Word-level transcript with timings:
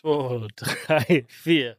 zwei, 0.00 0.48
drei, 0.56 1.26
vier. 1.28 1.76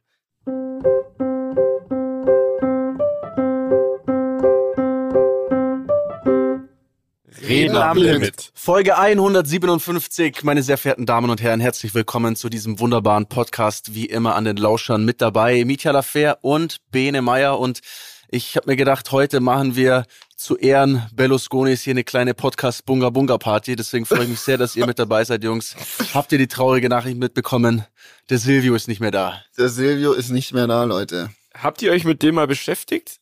Reden 7.48 7.76
am 7.76 7.96
Limit. 7.98 8.52
Folge 8.54 8.96
157, 8.96 10.44
meine 10.44 10.62
sehr 10.62 10.78
verehrten 10.78 11.04
Damen 11.06 11.30
und 11.30 11.42
Herren, 11.42 11.60
herzlich 11.60 11.94
willkommen 11.94 12.36
zu 12.36 12.48
diesem 12.48 12.78
wunderbaren 12.78 13.26
Podcast. 13.26 13.94
Wie 13.94 14.06
immer 14.06 14.36
an 14.36 14.44
den 14.44 14.56
Lauschern 14.56 15.04
mit 15.04 15.20
dabei, 15.20 15.64
Mietja 15.64 15.90
Lafer 15.90 16.38
und 16.42 16.78
Bene 16.92 17.22
Meyer. 17.22 17.58
Und 17.58 17.80
ich 18.28 18.56
habe 18.56 18.70
mir 18.70 18.76
gedacht, 18.76 19.10
heute 19.10 19.40
machen 19.40 19.74
wir 19.74 20.06
zu 20.42 20.56
Ehren 20.56 21.06
Berlusconis 21.14 21.82
hier 21.82 21.92
eine 21.92 22.02
kleine 22.02 22.34
Podcast-Bunga-Bunga-Party. 22.34 23.76
Deswegen 23.76 24.06
freue 24.06 24.24
ich 24.24 24.28
mich 24.28 24.40
sehr, 24.40 24.58
dass 24.58 24.74
ihr 24.74 24.86
mit 24.86 24.98
dabei 24.98 25.22
seid, 25.22 25.44
Jungs. 25.44 25.76
Habt 26.14 26.32
ihr 26.32 26.38
die 26.38 26.48
traurige 26.48 26.88
Nachricht 26.88 27.16
mitbekommen? 27.16 27.84
Der 28.28 28.38
Silvio 28.38 28.74
ist 28.74 28.88
nicht 28.88 29.00
mehr 29.00 29.12
da. 29.12 29.40
Der 29.56 29.68
Silvio 29.68 30.12
ist 30.12 30.30
nicht 30.30 30.52
mehr 30.52 30.66
da, 30.66 30.82
Leute. 30.82 31.30
Habt 31.54 31.80
ihr 31.82 31.92
euch 31.92 32.04
mit 32.04 32.24
dem 32.24 32.34
mal 32.34 32.48
beschäftigt? 32.48 33.20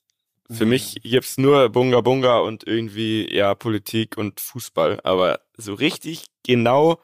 Für 0.50 0.64
mich 0.64 0.96
gibt's 1.02 1.36
nur 1.36 1.68
Bunga 1.68 2.00
Bunga 2.00 2.38
und 2.38 2.66
irgendwie 2.66 3.28
ja 3.32 3.54
Politik 3.54 4.16
und 4.16 4.40
Fußball, 4.40 5.00
aber 5.04 5.40
so 5.58 5.74
richtig 5.74 6.26
genau 6.42 7.00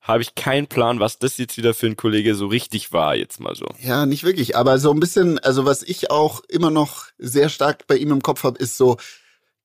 habe 0.00 0.22
ich 0.22 0.34
keinen 0.34 0.66
Plan, 0.66 0.98
was 0.98 1.18
das 1.18 1.38
jetzt 1.38 1.56
wieder 1.56 1.74
für 1.74 1.86
ein 1.86 1.96
Kollege 1.96 2.34
so 2.34 2.46
richtig 2.46 2.92
war, 2.92 3.14
jetzt 3.14 3.38
mal 3.38 3.54
so. 3.54 3.66
Ja, 3.78 4.04
nicht 4.04 4.24
wirklich, 4.24 4.56
aber 4.56 4.78
so 4.78 4.90
ein 4.90 4.98
bisschen, 4.98 5.38
also 5.38 5.64
was 5.64 5.82
ich 5.82 6.10
auch 6.10 6.40
immer 6.48 6.70
noch 6.70 7.04
sehr 7.18 7.48
stark 7.50 7.86
bei 7.86 7.96
ihm 7.96 8.10
im 8.10 8.22
Kopf 8.22 8.42
habe, 8.42 8.58
ist 8.58 8.76
so 8.76 8.96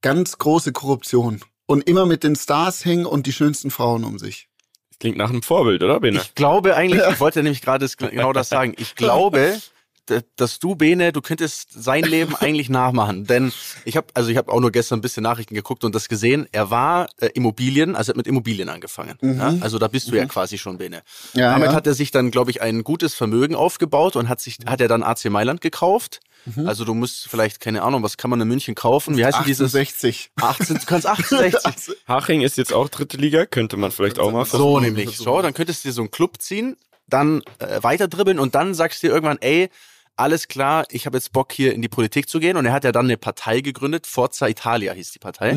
ganz 0.05 0.37
große 0.37 0.71
Korruption 0.71 1.41
und 1.65 1.89
immer 1.89 2.05
mit 2.05 2.23
den 2.23 2.35
Stars 2.35 2.85
hängen 2.85 3.07
und 3.07 3.25
die 3.25 3.33
schönsten 3.33 3.71
Frauen 3.71 4.03
um 4.03 4.19
sich. 4.19 4.49
Das 4.91 4.99
klingt 4.99 5.17
nach 5.17 5.31
einem 5.31 5.41
Vorbild, 5.41 5.81
oder 5.81 5.99
Bene? 5.99 6.19
Ich 6.21 6.35
glaube 6.35 6.75
eigentlich, 6.75 7.01
ich 7.09 7.19
wollte 7.19 7.41
nämlich 7.41 7.63
gerade 7.63 7.87
genau 7.97 8.31
das 8.31 8.49
sagen. 8.49 8.75
Ich 8.77 8.93
glaube, 8.93 9.59
dass 10.35 10.59
du 10.59 10.75
Bene, 10.75 11.11
du 11.11 11.21
könntest 11.21 11.69
sein 11.73 12.03
Leben 12.03 12.35
eigentlich 12.35 12.69
nachmachen, 12.69 13.25
denn 13.25 13.51
ich 13.83 13.97
habe 13.97 14.05
also 14.13 14.29
ich 14.29 14.37
habe 14.37 14.51
auch 14.51 14.59
nur 14.59 14.71
gestern 14.71 14.99
ein 14.99 15.01
bisschen 15.01 15.23
Nachrichten 15.23 15.55
geguckt 15.55 15.83
und 15.83 15.95
das 15.95 16.07
gesehen. 16.07 16.47
Er 16.51 16.69
war 16.69 17.07
äh, 17.17 17.29
Immobilien, 17.33 17.95
also 17.95 18.11
er 18.11 18.13
hat 18.13 18.17
mit 18.17 18.27
Immobilien 18.27 18.69
angefangen. 18.69 19.17
Ja? 19.23 19.55
Also 19.61 19.79
da 19.79 19.87
bist 19.87 20.11
du 20.11 20.15
ja 20.15 20.27
quasi 20.27 20.59
schon 20.59 20.77
Bene. 20.77 21.01
Ja, 21.33 21.51
Damit 21.53 21.71
ja. 21.71 21.75
hat 21.75 21.87
er 21.87 21.95
sich 21.95 22.11
dann, 22.11 22.29
glaube 22.29 22.51
ich, 22.51 22.61
ein 22.61 22.83
gutes 22.83 23.15
Vermögen 23.15 23.55
aufgebaut 23.55 24.15
und 24.15 24.29
hat 24.29 24.39
sich 24.39 24.59
hat 24.67 24.81
er 24.81 24.87
dann 24.87 25.01
AC 25.01 25.25
Mailand 25.31 25.61
gekauft. 25.61 26.19
Also 26.65 26.85
du 26.85 26.93
musst 26.93 27.27
vielleicht 27.27 27.59
keine 27.59 27.81
Ahnung, 27.81 28.03
was 28.03 28.17
kann 28.17 28.29
man 28.29 28.39
in 28.39 28.47
München 28.47 28.75
kaufen? 28.75 29.17
Wie 29.17 29.25
heißt 29.25 29.39
denn 29.39 29.45
dieses 29.45 29.73
68. 29.73 30.31
18, 30.39 30.77
du 30.77 30.85
kannst 30.85 31.07
68 31.07 31.95
Haching 32.07 32.41
ist 32.41 32.57
jetzt 32.57 32.73
auch 32.73 32.89
dritte 32.89 33.17
Liga, 33.17 33.45
könnte 33.45 33.77
man 33.77 33.91
vielleicht 33.91 34.19
auch 34.19 34.31
mal 34.31 34.45
So 34.45 34.79
nämlich. 34.79 35.17
So, 35.17 35.41
dann 35.41 35.53
könntest 35.53 35.83
du 35.83 35.89
dir 35.89 35.93
so 35.93 36.01
einen 36.01 36.11
Club 36.11 36.41
ziehen, 36.41 36.77
dann 37.07 37.41
äh, 37.59 37.81
weiter 37.81 38.07
dribbeln 38.07 38.39
und 38.39 38.55
dann 38.55 38.73
sagst 38.73 39.01
du 39.01 39.07
dir 39.07 39.13
irgendwann, 39.13 39.37
ey, 39.41 39.69
alles 40.15 40.47
klar, 40.47 40.85
ich 40.89 41.05
habe 41.05 41.17
jetzt 41.17 41.33
Bock 41.33 41.51
hier 41.51 41.73
in 41.73 41.81
die 41.81 41.89
Politik 41.89 42.29
zu 42.29 42.39
gehen. 42.39 42.57
Und 42.57 42.65
er 42.65 42.73
hat 42.73 42.83
ja 42.83 42.91
dann 42.91 43.05
eine 43.05 43.17
Partei 43.17 43.61
gegründet, 43.61 44.07
Forza 44.07 44.47
Italia 44.47 44.93
hieß 44.93 45.11
die 45.11 45.19
Partei. 45.19 45.53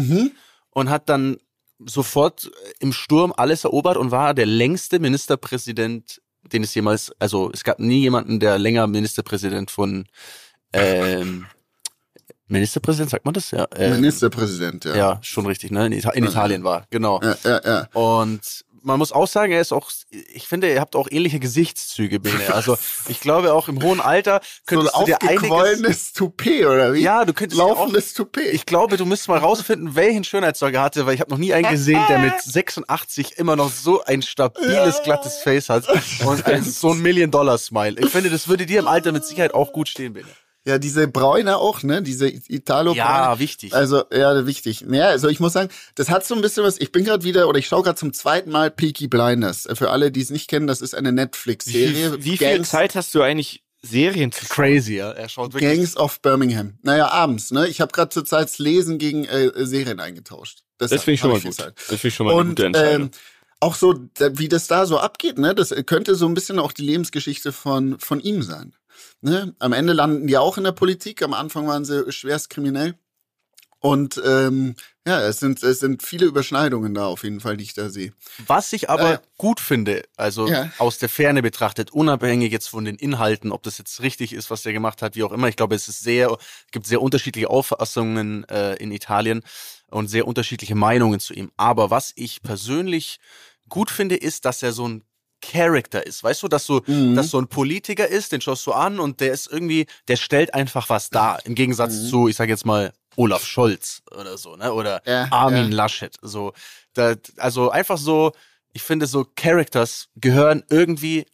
Und 0.70 0.91
hat 0.91 1.08
dann 1.08 1.39
sofort 1.78 2.50
im 2.80 2.92
Sturm 2.92 3.33
alles 3.36 3.64
erobert 3.64 3.97
und 3.97 4.11
war 4.11 4.34
der 4.34 4.47
längste 4.47 4.98
Ministerpräsident, 4.98 6.20
den 6.42 6.64
es 6.64 6.75
jemals, 6.75 7.12
also 7.20 7.50
es 7.52 7.62
gab 7.62 7.78
nie 7.78 8.00
jemanden, 8.00 8.41
der 8.41 8.58
länger 8.58 8.86
Ministerpräsident 8.89 9.70
von 9.70 10.06
ähm, 10.72 11.47
Ministerpräsident, 12.47 13.11
sagt 13.11 13.24
man 13.24 13.34
das? 13.34 13.50
Ja, 13.50 13.64
äh, 13.77 13.91
Ministerpräsident, 13.91 14.84
ja. 14.84 14.97
ja, 14.97 15.19
schon 15.22 15.47
richtig, 15.47 15.70
ne? 15.70 15.86
In, 15.86 15.92
Ita 15.92 16.11
in 16.11 16.24
Italien 16.24 16.64
war, 16.64 16.86
genau. 16.91 17.20
Ja, 17.22 17.36
ja, 17.44 17.61
ja. 17.64 17.88
Und 17.92 18.64
man 18.83 18.98
muss 18.98 19.12
auch 19.12 19.28
sagen, 19.28 19.52
er 19.52 19.61
ist 19.61 19.72
auch, 19.72 19.91
ich 20.11 20.48
finde, 20.48 20.72
ihr 20.72 20.80
habt 20.80 20.96
auch 20.96 21.08
ähnliche 21.11 21.39
Gesichtszüge, 21.39 22.20
Bene. 22.20 22.39
Also 22.52 22.78
ich 23.08 23.20
glaube 23.20 23.52
auch 23.52 23.69
im 23.69 23.83
hohen 23.83 24.00
Alter 24.00 24.41
So 24.69 24.80
ein 24.80 24.86
könntest 24.86 24.96
du 24.96 25.05
dir 25.05 25.22
einiges. 25.22 26.12
Toupet, 26.12 26.64
oder 26.64 26.94
wie? 26.94 27.00
Ja, 27.00 27.24
du 27.24 27.33
könntest 27.33 27.61
dir 27.61 27.64
auch, 27.64 27.77
Laufendes 27.77 28.14
Toupet. 28.14 28.52
ich 28.52 28.66
glaube, 28.66 28.96
du 28.96 29.05
müsstest 29.05 29.28
mal 29.28 29.39
rausfinden, 29.39 29.94
welchen 29.94 30.24
Schönheitssorge 30.24 30.78
er 30.78 30.83
hatte, 30.83 31.07
weil 31.07 31.14
ich 31.14 31.20
habe 31.20 31.30
noch 31.30 31.39
nie 31.39 31.52
einen 31.52 31.68
gesehen, 31.70 32.02
der 32.08 32.18
mit 32.18 32.40
86 32.42 33.36
immer 33.36 33.57
noch 33.57 33.70
so 33.70 34.02
ein 34.05 34.23
stabiles, 34.23 35.02
glattes 35.02 35.39
Face 35.39 35.68
hat 35.68 35.84
und 36.24 36.46
ein, 36.46 36.64
so 36.64 36.92
ein 36.92 37.01
Million-Dollar-Smile. 37.01 38.01
Ich 38.01 38.08
finde, 38.08 38.30
das 38.30 38.48
würde 38.48 38.67
dir 38.67 38.80
im 38.80 38.89
Alter 38.89 39.12
mit 39.12 39.24
Sicherheit 39.24 39.55
auch 39.55 39.73
gut 39.73 39.89
stehen, 39.89 40.14
Bene. 40.14 40.28
Ja, 40.68 40.79
diese 40.79 41.08
Bräune 41.08 41.56
auch, 41.56 41.83
ne? 41.83 42.02
Diese 42.02 42.29
italo 42.29 42.92
Ja, 42.92 43.39
wichtig. 43.39 43.73
Also, 43.74 44.05
ja, 44.12 44.46
wichtig. 44.46 44.84
Ja, 44.86 45.06
also 45.06 45.29
ich 45.29 45.40
muss 45.40 45.55
sagen, 45.55 45.70
das 45.95 46.11
hat 46.11 46.27
so 46.27 46.34
ein 46.34 46.42
bisschen 46.42 46.62
was. 46.62 46.79
Ich 46.79 46.92
bin 46.92 47.05
gerade 47.05 47.24
wieder, 47.24 47.48
oder 47.48 47.58
ich 47.58 47.67
schaue 47.67 47.83
gerade 47.83 47.98
zum 47.98 48.12
zweiten 48.12 48.51
Mal 48.51 48.70
Peaky 48.70 49.08
Blinders. 49.08 49.67
Für 49.73 49.89
alle, 49.89 50.12
die 50.12 50.20
es 50.20 50.28
nicht 50.28 50.46
kennen, 50.51 50.67
das 50.67 50.83
ist 50.83 50.95
eine 50.95 51.11
Netflix-Serie. 51.11 52.23
Wie 52.23 52.36
viel 52.36 52.51
Gangs, 52.51 52.68
Zeit 52.68 52.95
hast 52.96 53.14
du 53.14 53.23
eigentlich 53.23 53.62
Serien 53.80 54.30
zu 54.30 54.45
Crazy, 54.45 54.96
ja. 54.96 55.11
Er 55.12 55.30
schaut 55.30 55.55
wirklich. 55.55 55.73
Gangs 55.73 55.96
of 55.96 56.20
Birmingham. 56.20 56.74
Naja, 56.83 57.08
abends, 57.08 57.51
ne? 57.51 57.67
Ich 57.68 57.80
habe 57.80 57.92
gerade 57.92 58.11
zur 58.11 58.27
Zeit 58.27 58.48
das 58.48 58.58
Lesen 58.58 58.98
gegen 58.98 59.24
äh, 59.24 59.51
Serien 59.64 60.01
eingetauscht. 60.01 60.64
Das 60.77 60.90
finde 60.90 61.12
ich 61.12 61.20
schon 61.20 61.30
mal 61.30 61.40
viel 61.40 61.51
gut. 61.51 61.61
Zeit. 61.61 61.74
Das 61.77 61.86
finde 61.86 62.08
ich 62.08 62.14
schon 62.14 62.27
mal 62.27 62.33
eine 62.33 62.40
Und 62.40 62.48
gute 62.51 62.67
Entscheidung. 62.67 63.02
ähm, 63.05 63.11
auch 63.61 63.74
so, 63.74 63.95
wie 64.33 64.48
das 64.48 64.67
da 64.67 64.84
so 64.84 64.98
abgeht, 64.98 65.39
ne? 65.39 65.55
Das 65.55 65.74
könnte 65.86 66.14
so 66.14 66.27
ein 66.27 66.34
bisschen 66.34 66.58
auch 66.58 66.73
die 66.73 66.83
Lebensgeschichte 66.83 67.52
von, 67.52 67.98
von 67.98 68.20
ihm 68.20 68.42
sein. 68.42 68.74
Ne? 69.20 69.55
Am 69.59 69.73
Ende 69.73 69.92
landen 69.92 70.27
die 70.27 70.36
auch 70.39 70.59
in 70.59 70.64
der 70.64 70.73
Politik. 70.73 71.23
Am 71.23 71.35
Anfang 71.35 71.67
waren 71.67 71.85
sie 71.85 72.11
schwerst 72.13 72.51
kriminell. 72.51 72.95
Und 73.81 74.20
ähm, 74.27 74.75
ja, 75.07 75.20
es 75.23 75.39
sind, 75.39 75.63
es 75.63 75.79
sind 75.79 76.03
viele 76.03 76.27
Überschneidungen 76.27 76.95
da 76.95 77.07
auf 77.07 77.23
jeden 77.23 77.39
Fall, 77.39 77.57
die 77.57 77.63
ich 77.63 77.75
da 77.75 77.91
sehe. 77.91 78.13
Was 78.47 78.73
ich 78.73 78.91
aber 78.91 79.14
Äh, 79.14 79.19
gut 79.37 79.61
finde, 79.61 80.03
also 80.17 80.48
ja. 80.48 80.70
aus 80.79 80.98
der 80.98 81.08
Ferne 81.08 81.42
betrachtet, 81.42 81.92
unabhängig 81.92 82.51
jetzt 82.51 82.69
von 82.69 82.85
den 82.85 82.97
Inhalten, 82.97 83.53
ob 83.53 83.63
das 83.63 83.79
jetzt 83.79 84.03
richtig 84.03 84.33
ist, 84.33 84.51
was 84.51 84.63
der 84.63 84.73
gemacht 84.73 85.01
hat, 85.01 85.14
wie 85.14 85.23
auch 85.23 85.31
immer. 85.31 85.48
Ich 85.48 85.55
glaube, 85.55 85.77
es 85.77 85.87
ist 85.87 86.01
sehr, 86.01 86.31
es 86.31 86.73
gibt 86.73 86.87
sehr 86.87 87.01
unterschiedliche 87.01 87.48
Auffassungen 87.48 88.42
äh, 88.48 88.75
in 88.75 88.91
Italien 88.91 89.42
und 89.91 90.08
sehr 90.08 90.27
unterschiedliche 90.27 90.75
Meinungen 90.75 91.20
zu 91.20 91.33
ihm. 91.33 91.53
Aber 91.57 91.89
was 91.91 92.13
ich 92.17 92.42
persönlich 92.42 93.20
gut 93.69 93.91
finde, 93.91 94.17
ist, 94.17 94.45
dass 94.45 94.63
er 94.63 94.73
so 94.73 94.89
ein 94.89 95.05
Character 95.43 96.05
ist. 96.07 96.23
Weißt 96.23 96.43
du, 96.43 96.49
dass 96.49 96.67
so, 96.67 96.83
Mhm. 96.87 97.15
dass 97.15 97.31
so 97.31 97.39
ein 97.41 97.49
Politiker 97.49 98.07
ist, 98.09 98.33
den 98.33 98.41
schaust 98.41 98.67
du 98.67 98.73
an 98.73 98.99
und 99.01 99.21
der 99.21 99.33
ist 99.33 99.51
irgendwie, 99.51 99.87
der 100.09 100.17
stellt 100.17 100.55
einfach 100.55 100.89
was 100.89 101.11
dar. 101.11 101.45
Im 101.47 101.55
Gegensatz 101.55 101.95
Mhm. 101.95 102.09
zu, 102.09 102.29
ich 102.29 102.37
sage 102.37 102.51
jetzt 102.53 102.67
mal, 102.67 102.93
Olaf 103.17 103.45
Scholz 103.45 104.03
oder 104.13 104.39
so, 104.39 104.55
ne? 104.57 104.73
Oder 104.73 105.03
Ja, 105.05 105.27
Armin 105.33 105.71
ja. 105.71 105.77
Laschet. 105.77 106.15
So, 106.23 106.53
da, 106.95 107.15
also 107.37 107.71
einfach 107.71 107.99
so, 107.99 108.33
ich 108.73 108.83
finde 108.83 109.07
so 109.07 109.27
Characters 109.35 110.09
gehören 110.17 110.63
irgendwie, 110.71 111.27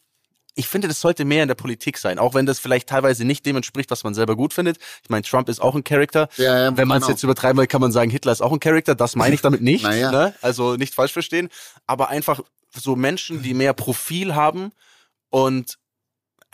ich 0.55 0.67
finde, 0.67 0.87
das 0.87 1.01
sollte 1.01 1.25
mehr 1.25 1.43
in 1.43 1.49
der 1.49 1.55
Politik 1.55 1.97
sein, 1.97 2.17
auch 2.17 2.33
wenn 2.33 2.45
das 2.45 2.59
vielleicht 2.59 2.89
teilweise 2.89 3.25
nicht 3.25 3.45
dem 3.45 3.57
entspricht, 3.57 3.91
was 3.91 4.03
man 4.03 4.13
selber 4.13 4.35
gut 4.35 4.53
findet. 4.53 4.77
Ich 5.03 5.09
meine, 5.09 5.23
Trump 5.23 5.49
ist 5.49 5.61
auch 5.61 5.75
ein 5.75 5.83
Charakter. 5.83 6.29
Ja, 6.37 6.57
ja, 6.57 6.77
wenn 6.77 6.87
man 6.87 6.97
es 6.97 7.03
genau. 7.03 7.13
jetzt 7.13 7.23
übertreiben 7.23 7.59
will, 7.59 7.67
kann 7.67 7.81
man 7.81 7.91
sagen, 7.91 8.09
Hitler 8.09 8.31
ist 8.31 8.41
auch 8.41 8.53
ein 8.53 8.59
Charakter. 8.59 8.95
Das 8.95 9.15
meine 9.15 9.35
ich 9.35 9.41
damit 9.41 9.61
nicht. 9.61 9.75
Naja. 9.85 10.11
ne? 10.11 10.33
Also 10.41 10.77
nicht 10.77 10.95
falsch 10.95 11.11
verstehen. 11.11 11.49
Aber 11.85 12.09
einfach 12.09 12.39
so 12.73 12.95
Menschen, 12.95 13.43
die 13.43 13.53
mehr 13.53 13.73
Profil 13.73 14.33
haben 14.33 14.71
und 15.29 15.77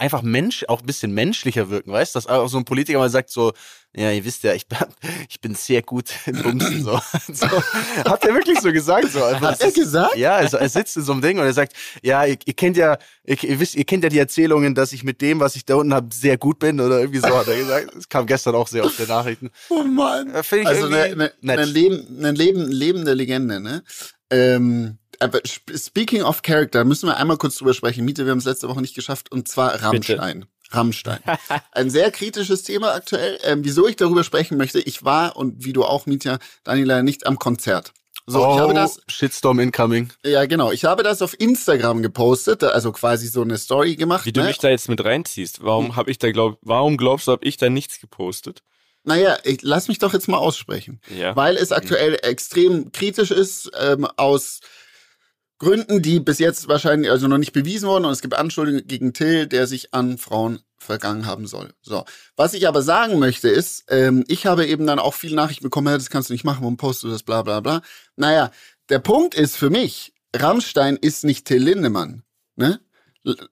einfach 0.01 0.23
Mensch, 0.23 0.65
auch 0.67 0.81
ein 0.81 0.85
bisschen 0.87 1.13
menschlicher 1.13 1.69
wirken, 1.69 1.91
weißt? 1.91 2.15
Dass 2.15 2.25
auch 2.25 2.47
so 2.47 2.57
ein 2.57 2.65
Politiker 2.65 2.97
mal 2.97 3.09
sagt 3.09 3.29
so, 3.29 3.53
ja, 3.95 4.11
ihr 4.11 4.25
wisst 4.25 4.43
ja, 4.43 4.53
ich 4.53 4.67
bin, 4.67 4.79
ich 5.29 5.39
bin 5.39 5.53
sehr 5.53 5.83
gut 5.83 6.09
im 6.25 6.41
Bumsen, 6.41 6.83
so. 6.83 6.99
so. 7.31 7.47
Hat 7.47 8.25
er 8.25 8.33
wirklich 8.33 8.59
so 8.59 8.71
gesagt, 8.71 9.11
so. 9.11 9.23
Also, 9.23 9.41
Hat 9.41 9.61
er 9.61 9.71
gesagt? 9.71 10.17
Ja, 10.17 10.37
also 10.37 10.57
er 10.57 10.69
sitzt 10.69 10.97
in 10.97 11.03
so 11.03 11.11
einem 11.11 11.21
Ding 11.21 11.37
und 11.37 11.45
er 11.45 11.53
sagt, 11.53 11.73
ja, 12.01 12.25
ihr, 12.25 12.35
ihr 12.45 12.53
kennt 12.53 12.77
ja, 12.77 12.97
ihr, 13.25 13.43
ihr 13.43 13.59
wisst, 13.59 13.75
ihr 13.75 13.85
kennt 13.85 14.03
ja 14.03 14.09
die 14.09 14.17
Erzählungen, 14.17 14.73
dass 14.73 14.91
ich 14.91 15.03
mit 15.03 15.21
dem, 15.21 15.39
was 15.39 15.55
ich 15.55 15.65
da 15.65 15.75
unten 15.75 15.93
habe, 15.93 16.07
sehr 16.11 16.37
gut 16.37 16.57
bin 16.57 16.79
oder 16.79 16.99
irgendwie 16.99 17.19
so, 17.19 17.37
hat 17.37 17.47
er 17.47 17.57
gesagt. 17.57 17.91
Das 17.95 18.09
kam 18.09 18.25
gestern 18.25 18.55
auch 18.55 18.67
sehr 18.67 18.83
auf 18.83 18.97
den 18.97 19.07
Nachrichten. 19.07 19.51
Oh 19.69 19.83
Mann. 19.83 20.31
Äh, 20.33 20.65
also 20.65 20.87
eine, 20.87 21.03
eine, 21.03 21.31
eine, 21.43 21.65
Leben, 21.65 22.17
eine 22.17 22.31
Leben, 22.31 22.67
lebende 22.67 23.13
Legende, 23.13 23.59
ne? 23.59 23.83
Ähm, 24.31 24.97
aber 25.21 25.39
speaking 25.45 26.23
of 26.23 26.41
character, 26.41 26.83
müssen 26.83 27.07
wir 27.07 27.17
einmal 27.17 27.37
kurz 27.37 27.55
drüber 27.55 27.73
sprechen. 27.73 28.05
Miete, 28.05 28.25
wir 28.25 28.31
haben 28.31 28.39
es 28.39 28.45
letzte 28.45 28.67
Woche 28.67 28.81
nicht 28.81 28.95
geschafft, 28.95 29.31
und 29.31 29.47
zwar 29.47 29.81
Rammstein. 29.81 30.45
Rammstein. 30.71 31.19
Ein 31.71 31.89
sehr 31.89 32.11
kritisches 32.11 32.63
Thema 32.63 32.93
aktuell. 32.93 33.37
Ähm, 33.43 33.63
wieso 33.63 33.87
ich 33.87 33.95
darüber 33.95 34.23
sprechen 34.23 34.57
möchte, 34.57 34.79
ich 34.79 35.03
war, 35.03 35.35
und 35.35 35.65
wie 35.65 35.73
du 35.73 35.83
auch, 35.83 36.05
Mietja, 36.05 36.39
Daniel, 36.63 36.87
leider 36.87 37.03
nicht 37.03 37.27
am 37.27 37.37
Konzert. 37.37 37.93
So, 38.27 38.45
oh, 38.45 38.53
ich 38.53 38.59
habe 38.61 38.73
das, 38.73 39.01
Shitstorm 39.07 39.59
incoming. 39.59 40.09
ja 40.23 40.45
genau, 40.45 40.71
ich 40.71 40.85
habe 40.85 41.03
das 41.03 41.21
auf 41.21 41.37
Instagram 41.39 42.01
gepostet, 42.01 42.63
also 42.63 42.91
quasi 42.91 43.27
so 43.27 43.41
eine 43.41 43.57
Story 43.57 43.95
gemacht. 43.95 44.25
Wie 44.25 44.31
du 44.31 44.41
ne? 44.41 44.47
mich 44.47 44.59
da 44.59 44.69
jetzt 44.69 44.89
mit 44.89 45.03
reinziehst. 45.03 45.63
Warum 45.63 45.95
habe 45.95 46.11
ich 46.11 46.19
da 46.19 46.31
glaub, 46.31 46.57
warum 46.61 46.97
glaubst 46.97 47.27
du, 47.27 47.31
habe 47.31 47.45
ich 47.45 47.57
da 47.57 47.69
nichts 47.69 47.99
gepostet? 47.99 48.63
Naja, 49.03 49.37
ich, 49.43 49.63
lass 49.63 49.87
mich 49.87 49.97
doch 49.97 50.13
jetzt 50.13 50.27
mal 50.27 50.37
aussprechen. 50.37 51.01
Ja. 51.09 51.35
Weil 51.35 51.57
es 51.57 51.71
aktuell 51.71 52.19
extrem 52.21 52.91
kritisch 52.91 53.31
ist, 53.31 53.71
ähm, 53.79 54.05
aus 54.15 54.59
Gründen, 55.61 56.01
die 56.01 56.19
bis 56.19 56.39
jetzt 56.39 56.67
wahrscheinlich 56.67 57.11
also 57.11 57.27
noch 57.27 57.37
nicht 57.37 57.53
bewiesen 57.53 57.87
wurden. 57.87 58.05
Und 58.05 58.11
es 58.11 58.21
gibt 58.21 58.33
Anschuldigungen 58.33 58.87
gegen 58.87 59.13
Till, 59.13 59.45
der 59.45 59.67
sich 59.67 59.93
an 59.93 60.17
Frauen 60.17 60.59
vergangen 60.79 61.27
haben 61.27 61.45
soll. 61.45 61.69
So. 61.83 62.03
Was 62.35 62.55
ich 62.55 62.67
aber 62.67 62.81
sagen 62.81 63.19
möchte 63.19 63.47
ist, 63.47 63.85
ähm, 63.89 64.23
ich 64.27 64.47
habe 64.47 64.65
eben 64.65 64.87
dann 64.87 64.97
auch 64.97 65.13
viele 65.13 65.35
Nachrichten 65.35 65.63
bekommen, 65.63 65.85
ja, 65.85 65.97
das 65.99 66.09
kannst 66.09 66.29
du 66.29 66.33
nicht 66.33 66.43
machen, 66.43 66.61
warum 66.61 66.77
postest 66.77 67.03
du 67.03 67.09
das, 67.09 67.21
bla 67.21 67.43
bla 67.43 67.59
bla. 67.59 67.83
Naja, 68.15 68.49
der 68.89 68.97
Punkt 68.97 69.35
ist 69.35 69.55
für 69.55 69.69
mich, 69.69 70.13
Rammstein 70.35 70.97
ist 70.97 71.23
nicht 71.25 71.45
Till 71.45 71.61
Lindemann. 71.61 72.23
Ne? 72.55 72.79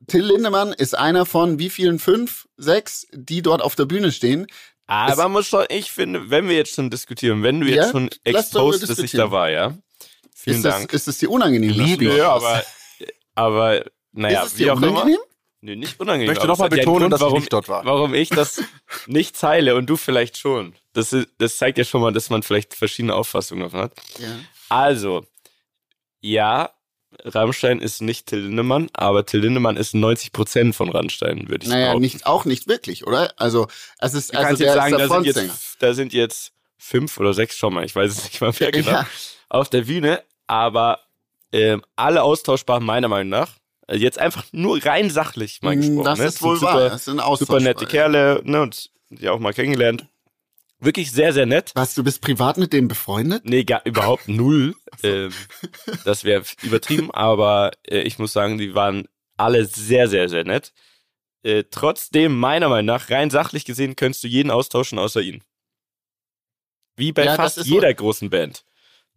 Till 0.08 0.26
Lindemann 0.26 0.74
ist 0.74 0.98
einer 0.98 1.28
von 1.28 1.60
wie 1.60 1.70
vielen? 1.70 2.00
Fünf, 2.00 2.48
sechs, 2.58 3.06
die 3.14 3.44
dort 3.44 3.62
auf 3.62 3.76
der 3.76 3.86
Bühne 3.86 4.12
stehen. 4.12 4.48
Aber 4.88 5.16
man 5.24 5.34
muss 5.34 5.46
schon, 5.46 5.66
ich 5.70 5.92
finde, 5.92 6.32
wenn 6.32 6.50
wir 6.50 6.56
jetzt 6.56 6.74
schon 6.74 6.90
diskutieren, 6.90 7.44
wenn 7.44 7.62
du 7.62 7.68
Ja, 7.68 7.84
jetzt 7.84 7.92
schon 7.92 8.10
exposed, 8.24 8.90
dass 8.90 8.98
ich 8.98 9.12
da 9.12 9.30
war, 9.30 9.52
ja. 9.52 9.78
Vielen 10.42 10.58
ist, 10.58 10.66
das, 10.66 10.76
Dank. 10.76 10.94
ist 10.94 11.08
das 11.08 11.18
dir 11.18 11.30
unangenehm? 11.32 11.72
Liebe 11.72 12.06
du 12.06 12.18
ja, 12.18 12.32
aber, 12.32 12.64
aber, 13.36 13.84
naja, 14.12 14.44
ist 14.44 14.54
es 14.54 14.58
wie 14.60 14.64
dir 14.64 14.74
auch 14.74 14.78
immer. 14.78 14.92
unangenehm? 14.92 15.20
Nee, 15.62 15.76
nicht 15.76 16.00
unangenehm. 16.00 16.24
Ich 16.32 16.38
möchte 16.38 16.44
es 16.46 16.48
nochmal 16.48 16.70
betonen, 16.70 17.00
Grund, 17.10 17.14
dass 17.14 17.20
ich 17.20 17.26
warum, 17.26 17.40
nicht 17.40 17.52
dort 17.52 17.68
war. 17.68 17.84
warum 17.84 18.14
ich 18.14 18.30
das 18.30 18.62
nicht 19.08 19.38
teile 19.38 19.76
und 19.76 19.88
du 19.88 19.98
vielleicht 19.98 20.38
schon. 20.38 20.74
Das, 20.94 21.12
ist, 21.12 21.28
das 21.38 21.58
zeigt 21.58 21.78
ja 21.78 21.84
schon 21.84 22.00
mal, 22.02 22.14
dass 22.14 22.30
man 22.30 22.44
vielleicht 22.44 22.74
verschiedene 22.74 23.14
Auffassungen 23.14 23.64
davon 23.64 23.82
hat. 23.82 23.94
Ja. 24.20 24.28
Also, 24.70 25.26
ja, 26.22 26.72
Rammstein 27.26 27.80
ist 27.82 28.02
nicht 28.02 28.28
Till 28.28 28.40
Lindemann, 28.40 28.90
aber 28.94 29.26
Till 29.26 29.42
Lindemann 29.42 29.76
ist 29.78 29.94
90% 29.94 30.74
von 30.74 30.90
Rammstein, 30.90 31.50
würde 31.50 31.64
ich 31.66 31.70
Naja, 31.70 31.88
behaupten. 31.88 32.02
nicht, 32.02 32.26
auch 32.26 32.46
nicht 32.46 32.68
wirklich, 32.68 33.06
oder? 33.06 33.34
Also, 33.38 33.68
es 34.00 34.14
ist, 34.14 34.34
Du 34.34 34.38
also 34.38 34.48
kannst 34.48 34.62
der 34.62 34.68
jetzt 34.68 34.76
sagen, 34.76 34.94
ist 34.94 35.00
der 35.00 35.08
da 35.08 35.14
sind, 35.16 35.26
jetzt, 35.26 35.76
da 35.80 35.94
sind 35.94 36.14
jetzt 36.14 36.52
fünf 36.78 37.18
oder 37.18 37.34
sechs, 37.34 37.58
schau 37.58 37.70
mal, 37.70 37.84
ich 37.84 37.96
weiß 37.96 38.12
es 38.12 38.24
nicht 38.26 38.40
mal 38.42 38.54
mehr 38.58 38.72
genau, 38.72 38.92
Ja. 38.92 39.08
auf 39.50 39.70
der 39.70 39.82
Bühne, 39.82 40.24
aber 40.50 41.00
ähm, 41.52 41.84
alle 41.96 42.24
austauschbar, 42.24 42.80
meiner 42.80 43.08
Meinung 43.08 43.30
nach. 43.30 43.54
Also 43.88 44.04
jetzt 44.04 44.20
einfach 44.20 44.46
nur 44.52 44.84
rein 44.86 45.10
sachlich 45.10 45.62
mal 45.62 45.76
gesprochen. 45.76 46.02
Mm, 46.02 46.04
Das 46.04 46.20
ne? 46.20 46.26
ist 46.26 46.42
wohl 46.42 46.58
super, 46.58 46.74
wahr. 46.74 46.90
Das 46.90 47.06
sind 47.06 47.22
super 47.38 47.60
nette. 47.60 47.86
Kerle, 47.86 48.42
ne, 48.44 48.62
und 48.62 48.92
die 49.10 49.30
auch 49.30 49.40
mal 49.40 49.54
kennengelernt. 49.54 50.06
Wirklich 50.80 51.12
sehr, 51.12 51.34
sehr 51.34 51.46
nett. 51.46 51.72
Was, 51.76 51.96
du 51.96 52.04
bist 52.04 52.22
privat 52.22 52.58
mit 52.58 52.72
dem 52.72 52.88
befreundet? 52.88 53.44
Nee, 53.46 53.64
gar, 53.64 53.86
überhaupt 53.86 54.28
null. 54.28 54.76
Ähm, 55.04 55.34
das 56.06 56.24
wäre 56.24 56.44
übertrieben, 56.62 57.12
aber 57.12 57.72
äh, 57.88 58.00
ich 58.02 58.18
muss 58.18 58.32
sagen, 58.32 58.58
die 58.58 58.76
waren 58.76 59.08
alle 59.38 59.66
sehr, 59.66 60.08
sehr, 60.08 60.30
sehr 60.30 60.46
nett. 60.46 60.74
Äh, 61.44 61.66
trotzdem, 61.70 62.38
meiner 62.38 62.70
Meinung 62.70 62.86
nach, 62.86 63.10
rein 63.10 63.30
sachlich 63.30 63.66
gesehen, 63.66 63.96
könntest 63.96 64.24
du 64.24 64.28
jeden 64.28 64.52
austauschen 64.52 65.00
außer 65.00 65.22
ihn. 65.22 65.44
Wie 66.96 67.12
bei 67.12 67.26
Ja, 67.26 67.36
fast 67.36 67.66
jeder 67.66 67.94
großen 67.94 68.30
Band. 68.30 68.66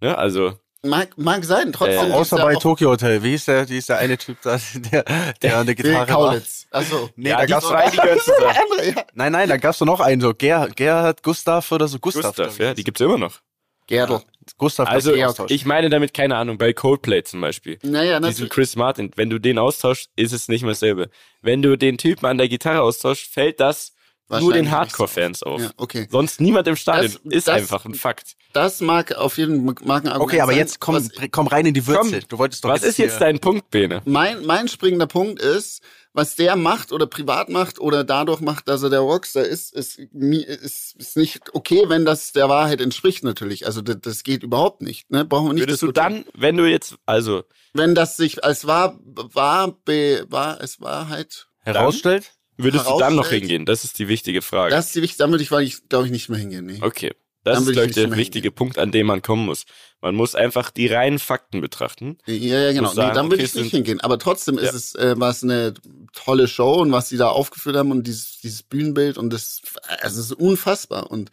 Ne? 0.00 0.16
Also, 0.16 0.58
Mag, 0.84 1.16
mag 1.16 1.44
sein, 1.44 1.72
trotzdem. 1.72 1.98
Äh, 2.00 2.08
ist 2.08 2.12
Außer 2.14 2.38
er 2.38 2.44
bei 2.46 2.54
Tokyo 2.56 2.90
Hotel. 2.90 3.22
Wie 3.22 3.30
hieß 3.30 3.44
der, 3.44 3.68
wie 3.68 3.74
hieß 3.74 3.86
der 3.86 3.98
eine 3.98 4.18
Typ 4.18 4.38
da, 4.42 4.58
der, 4.92 5.04
der 5.40 5.56
an 5.58 5.66
der 5.66 5.74
Bill 5.74 5.84
Gitarre 5.92 5.98
war? 5.98 6.06
Kaulitz. 6.06 6.66
Achso. 6.72 7.08
Nee, 7.14 7.28
ja, 7.30 7.36
da 7.38 7.46
gab's 7.46 7.68
zwei, 7.68 7.88
die 7.88 7.96
gehören 7.98 8.18
zusammen. 8.24 8.44
andere, 8.46 8.88
ja. 8.90 9.04
Nein, 9.14 9.32
nein, 9.32 9.48
da 9.48 9.56
gab's 9.58 9.78
doch 9.78 9.86
noch 9.86 10.00
einen, 10.00 10.20
so 10.20 10.34
Ger, 10.34 10.68
Gerhard, 10.74 11.22
Gustav 11.22 11.70
oder 11.70 11.86
so. 11.86 11.98
Gustav. 12.00 12.34
Gustav, 12.34 12.58
ja, 12.58 12.74
die 12.74 12.82
gibt's 12.82 13.00
immer 13.00 13.16
noch. 13.18 13.40
Gerdl. 13.86 14.22
Gustav, 14.58 14.88
Also, 14.88 15.14
Austausch. 15.14 15.50
ich 15.52 15.64
meine 15.66 15.88
damit, 15.88 16.14
keine 16.14 16.36
Ahnung, 16.36 16.58
bei 16.58 16.72
Coldplay 16.72 17.22
zum 17.22 17.40
Beispiel. 17.40 17.78
Naja, 17.82 18.18
Diesen 18.18 18.22
natürlich. 18.22 18.50
Chris 18.50 18.74
Martin, 18.76 19.12
wenn 19.14 19.30
du 19.30 19.38
den 19.38 19.58
austauschst, 19.58 20.10
ist 20.16 20.32
es 20.32 20.48
nicht 20.48 20.62
mehr 20.62 20.72
dasselbe. 20.72 21.10
Wenn 21.42 21.62
du 21.62 21.76
den 21.78 21.96
Typen 21.96 22.26
an 22.26 22.38
der 22.38 22.48
Gitarre 22.48 22.80
austauschst, 22.82 23.32
fällt 23.32 23.60
das 23.60 23.91
nur 24.28 24.52
den 24.52 24.70
Hardcore-Fans 24.70 25.42
auf. 25.42 25.60
Ja, 25.60 25.70
okay. 25.76 26.08
Sonst 26.10 26.40
niemand 26.40 26.66
im 26.68 26.76
Stadion. 26.76 27.12
Das- 27.24 27.32
ist 27.34 27.48
das- 27.48 27.54
einfach 27.56 27.84
ein 27.84 27.94
Fakt. 27.94 28.34
Das 28.54 28.80
mag 28.80 29.12
auf 29.14 29.38
jeden 29.38 29.64
mag 29.64 29.80
ein 29.82 29.90
Argument 30.08 30.20
okay, 30.20 30.40
aber 30.40 30.52
sein. 30.52 30.58
jetzt 30.58 30.78
komm, 30.80 30.94
Was- 30.96 31.08
komm 31.30 31.46
rein 31.46 31.66
in 31.66 31.74
die 31.74 31.86
Würze. 31.86 32.10
Komm, 32.20 32.28
du 32.28 32.38
wolltest 32.38 32.64
doch 32.64 32.68
Was 32.70 32.82
ist 32.82 32.98
jetzt 32.98 33.20
dein 33.20 33.38
Punkt, 33.38 33.70
Bene? 33.70 34.02
mein, 34.04 34.44
mein 34.44 34.68
springender 34.68 35.06
Punkt 35.06 35.40
ist, 35.40 35.80
was 36.12 36.34
der 36.36 36.56
macht 36.56 36.92
oder 36.92 37.06
privat 37.06 37.48
macht 37.48 37.78
oder 37.78 38.04
dadurch 38.04 38.40
macht, 38.40 38.68
dass 38.68 38.82
er 38.82 38.90
der 38.90 39.00
Rockstar 39.00 39.44
ist, 39.44 39.72
ist, 39.74 39.98
ist, 39.98 40.94
ist 40.96 41.16
nicht 41.16 41.54
okay, 41.54 41.84
wenn 41.88 42.04
das 42.04 42.32
der 42.32 42.50
Wahrheit 42.50 42.82
entspricht 42.82 43.24
natürlich. 43.24 43.64
Also 43.64 43.80
das, 43.80 43.96
das 44.02 44.22
geht 44.22 44.42
überhaupt 44.42 44.82
nicht. 44.82 45.10
Ne? 45.10 45.24
Brauchen 45.24 45.46
wir 45.48 45.52
nicht 45.54 45.62
Würdest 45.62 45.80
du 45.82 45.86
diskutieren. 45.86 46.24
dann, 46.32 46.40
wenn 46.40 46.56
du 46.58 46.64
jetzt, 46.70 46.96
also, 47.06 47.44
Wenn 47.72 47.94
das 47.94 48.18
sich 48.18 48.44
als 48.44 48.66
wahr, 48.66 48.98
wahr, 49.02 49.74
be, 49.86 50.26
wahr, 50.28 50.58
als 50.60 50.80
Wahrheit, 50.82 51.46
herausstellt? 51.60 52.32
Würdest 52.62 52.86
du 52.86 52.98
dann 52.98 53.14
noch 53.16 53.28
hingehen? 53.28 53.66
Das 53.66 53.84
ist 53.84 53.98
die 53.98 54.08
wichtige 54.08 54.42
Frage. 54.42 54.74
das 54.74 54.86
ist 54.86 54.94
die 54.94 55.02
wichtig, 55.02 55.18
damit 55.18 55.40
ich, 55.40 55.50
weil 55.50 55.64
ich, 55.64 55.88
glaube 55.88 56.06
ich, 56.06 56.12
nicht 56.12 56.28
mehr 56.28 56.38
hingehen. 56.38 56.66
Nee. 56.66 56.78
okay. 56.80 57.12
Das 57.44 57.54
Dann 57.54 57.62
ist, 57.62 57.66
würde 57.66 57.74
glaube 57.74 57.88
ich 57.88 57.94
der 57.96 58.16
wichtige 58.16 58.52
Punkt, 58.52 58.78
an 58.78 58.92
dem 58.92 59.08
man 59.08 59.20
kommen 59.20 59.46
muss. 59.46 59.64
Man 60.00 60.14
muss 60.14 60.36
einfach 60.36 60.70
die 60.70 60.86
reinen 60.86 61.18
Fakten 61.18 61.60
betrachten. 61.60 62.18
Ja, 62.26 62.60
ja, 62.60 62.72
genau. 62.72 62.92
sagen, 62.92 63.08
nee, 63.08 63.14
dann 63.14 63.26
würde 63.26 63.42
okay, 63.42 63.52
ich 63.52 63.54
nicht 63.60 63.70
hingehen. 63.72 64.00
Aber 64.00 64.18
trotzdem 64.18 64.58
ist 64.58 64.70
Ja. 64.70 64.76
es, 64.76 64.94
äh, 64.94 65.18
war 65.18 65.30
es 65.30 65.42
eine 65.42 65.74
tolle 66.12 66.46
Show 66.46 66.74
und 66.74 66.92
was 66.92 67.08
sie 67.08 67.16
da 67.16 67.28
aufgeführt 67.28 67.74
haben 67.76 67.90
und 67.90 68.06
dieses, 68.06 68.38
dieses 68.40 68.62
Bühnenbild 68.62 69.18
und 69.18 69.32
das, 69.32 69.60
es 70.02 70.16
ist 70.16 70.32
unfassbar 70.32 71.10
und 71.10 71.32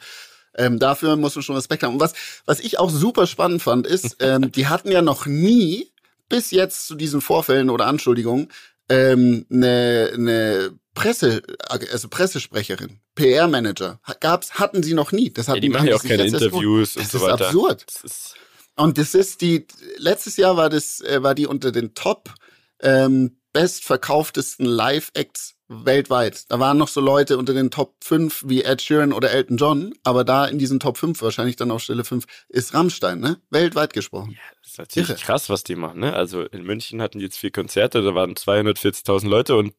ähm, 0.56 0.80
dafür 0.80 1.16
muss 1.16 1.36
man 1.36 1.44
schon 1.44 1.56
Respekt 1.56 1.84
haben. 1.84 1.94
Und 1.94 2.00
was, 2.00 2.14
was 2.46 2.60
ich 2.60 2.80
auch 2.80 2.90
super 2.90 3.28
spannend 3.28 3.62
fand, 3.62 3.86
ist, 3.86 4.18
ähm, 4.20 4.52
die 4.52 4.68
hatten 4.68 4.92
ja 4.92 5.04
noch 5.04 5.28
nie 5.28 5.92
bis 6.28 6.50
jetzt 6.50 6.88
zu 6.88 6.96
diesen 6.96 7.22
Vorfällen 7.22 7.70
oder 7.70 7.86
Anschuldigungen 7.86 8.48
ähm, 8.90 9.46
eine, 9.52 10.12
eine 10.16 10.72
Presse, 11.00 11.42
also 11.69 12.07
Pressesprecherin, 12.10 13.00
PR-Manager, 13.16 14.00
gab's, 14.19 14.54
hatten 14.56 14.84
sie 14.84 14.94
noch 14.94 15.12
nie. 15.12 15.31
Das 15.31 15.48
Ja, 15.48 15.54
hatten, 15.54 15.62
die 15.62 15.69
machen 15.69 15.81
haben 15.81 15.88
ja 15.90 15.96
auch 15.96 16.04
keine. 16.04 16.25
Interviews 16.25 16.96
und 16.98 17.06
Das 17.06 17.12
so 17.12 17.18
ist 17.19 17.24
weiter. 17.24 17.46
absurd. 17.48 17.86
Das 17.88 18.04
ist, 18.04 18.36
Und 18.75 18.98
das 18.98 19.13
ist 19.16 19.42
die, 19.42 19.66
letztes 19.98 20.38
Jahr 20.38 20.57
war 20.57 20.69
das, 20.69 21.01
äh, 21.01 21.24
war 21.24 21.36
die 21.36 21.48
unter 21.48 21.72
den 21.72 21.94
Top 21.94 22.34
ähm, 22.81 23.38
bestverkauftesten 23.54 24.66
Live-Acts 24.66 25.56
weltweit. 25.68 26.46
Da 26.51 26.60
waren 26.60 26.78
noch 26.78 26.88
so 26.88 27.00
Leute 27.00 27.38
unter 27.38 27.54
den 27.54 27.69
Top 27.72 27.95
5 28.04 28.44
wie 28.48 28.63
Ed 28.63 28.81
Sheeran 28.81 29.13
oder 29.13 29.31
Elton 29.31 29.57
John, 29.57 29.94
aber 30.04 30.24
da 30.24 30.45
in 30.45 30.57
diesen 30.60 30.80
Top 30.80 30.98
5, 30.98 31.22
wahrscheinlich 31.22 31.56
dann 31.57 31.69
auf 31.72 31.81
Stelle 31.84 32.04
5, 32.04 32.25
ist 32.50 32.74
Rammstein, 32.74 33.19
ne? 33.19 33.40
Weltweit 33.52 33.94
gesprochen. 33.94 34.36
das 34.62 34.72
ist 34.72 34.78
natürlich 34.80 35.10
Irre. 35.10 35.19
krass, 35.19 35.50
was 35.50 35.63
die 35.63 35.75
machen. 35.75 36.00
Ne? 36.00 36.13
Also 36.13 36.44
in 36.44 36.63
München 36.63 37.02
hatten 37.02 37.19
die 37.19 37.25
jetzt 37.25 37.38
vier 37.38 37.52
Konzerte, 37.52 38.02
da 38.02 38.16
waren 38.16 38.34
240.000 38.34 39.28
Leute 39.28 39.56
und 39.56 39.74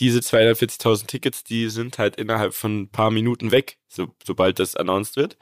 diese 0.00 0.20
240.000 0.20 1.06
Tickets, 1.06 1.44
die 1.44 1.68
sind 1.68 1.98
halt 1.98 2.16
innerhalb 2.16 2.54
von 2.54 2.82
ein 2.82 2.88
paar 2.88 3.10
Minuten 3.10 3.52
weg, 3.52 3.78
so, 3.86 4.08
sobald 4.24 4.58
das 4.58 4.74
announced 4.74 5.16
wird. 5.16 5.36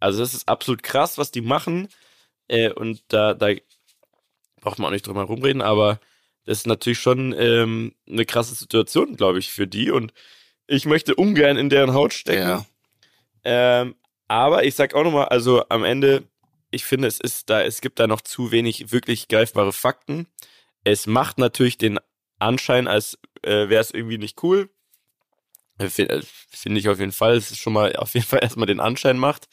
Also 0.00 0.20
das 0.20 0.34
ist 0.34 0.48
absolut 0.48 0.82
krass, 0.82 1.18
was 1.18 1.30
die 1.30 1.42
machen. 1.42 1.88
Äh, 2.48 2.72
und 2.72 3.02
da, 3.08 3.34
da 3.34 3.52
braucht 4.60 4.78
man 4.78 4.88
auch 4.88 4.92
nicht 4.92 5.06
drum 5.06 5.16
herum 5.16 5.42
reden, 5.42 5.62
aber 5.62 6.00
das 6.46 6.58
ist 6.58 6.66
natürlich 6.66 6.98
schon 6.98 7.34
ähm, 7.38 7.94
eine 8.08 8.24
krasse 8.24 8.54
Situation, 8.54 9.16
glaube 9.16 9.38
ich, 9.38 9.50
für 9.50 9.66
die. 9.66 9.90
Und 9.90 10.12
ich 10.66 10.86
möchte 10.86 11.14
ungern 11.14 11.58
in 11.58 11.68
deren 11.68 11.92
Haut 11.92 12.14
stecken. 12.14 12.42
Ja. 12.42 12.66
Ähm, 13.44 13.94
aber 14.28 14.64
ich 14.64 14.74
sag 14.74 14.94
auch 14.94 15.04
nochmal, 15.04 15.26
also 15.26 15.64
am 15.68 15.84
Ende, 15.84 16.24
ich 16.70 16.84
finde, 16.84 17.08
es 17.08 17.20
ist 17.20 17.50
da, 17.50 17.62
es 17.62 17.80
gibt 17.80 17.98
da 17.98 18.06
noch 18.06 18.22
zu 18.22 18.50
wenig 18.50 18.92
wirklich 18.92 19.28
greifbare 19.28 19.72
Fakten. 19.72 20.26
Es 20.84 21.06
macht 21.06 21.38
natürlich 21.38 21.76
den 21.76 21.98
Anschein, 22.40 22.88
als 22.88 23.18
äh, 23.42 23.68
wäre 23.68 23.80
es 23.80 23.90
irgendwie 23.90 24.18
nicht 24.18 24.42
cool. 24.42 24.70
Äh, 25.78 25.88
Finde 25.88 26.14
äh, 26.14 26.22
finde 26.22 26.80
ich 26.80 26.88
auf 26.88 26.98
jeden 26.98 27.12
Fall, 27.12 27.36
es 27.36 27.50
ist 27.50 27.58
schon 27.58 27.72
mal 27.72 27.94
auf 27.96 28.14
jeden 28.14 28.26
Fall 28.26 28.40
erstmal 28.42 28.66
den 28.66 28.80
Anschein 28.80 29.18
macht. 29.18 29.48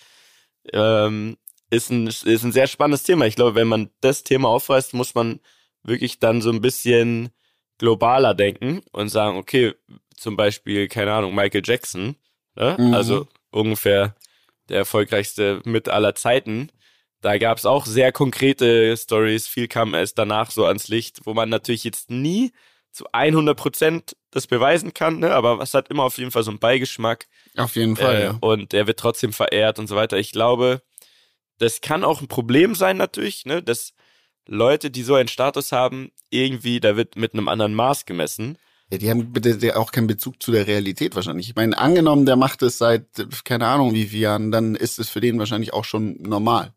Ähm, 0.74 1.38
ist 1.70 1.90
ein, 1.90 2.08
ist 2.08 2.26
ein 2.26 2.52
sehr 2.52 2.68
spannendes 2.68 3.04
Thema. 3.04 3.26
Ich 3.26 3.36
glaube, 3.36 3.56
wenn 3.56 3.68
man 3.68 3.90
das 4.02 4.24
Thema 4.24 4.50
aufreißt, 4.50 4.94
muss 4.94 5.16
man 5.16 5.40
wirklich 5.84 6.20
dann 6.20 6.42
so 6.42 6.50
ein 6.50 6.62
bisschen 6.62 7.30
globaler 7.78 8.34
denken 8.34 8.82
und 8.92 9.10
sagen, 9.10 9.38
okay, 9.38 9.74
zum 10.16 10.36
Beispiel, 10.36 10.88
keine 10.88 11.14
Ahnung, 11.14 11.36
Michael 11.36 11.62
Jackson, 11.64 12.16
ne? 12.56 12.76
Mhm. 12.80 12.94
also 12.94 13.28
ungefähr 13.52 14.16
der 14.70 14.80
erfolgreichste 14.80 15.62
mit 15.66 15.90
aller 15.90 16.16
Zeiten. 16.16 16.72
Da 17.22 17.38
gab 17.38 17.58
es 17.58 17.66
auch 17.66 17.86
sehr 17.86 18.12
konkrete 18.12 18.96
Stories, 18.98 19.48
viel 19.48 19.68
kam 19.68 19.94
erst 19.94 20.18
danach 20.18 20.52
so 20.52 20.66
ans 20.66 20.88
Licht, 20.88 21.22
wo 21.26 21.34
man 21.34 21.50
natürlich 21.50 21.84
jetzt 21.84 22.10
nie 22.10 22.52
zu 22.98 23.06
100 23.12 23.58
Prozent 23.58 24.16
das 24.32 24.48
beweisen 24.48 24.94
kann, 24.94 25.20
ne? 25.20 25.32
aber 25.34 25.62
es 25.62 25.74
hat 25.74 25.90
immer 25.90 26.04
auf 26.04 26.18
jeden 26.18 26.32
Fall 26.32 26.44
so 26.44 26.52
einen 26.52 26.60
Beigeschmack 26.60 27.28
Auf 27.56 27.76
jeden 27.76 27.96
Fall, 27.96 28.16
äh, 28.16 28.24
ja. 28.26 28.38
und 28.42 28.74
er 28.74 28.88
wird 28.88 29.00
trotzdem 29.00 29.34
verehrt 29.34 29.80
und 29.80 29.88
so 29.88 29.96
weiter. 29.96 30.18
Ich 30.18 30.32
glaube, 30.32 30.82
das 31.60 31.82
kann 31.82 32.04
auch 32.04 32.22
ein 32.22 32.28
Problem 32.28 32.76
sein 32.76 32.98
natürlich, 32.98 33.46
ne? 33.46 33.64
dass 33.64 33.94
Leute, 34.48 34.92
die 34.92 35.04
so 35.04 35.16
einen 35.16 35.28
Status 35.30 35.72
haben, 35.72 36.12
irgendwie, 36.30 36.80
da 36.80 36.96
wird 36.98 37.16
mit 37.16 37.34
einem 37.34 37.48
anderen 37.48 37.74
Maß 37.74 38.06
gemessen. 38.06 38.58
ja. 38.92 38.98
Die 38.98 39.10
haben 39.10 39.32
bitte 39.34 39.78
auch 39.78 39.92
keinen 39.92 40.08
Bezug 40.08 40.42
zu 40.42 40.52
der 40.52 40.68
Realität 40.68 41.16
wahrscheinlich. 41.16 41.50
Ich 41.50 41.56
meine, 41.56 41.78
angenommen, 41.78 42.26
der 42.26 42.36
macht 42.36 42.62
es 42.62 42.78
seit, 42.78 43.06
keine 43.44 43.68
Ahnung 43.68 43.94
wie 43.94 44.06
vielen 44.06 44.22
Jahren, 44.24 44.52
dann 44.52 44.76
ist 44.76 45.00
es 45.00 45.10
für 45.10 45.20
den 45.22 45.38
wahrscheinlich 45.40 45.74
auch 45.74 45.86
schon 45.86 46.22
normal. 46.22 46.74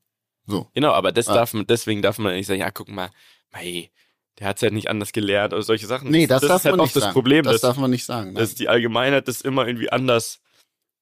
So. 0.46 0.68
Genau, 0.74 0.92
aber 0.92 1.12
das 1.12 1.28
Ah. 1.28 1.34
darf 1.34 1.54
man, 1.54 1.66
deswegen 1.66 2.02
darf 2.02 2.18
man 2.18 2.34
nicht 2.34 2.46
sagen, 2.46 2.60
ja, 2.60 2.70
guck 2.70 2.88
mal, 2.88 3.10
mei, 3.52 3.90
der 4.40 4.48
hat 4.48 4.56
es 4.56 4.62
halt 4.62 4.72
nicht 4.72 4.88
anders 4.88 5.12
gelernt 5.12 5.52
oder 5.52 5.62
solche 5.62 5.86
Sachen. 5.86 6.10
Nee, 6.10 6.26
das, 6.26 6.40
das 6.40 6.48
darf 6.48 6.60
ist 6.60 6.64
halt 6.64 6.72
man 6.72 6.80
auch 6.80 6.84
nicht 6.84 6.96
das 6.96 7.02
sagen. 7.04 7.12
Problem, 7.12 7.44
das 7.44 7.52
dass, 7.54 7.60
darf 7.60 7.76
man 7.76 7.90
nicht 7.90 8.04
sagen. 8.04 8.34
dass 8.34 8.54
die 8.54 8.68
Allgemeinheit 8.68 9.28
das 9.28 9.42
immer 9.42 9.66
irgendwie 9.66 9.90
anders 9.92 10.40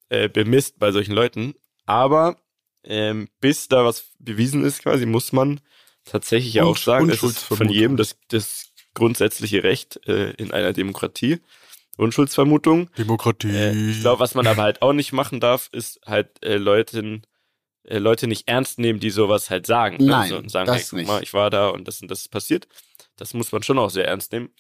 äh, 0.09 0.29
bemisst 0.29 0.79
bei 0.79 0.91
solchen 0.91 1.13
Leuten. 1.13 1.55
Aber 1.87 2.37
ähm, 2.85 3.29
bis 3.41 3.69
da 3.69 3.85
was 3.85 4.11
bewiesen 4.19 4.65
ist, 4.65 4.83
quasi, 4.83 5.07
muss 5.07 5.33
man 5.33 5.61
tatsächlich 6.05 6.55
ja 6.55 6.65
auch 6.65 6.77
sagen, 6.77 7.09
es 7.11 7.23
ist 7.23 7.39
von 7.39 7.69
jedem 7.69 7.97
das, 7.97 8.17
das 8.29 8.73
grundsätzliche 8.95 9.63
Recht 9.63 10.01
äh, 10.07 10.33
in 10.33 10.53
einer 10.53 10.73
Demokratie. 10.73 11.41
Unschuldsvermutung. 11.97 12.91
Demokratie. 12.97 13.51
Äh, 13.51 13.91
ich 13.91 14.01
glaube, 14.01 14.21
was 14.21 14.35
man 14.35 14.47
aber 14.47 14.63
halt 14.63 14.83
auch 14.83 14.93
nicht 14.93 15.13
machen 15.13 15.41
darf, 15.41 15.69
ist 15.73 16.01
halt 16.07 16.43
äh, 16.45 16.57
Leuten, 16.57 17.23
äh, 17.85 17.99
Leute 17.99 18.27
nicht 18.27 18.49
ernst 18.49 18.79
nehmen, 18.79 19.01
die 19.01 19.11
sowas 19.11 19.51
halt 19.51 19.67
sagen. 19.67 19.97
ne? 19.99 20.11
Nein, 20.11 20.29
so, 20.31 20.37
und 20.39 20.51
sagen, 20.51 20.67
das 20.67 20.77
hey, 20.77 20.85
guck 20.91 20.99
nicht. 20.99 21.09
mal, 21.09 21.23
ich 21.23 21.35
war 21.35 21.51
da 21.51 21.69
und 21.69 21.89
das 21.89 22.01
und 22.01 22.11
das 22.11 22.21
ist 22.21 22.29
passiert. 22.29 22.69
Das 23.19 23.35
muss 23.35 23.53
man 23.53 23.63
schon 23.63 23.79
auch 23.79 23.91
sehr 23.91 24.07
ernst 24.09 24.33
nehmen. 24.33 24.51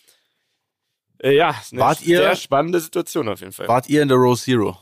Äh, 1.21 1.35
ja, 1.35 1.50
ist 1.50 1.73
eine 1.73 1.81
Wart 1.83 2.03
ihr- 2.03 2.19
sehr 2.19 2.37
spannende 2.37 2.81
Situation 2.81 3.29
auf 3.29 3.41
jeden 3.41 3.53
Fall. 3.53 3.67
Wart 3.69 3.88
ihr 3.88 4.03
in 4.03 4.09
der 4.09 4.17
Row 4.19 4.38
Zero? 4.41 4.79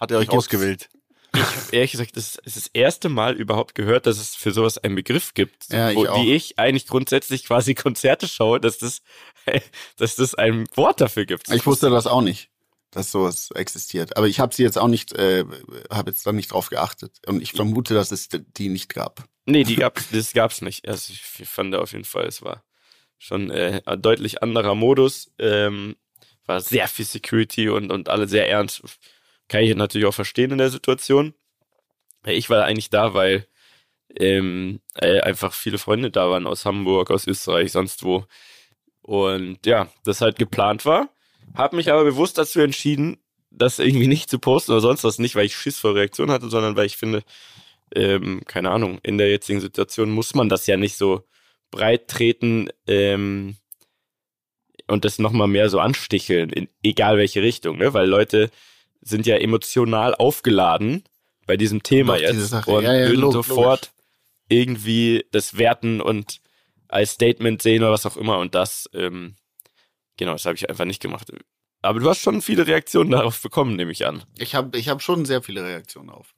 Hat 0.00 0.10
er 0.10 0.18
euch 0.18 0.24
Gibt's. 0.28 0.36
ausgewählt? 0.46 0.88
Ich 1.36 1.40
habe 1.40 1.52
ehrlich 1.72 1.90
gesagt, 1.92 2.16
das 2.16 2.36
ist 2.36 2.56
das 2.56 2.66
erste 2.68 3.08
Mal 3.08 3.34
überhaupt 3.34 3.74
gehört, 3.74 4.06
dass 4.06 4.18
es 4.18 4.36
für 4.36 4.52
sowas 4.52 4.78
einen 4.78 4.94
Begriff 4.94 5.34
gibt, 5.34 5.72
Ja, 5.72 5.90
ich 5.90 5.96
wo, 5.96 6.06
auch. 6.06 6.22
wie 6.22 6.32
ich 6.32 6.58
eigentlich 6.60 6.86
grundsätzlich 6.86 7.44
quasi 7.44 7.74
Konzerte 7.74 8.28
schaue, 8.28 8.60
dass 8.60 8.78
das, 8.78 9.02
dass 9.96 10.14
das 10.16 10.34
ein 10.36 10.66
Wort 10.74 11.00
dafür 11.00 11.26
gibt. 11.26 11.50
Ich 11.50 11.66
wusste 11.66 11.90
das 11.90 12.06
auch 12.06 12.20
nicht, 12.22 12.50
dass 12.92 13.10
sowas 13.10 13.50
existiert. 13.52 14.16
Aber 14.16 14.28
ich 14.28 14.38
habe 14.38 14.54
sie 14.54 14.62
jetzt 14.62 14.78
auch 14.78 14.86
nicht, 14.86 15.12
äh, 15.12 15.44
habe 15.90 16.10
jetzt 16.12 16.24
dann 16.24 16.36
nicht 16.36 16.52
drauf 16.52 16.70
geachtet. 16.70 17.20
Und 17.26 17.42
ich 17.42 17.52
vermute, 17.52 17.94
dass 17.94 18.12
es 18.12 18.28
die 18.30 18.68
nicht 18.68 18.94
gab. 18.94 19.24
Nee, 19.44 19.64
die 19.64 19.74
das 20.12 20.32
gab's 20.34 20.62
nicht. 20.62 20.86
Also 20.88 21.12
ich, 21.12 21.22
ich 21.40 21.48
fand 21.48 21.74
auf 21.74 21.90
jeden 21.92 22.04
Fall, 22.04 22.26
es 22.26 22.42
war 22.42 22.62
schon 23.18 23.50
äh, 23.50 23.80
deutlich 23.98 24.42
anderer 24.42 24.74
Modus. 24.74 25.32
Ähm, 25.38 25.96
war 26.46 26.60
sehr 26.60 26.88
viel 26.88 27.04
Security 27.04 27.68
und, 27.68 27.90
und 27.90 28.08
alle 28.08 28.28
sehr 28.28 28.48
ernst. 28.48 28.82
Kann 29.48 29.62
ich 29.62 29.74
natürlich 29.74 30.06
auch 30.06 30.14
verstehen 30.14 30.50
in 30.50 30.58
der 30.58 30.70
Situation. 30.70 31.34
Ich 32.26 32.50
war 32.50 32.64
eigentlich 32.64 32.90
da, 32.90 33.14
weil 33.14 33.46
ähm, 34.16 34.80
äh, 34.94 35.20
einfach 35.20 35.52
viele 35.52 35.78
Freunde 35.78 36.10
da 36.10 36.30
waren 36.30 36.46
aus 36.46 36.64
Hamburg, 36.64 37.10
aus 37.10 37.26
Österreich, 37.26 37.72
sonst 37.72 38.02
wo. 38.04 38.26
Und 39.02 39.66
ja, 39.66 39.88
das 40.04 40.20
halt 40.20 40.38
geplant 40.38 40.86
war. 40.86 41.10
Hab 41.54 41.72
mich 41.72 41.92
aber 41.92 42.04
bewusst 42.04 42.38
dazu 42.38 42.60
entschieden, 42.60 43.18
das 43.50 43.78
irgendwie 43.78 44.06
nicht 44.06 44.30
zu 44.30 44.38
posten 44.38 44.72
oder 44.72 44.80
sonst 44.80 45.04
was. 45.04 45.18
Nicht, 45.18 45.36
weil 45.36 45.46
ich 45.46 45.56
Schiss 45.56 45.78
vor 45.78 45.94
Reaktion 45.94 46.30
hatte, 46.30 46.48
sondern 46.48 46.76
weil 46.76 46.86
ich 46.86 46.96
finde, 46.96 47.22
ähm, 47.94 48.42
keine 48.46 48.70
Ahnung, 48.70 48.98
in 49.02 49.18
der 49.18 49.30
jetzigen 49.30 49.60
Situation 49.60 50.10
muss 50.10 50.34
man 50.34 50.48
das 50.48 50.66
ja 50.66 50.76
nicht 50.76 50.96
so 50.96 51.22
breit 51.74 52.08
treten 52.08 52.68
ähm, 52.86 53.56
und 54.86 55.04
das 55.04 55.18
nochmal 55.18 55.48
mehr 55.48 55.68
so 55.70 55.80
ansticheln, 55.80 56.50
in 56.50 56.68
egal 56.82 57.16
welche 57.18 57.42
Richtung, 57.42 57.78
ne? 57.78 57.94
Weil 57.94 58.08
Leute 58.08 58.50
sind 59.00 59.26
ja 59.26 59.36
emotional 59.36 60.14
aufgeladen 60.14 61.04
bei 61.46 61.56
diesem 61.56 61.82
Thema 61.82 62.16
jetzt 62.18 62.48
Sache. 62.48 62.70
und 62.70 62.84
Ja, 62.84 62.92
ja, 62.94 63.06
würden 63.06 63.20
log- 63.20 63.32
sofort 63.32 63.92
irgendwie 64.48 65.24
das 65.30 65.56
werten 65.58 66.00
und 66.00 66.40
als 66.88 67.12
Statement 67.12 67.62
sehen 67.62 67.82
oder 67.82 67.92
was 67.92 68.06
auch 68.06 68.16
immer 68.16 68.38
und 68.38 68.54
das, 68.54 68.88
ähm, 68.94 69.36
genau, 70.16 70.32
das 70.32 70.44
habe 70.44 70.56
ich 70.56 70.68
einfach 70.68 70.84
nicht 70.84 71.02
gemacht. 71.02 71.30
Aber 71.84 72.00
du 72.00 72.08
hast 72.08 72.20
schon 72.20 72.40
viele 72.40 72.66
Reaktionen 72.66 73.10
darauf 73.10 73.40
bekommen, 73.42 73.76
nehme 73.76 73.92
ich 73.92 74.06
an. 74.06 74.22
Ich 74.38 74.54
habe 74.54 74.78
ich 74.78 74.88
hab 74.88 75.02
schon 75.02 75.26
sehr 75.26 75.42
viele 75.42 75.62
Reaktionen 75.62 76.08
auf. 76.08 76.34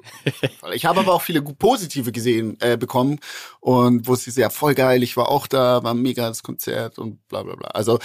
ich 0.73 0.87
habe 0.87 1.01
aber 1.01 1.15
auch 1.15 1.23
viele 1.23 1.41
positive 1.41 2.11
gesehen 2.11 2.57
äh, 2.61 2.77
bekommen 2.77 3.21
und 3.61 4.09
wo 4.09 4.17
sie 4.17 4.33
sehr 4.33 4.51
voll 4.51 4.75
geil, 4.75 5.05
ich 5.05 5.17
war 5.17 5.29
auch 5.29 5.47
da, 5.47 5.85
war 5.85 5.95
mega 5.95 6.27
das 6.29 6.43
Konzert 6.43 6.99
und 6.99 7.27
bla 7.29 7.45
bla 7.45 7.55
bla. 7.55 7.69
Also 7.69 8.01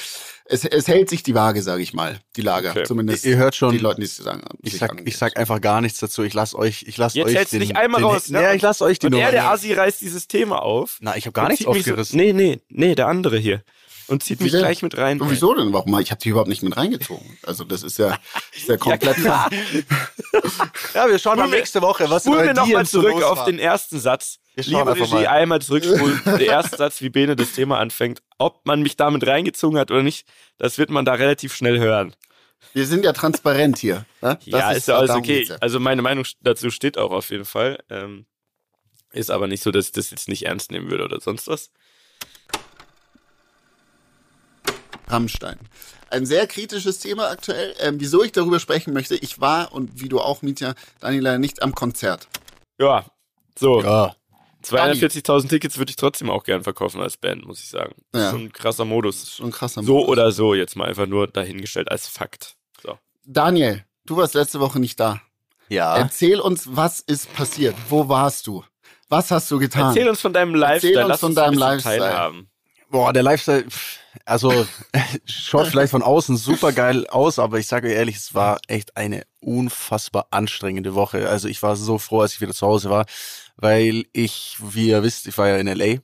es, 0.45 0.65
es 0.65 0.87
hält 0.87 1.09
sich 1.09 1.23
die 1.23 1.33
Waage, 1.33 1.63
sage 1.63 1.81
ich 1.81 1.93
mal, 1.93 2.19
die 2.35 2.41
Lage. 2.41 2.69
Okay. 2.69 2.83
Zumindest 2.83 3.25
Ihr 3.25 3.37
hört 3.37 3.55
schon, 3.55 3.71
die 3.71 3.79
Leute, 3.79 4.01
die 4.01 4.05
es 4.05 4.17
sagen. 4.17 4.43
Ich 4.61 4.77
sag, 4.77 5.01
ich 5.03 5.17
sag 5.17 5.37
einfach 5.37 5.61
gar 5.61 5.81
nichts 5.81 5.99
dazu. 5.99 6.21
Ich 6.21 6.35
lass 6.35 6.53
euch, 6.53 6.83
ich 6.87 6.97
lass 6.97 7.15
Jetzt 7.15 7.35
euch 7.35 7.49
den, 7.49 7.61
dich 7.61 7.75
einmal 7.75 8.01
den, 8.01 8.09
raus, 8.09 8.29
ne? 8.29 8.43
Ja, 8.43 8.53
ich 8.53 8.61
lass 8.61 8.83
euch 8.83 8.99
die 8.99 9.07
Und 9.07 9.13
er, 9.13 9.19
Nummer. 9.19 9.31
der 9.31 9.49
Asi, 9.49 9.73
reißt 9.73 10.01
dieses 10.01 10.27
Thema 10.27 10.61
auf. 10.61 10.97
Na, 11.01 11.17
ich 11.17 11.25
habe 11.25 11.33
gar 11.33 11.47
nichts 11.47 11.65
aufgerissen. 11.65 12.19
So, 12.19 12.23
nee, 12.23 12.33
nee, 12.33 12.61
nee, 12.69 12.93
der 12.93 13.07
andere 13.07 13.39
hier. 13.39 13.63
Und 14.11 14.21
zieht 14.21 14.41
mich 14.41 14.51
Wie 14.51 14.57
gleich 14.57 14.83
mit 14.83 14.97
rein. 14.97 15.21
Und 15.21 15.31
wieso 15.31 15.53
denn? 15.53 15.71
Warum? 15.71 15.97
Ich 16.01 16.11
habe 16.11 16.19
die 16.19 16.27
überhaupt 16.27 16.49
nicht 16.49 16.63
mit 16.63 16.75
reingezogen. 16.75 17.37
Also 17.43 17.63
das 17.63 17.81
ist 17.81 17.97
ja, 17.97 18.17
ist 18.53 18.67
ja 18.67 18.75
komplett. 18.75 19.15
klar. 19.15 19.49
Ja, 20.93 21.09
wir 21.09 21.17
schauen 21.17 21.37
mal 21.37 21.47
nächste 21.47 21.81
Woche, 21.81 22.09
was 22.09 22.23
Spulen 22.23 22.45
wir 22.45 22.53
nochmal 22.53 22.85
zurück 22.85 23.23
auf 23.23 23.39
war. 23.39 23.45
den 23.45 23.59
ersten 23.59 23.99
Satz. 23.99 24.39
Wir 24.55 24.63
schauen 24.63 24.73
Liebe 24.73 24.91
einfach 24.91 25.05
Regie, 25.05 25.23
mal. 25.23 25.27
einmal 25.27 25.61
zurückspulen. 25.61 26.21
der 26.25 26.41
erste 26.41 26.75
Satz, 26.75 27.01
wie 27.01 27.09
Bene 27.09 27.37
das 27.37 27.53
Thema 27.53 27.79
anfängt. 27.79 28.21
Ob 28.37 28.65
man 28.65 28.81
mich 28.81 28.97
damit 28.97 29.25
reingezogen 29.25 29.79
hat 29.79 29.91
oder 29.91 30.03
nicht, 30.03 30.27
das 30.57 30.77
wird 30.77 30.89
man 30.89 31.05
da 31.05 31.13
relativ 31.13 31.55
schnell 31.55 31.79
hören. 31.79 32.13
Wir 32.73 32.85
sind 32.87 33.05
ja 33.05 33.13
transparent 33.13 33.77
hier. 33.77 34.05
Ne? 34.21 34.37
Das 34.45 34.45
ja, 34.45 34.71
ist 34.71 34.87
ja 34.89 34.97
alles 34.97 35.11
okay. 35.11 35.45
ja. 35.47 35.55
Also 35.61 35.79
meine 35.79 36.01
Meinung 36.01 36.25
dazu 36.41 36.69
steht 36.69 36.97
auch 36.97 37.11
auf 37.11 37.29
jeden 37.29 37.45
Fall. 37.45 37.79
Ähm, 37.89 38.25
ist 39.13 39.31
aber 39.31 39.47
nicht 39.47 39.63
so, 39.63 39.71
dass 39.71 39.85
ich 39.85 39.91
das 39.93 40.11
jetzt 40.11 40.27
nicht 40.27 40.45
ernst 40.45 40.71
nehmen 40.71 40.89
würde 40.89 41.05
oder 41.05 41.21
sonst 41.21 41.47
was. 41.47 41.71
Rammstein. 45.11 45.57
Ein 46.09 46.25
sehr 46.25 46.45
kritisches 46.47 46.99
Thema 46.99 47.29
aktuell. 47.29 47.73
Ähm, 47.79 47.95
wieso 47.99 48.23
ich 48.23 48.31
darüber 48.31 48.59
sprechen 48.59 48.93
möchte, 48.93 49.15
ich 49.15 49.39
war 49.39 49.71
und 49.73 50.01
wie 50.01 50.09
du 50.09 50.19
auch, 50.19 50.41
Mietja, 50.41 50.73
Daniel, 50.99 51.23
leider 51.23 51.39
nicht 51.39 51.61
am 51.61 51.73
Konzert. 51.73 52.27
Ja, 52.79 53.05
so. 53.57 53.81
Ja. 53.81 54.15
240.000 54.63 55.49
Tickets 55.49 55.77
würde 55.77 55.89
ich 55.89 55.95
trotzdem 55.95 56.29
auch 56.29 56.43
gern 56.43 56.63
verkaufen 56.63 57.01
als 57.01 57.17
Band, 57.17 57.45
muss 57.45 57.59
ich 57.61 57.69
sagen. 57.69 57.95
Ja. 58.13 58.29
Schon 58.31 58.41
ein 58.45 58.53
krasser 58.53 58.85
Modus. 58.85 59.35
Schon 59.35 59.47
ein 59.47 59.51
krasser 59.51 59.81
So 59.83 59.95
Modus. 59.95 60.09
oder 60.09 60.31
so, 60.31 60.53
jetzt 60.53 60.75
mal 60.75 60.87
einfach 60.87 61.07
nur 61.07 61.27
dahingestellt 61.27 61.89
als 61.89 62.07
Fakt. 62.07 62.55
So. 62.83 62.97
Daniel, 63.25 63.83
du 64.05 64.17
warst 64.17 64.35
letzte 64.35 64.59
Woche 64.59 64.79
nicht 64.79 64.99
da. 64.99 65.19
Ja. 65.69 65.97
Erzähl 65.97 66.39
uns, 66.39 66.75
was 66.75 66.99
ist 66.99 67.33
passiert? 67.33 67.75
Wo 67.89 68.07
warst 68.09 68.45
du? 68.45 68.63
Was 69.09 69.31
hast 69.31 69.49
du 69.49 69.57
getan? 69.57 69.87
Erzähl 69.87 70.07
uns 70.09 70.21
von 70.21 70.33
deinem 70.33 70.53
Lifestyle. 70.53 70.99
uns 70.99 71.09
Lass 71.09 71.19
von 71.21 71.29
uns 71.29 71.37
ein 71.39 71.43
deinem 71.45 71.57
Lifestyle. 71.59 71.99
Teilhaben. 71.99 72.49
Boah, 72.89 73.13
der 73.13 73.23
Lifestyle, 73.23 73.63
pff, 73.63 73.99
also 74.25 74.65
schaut 75.25 75.67
vielleicht 75.67 75.91
von 75.91 76.03
außen 76.03 76.37
super 76.37 76.71
geil 76.71 77.07
aus, 77.07 77.39
aber 77.39 77.59
ich 77.59 77.67
sage 77.67 77.87
euch 77.87 77.93
ehrlich, 77.93 78.15
es 78.15 78.33
war 78.33 78.59
echt 78.67 78.97
eine 78.97 79.23
unfassbar 79.39 80.27
anstrengende 80.31 80.95
Woche. 80.95 81.29
Also 81.29 81.47
ich 81.47 81.61
war 81.63 81.75
so 81.75 81.97
froh, 81.97 82.21
als 82.21 82.33
ich 82.33 82.41
wieder 82.41 82.53
zu 82.53 82.67
Hause 82.67 82.89
war, 82.89 83.05
weil 83.57 84.05
ich, 84.13 84.57
wie 84.61 84.89
ihr 84.89 85.03
wisst, 85.03 85.27
ich 85.27 85.37
war 85.37 85.47
ja 85.47 85.57
in 85.57 85.67
LA 85.67 85.99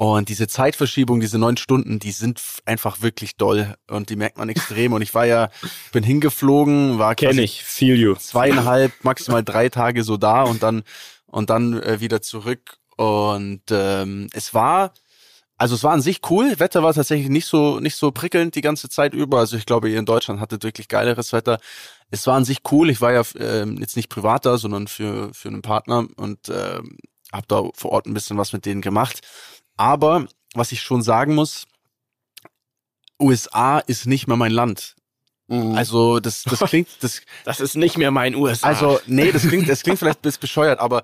und 0.00 0.30
diese 0.30 0.48
Zeitverschiebung, 0.48 1.20
diese 1.20 1.36
neun 1.36 1.58
Stunden, 1.58 1.98
die 1.98 2.12
sind 2.12 2.40
einfach 2.64 3.02
wirklich 3.02 3.36
doll 3.36 3.74
und 3.86 4.08
die 4.08 4.16
merkt 4.16 4.38
man 4.38 4.48
extrem. 4.48 4.94
Und 4.94 5.02
ich 5.02 5.12
war 5.12 5.26
ja, 5.26 5.50
bin 5.92 6.02
hingeflogen, 6.02 6.98
war 6.98 7.14
Kenn 7.14 7.36
ich. 7.38 7.62
Feel 7.62 7.96
you. 7.96 8.14
zweieinhalb, 8.14 8.92
maximal 9.04 9.44
drei 9.44 9.68
Tage 9.68 10.02
so 10.02 10.16
da 10.16 10.44
und 10.44 10.62
dann 10.62 10.84
und 11.26 11.50
dann 11.50 11.82
äh, 11.82 12.00
wieder 12.00 12.22
zurück. 12.22 12.78
Und 12.96 13.60
ähm, 13.70 14.28
es 14.32 14.54
war, 14.54 14.94
also 15.60 15.74
es 15.74 15.84
war 15.84 15.92
an 15.92 16.00
sich 16.00 16.22
cool. 16.30 16.58
Wetter 16.58 16.82
war 16.82 16.94
tatsächlich 16.94 17.28
nicht 17.28 17.44
so 17.44 17.80
nicht 17.80 17.94
so 17.94 18.12
prickelnd 18.12 18.54
die 18.54 18.62
ganze 18.62 18.88
Zeit 18.88 19.12
über. 19.12 19.40
Also 19.40 19.58
ich 19.58 19.66
glaube, 19.66 19.90
ihr 19.90 19.98
in 19.98 20.06
Deutschland 20.06 20.40
hattet 20.40 20.64
wirklich 20.64 20.88
geileres 20.88 21.34
Wetter. 21.34 21.60
Es 22.10 22.26
war 22.26 22.36
an 22.36 22.46
sich 22.46 22.60
cool. 22.70 22.88
Ich 22.88 23.02
war 23.02 23.12
ja 23.12 23.22
ähm, 23.38 23.76
jetzt 23.78 23.94
nicht 23.94 24.08
privat 24.08 24.46
da, 24.46 24.56
sondern 24.56 24.88
für 24.88 25.34
für 25.34 25.48
einen 25.48 25.60
Partner 25.60 26.06
und 26.16 26.48
ähm, 26.48 26.96
habe 27.30 27.44
da 27.46 27.62
vor 27.74 27.92
Ort 27.92 28.06
ein 28.06 28.14
bisschen 28.14 28.38
was 28.38 28.54
mit 28.54 28.64
denen 28.64 28.80
gemacht. 28.80 29.20
Aber 29.76 30.26
was 30.54 30.72
ich 30.72 30.80
schon 30.80 31.02
sagen 31.02 31.34
muss, 31.34 31.66
USA 33.20 33.80
ist 33.80 34.06
nicht 34.06 34.28
mehr 34.28 34.38
mein 34.38 34.52
Land. 34.52 34.96
Mhm. 35.48 35.74
Also 35.74 36.20
das 36.20 36.42
das 36.44 36.60
klingt 36.70 36.88
das 37.00 37.20
Das 37.44 37.60
ist 37.60 37.76
nicht 37.76 37.98
mehr 37.98 38.10
mein 38.10 38.34
USA. 38.34 38.68
also, 38.68 38.98
nee, 39.06 39.30
das 39.30 39.46
klingt, 39.46 39.68
das 39.68 39.82
klingt 39.82 39.98
vielleicht 39.98 40.20
ein 40.20 40.22
bisschen 40.22 40.40
bescheuert, 40.40 40.80
aber 40.80 41.02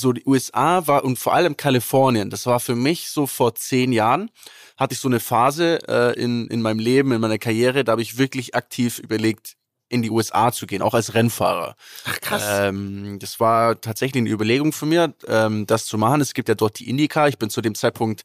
so 0.00 0.12
die 0.12 0.24
USA 0.26 0.86
war 0.86 1.04
und 1.04 1.18
vor 1.18 1.34
allem 1.34 1.56
Kalifornien, 1.56 2.30
das 2.30 2.46
war 2.46 2.60
für 2.60 2.74
mich 2.74 3.08
so 3.08 3.26
vor 3.26 3.54
zehn 3.54 3.92
Jahren, 3.92 4.30
hatte 4.76 4.94
ich 4.94 5.00
so 5.00 5.08
eine 5.08 5.20
Phase 5.20 5.78
äh, 5.88 6.20
in, 6.20 6.48
in 6.48 6.62
meinem 6.62 6.78
Leben, 6.78 7.12
in 7.12 7.20
meiner 7.20 7.38
Karriere, 7.38 7.84
da 7.84 7.92
habe 7.92 8.02
ich 8.02 8.18
wirklich 8.18 8.54
aktiv 8.54 8.98
überlegt, 8.98 9.56
in 9.90 10.02
die 10.02 10.10
USA 10.10 10.52
zu 10.52 10.66
gehen, 10.66 10.82
auch 10.82 10.94
als 10.94 11.14
Rennfahrer. 11.14 11.74
Ach, 12.04 12.20
krass. 12.20 12.44
Ähm, 12.46 13.18
das 13.18 13.40
war 13.40 13.80
tatsächlich 13.80 14.22
eine 14.22 14.30
Überlegung 14.30 14.72
von 14.72 14.88
mir, 14.88 15.14
ähm, 15.26 15.66
das 15.66 15.86
zu 15.86 15.98
machen. 15.98 16.20
Es 16.20 16.32
gibt 16.32 16.48
ja 16.48 16.54
dort 16.54 16.78
die 16.78 16.88
IndyCar. 16.88 17.28
Ich 17.28 17.38
bin 17.38 17.50
zu 17.50 17.60
dem 17.60 17.74
Zeitpunkt 17.74 18.22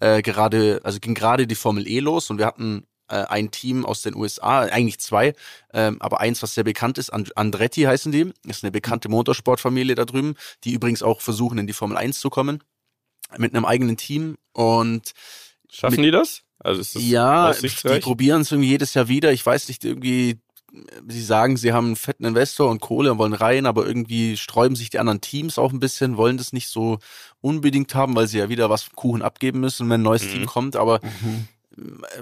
äh, 0.00 0.20
gerade, 0.20 0.80
also 0.82 0.98
ging 0.98 1.14
gerade 1.14 1.46
die 1.46 1.54
Formel 1.54 1.86
E 1.86 2.00
los 2.00 2.28
und 2.28 2.38
wir 2.38 2.46
hatten 2.46 2.86
ein 3.14 3.50
Team 3.50 3.84
aus 3.86 4.02
den 4.02 4.14
USA, 4.14 4.60
eigentlich 4.60 4.98
zwei, 4.98 5.34
ähm, 5.72 5.96
aber 6.00 6.20
eins, 6.20 6.42
was 6.42 6.54
sehr 6.54 6.64
bekannt 6.64 6.98
ist, 6.98 7.12
And 7.12 7.36
Andretti 7.36 7.82
heißen 7.82 8.10
die, 8.12 8.32
ist 8.46 8.64
eine 8.64 8.72
bekannte 8.72 9.08
Motorsportfamilie 9.08 9.94
da 9.94 10.04
drüben, 10.04 10.34
die 10.64 10.72
übrigens 10.72 11.02
auch 11.02 11.20
versuchen, 11.20 11.58
in 11.58 11.66
die 11.66 11.72
Formel 11.72 11.96
1 11.96 12.18
zu 12.18 12.30
kommen, 12.30 12.62
mit 13.36 13.54
einem 13.54 13.64
eigenen 13.64 13.96
Team 13.96 14.36
und 14.52 15.12
Schaffen 15.70 16.02
die 16.02 16.10
das? 16.10 16.42
Also 16.58 16.80
ist 16.80 16.94
das 16.96 17.02
ja, 17.02 17.52
die 17.52 18.00
probieren 18.00 18.40
es 18.42 18.50
irgendwie 18.50 18.70
jedes 18.70 18.94
Jahr 18.94 19.08
wieder. 19.08 19.32
Ich 19.32 19.44
weiß 19.44 19.68
nicht, 19.68 19.84
irgendwie, 19.84 20.40
sie 21.06 21.22
sagen, 21.22 21.56
sie 21.56 21.72
haben 21.72 21.86
einen 21.86 21.96
fetten 21.96 22.24
Investor 22.24 22.70
und 22.70 22.80
Kohle 22.80 23.12
und 23.12 23.18
wollen 23.18 23.34
rein, 23.34 23.66
aber 23.66 23.86
irgendwie 23.86 24.36
sträuben 24.36 24.74
sich 24.74 24.90
die 24.90 24.98
anderen 24.98 25.20
Teams 25.20 25.58
auch 25.58 25.72
ein 25.72 25.80
bisschen, 25.80 26.16
wollen 26.16 26.38
das 26.38 26.52
nicht 26.52 26.68
so 26.68 26.98
unbedingt 27.40 27.94
haben, 27.94 28.16
weil 28.16 28.26
sie 28.26 28.38
ja 28.38 28.48
wieder 28.48 28.70
was 28.70 28.84
vom 28.84 28.96
Kuchen 28.96 29.22
abgeben 29.22 29.60
müssen, 29.60 29.88
wenn 29.90 30.00
ein 30.00 30.04
neues 30.04 30.24
Mhm. 30.24 30.30
Team 30.30 30.46
kommt. 30.46 30.76
Aber 30.76 31.00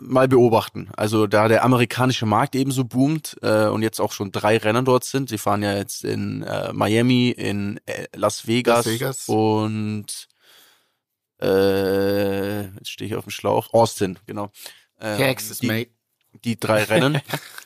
mal 0.00 0.28
beobachten. 0.28 0.90
Also 0.96 1.26
da 1.26 1.48
der 1.48 1.64
amerikanische 1.64 2.26
Markt 2.26 2.54
ebenso 2.54 2.84
boomt 2.84 3.36
äh, 3.42 3.66
und 3.66 3.82
jetzt 3.82 4.00
auch 4.00 4.12
schon 4.12 4.32
drei 4.32 4.56
Rennen 4.56 4.84
dort 4.84 5.04
sind. 5.04 5.28
Sie 5.28 5.38
fahren 5.38 5.62
ja 5.62 5.76
jetzt 5.76 6.04
in 6.04 6.42
äh, 6.42 6.72
Miami, 6.72 7.30
in 7.30 7.80
äh, 7.86 8.06
Las, 8.14 8.46
Vegas 8.46 8.86
Las 8.86 8.94
Vegas. 8.94 9.28
und 9.28 10.28
äh, 11.40 12.62
jetzt 12.62 12.90
stehe 12.90 13.08
ich 13.08 13.16
auf 13.16 13.24
dem 13.24 13.30
Schlauch. 13.30 13.72
Austin, 13.72 14.18
genau. 14.26 14.50
Äh, 14.98 15.16
Texas, 15.16 15.58
die, 15.58 15.66
mate. 15.66 15.90
die 16.44 16.58
drei 16.58 16.84
Rennen. 16.84 17.20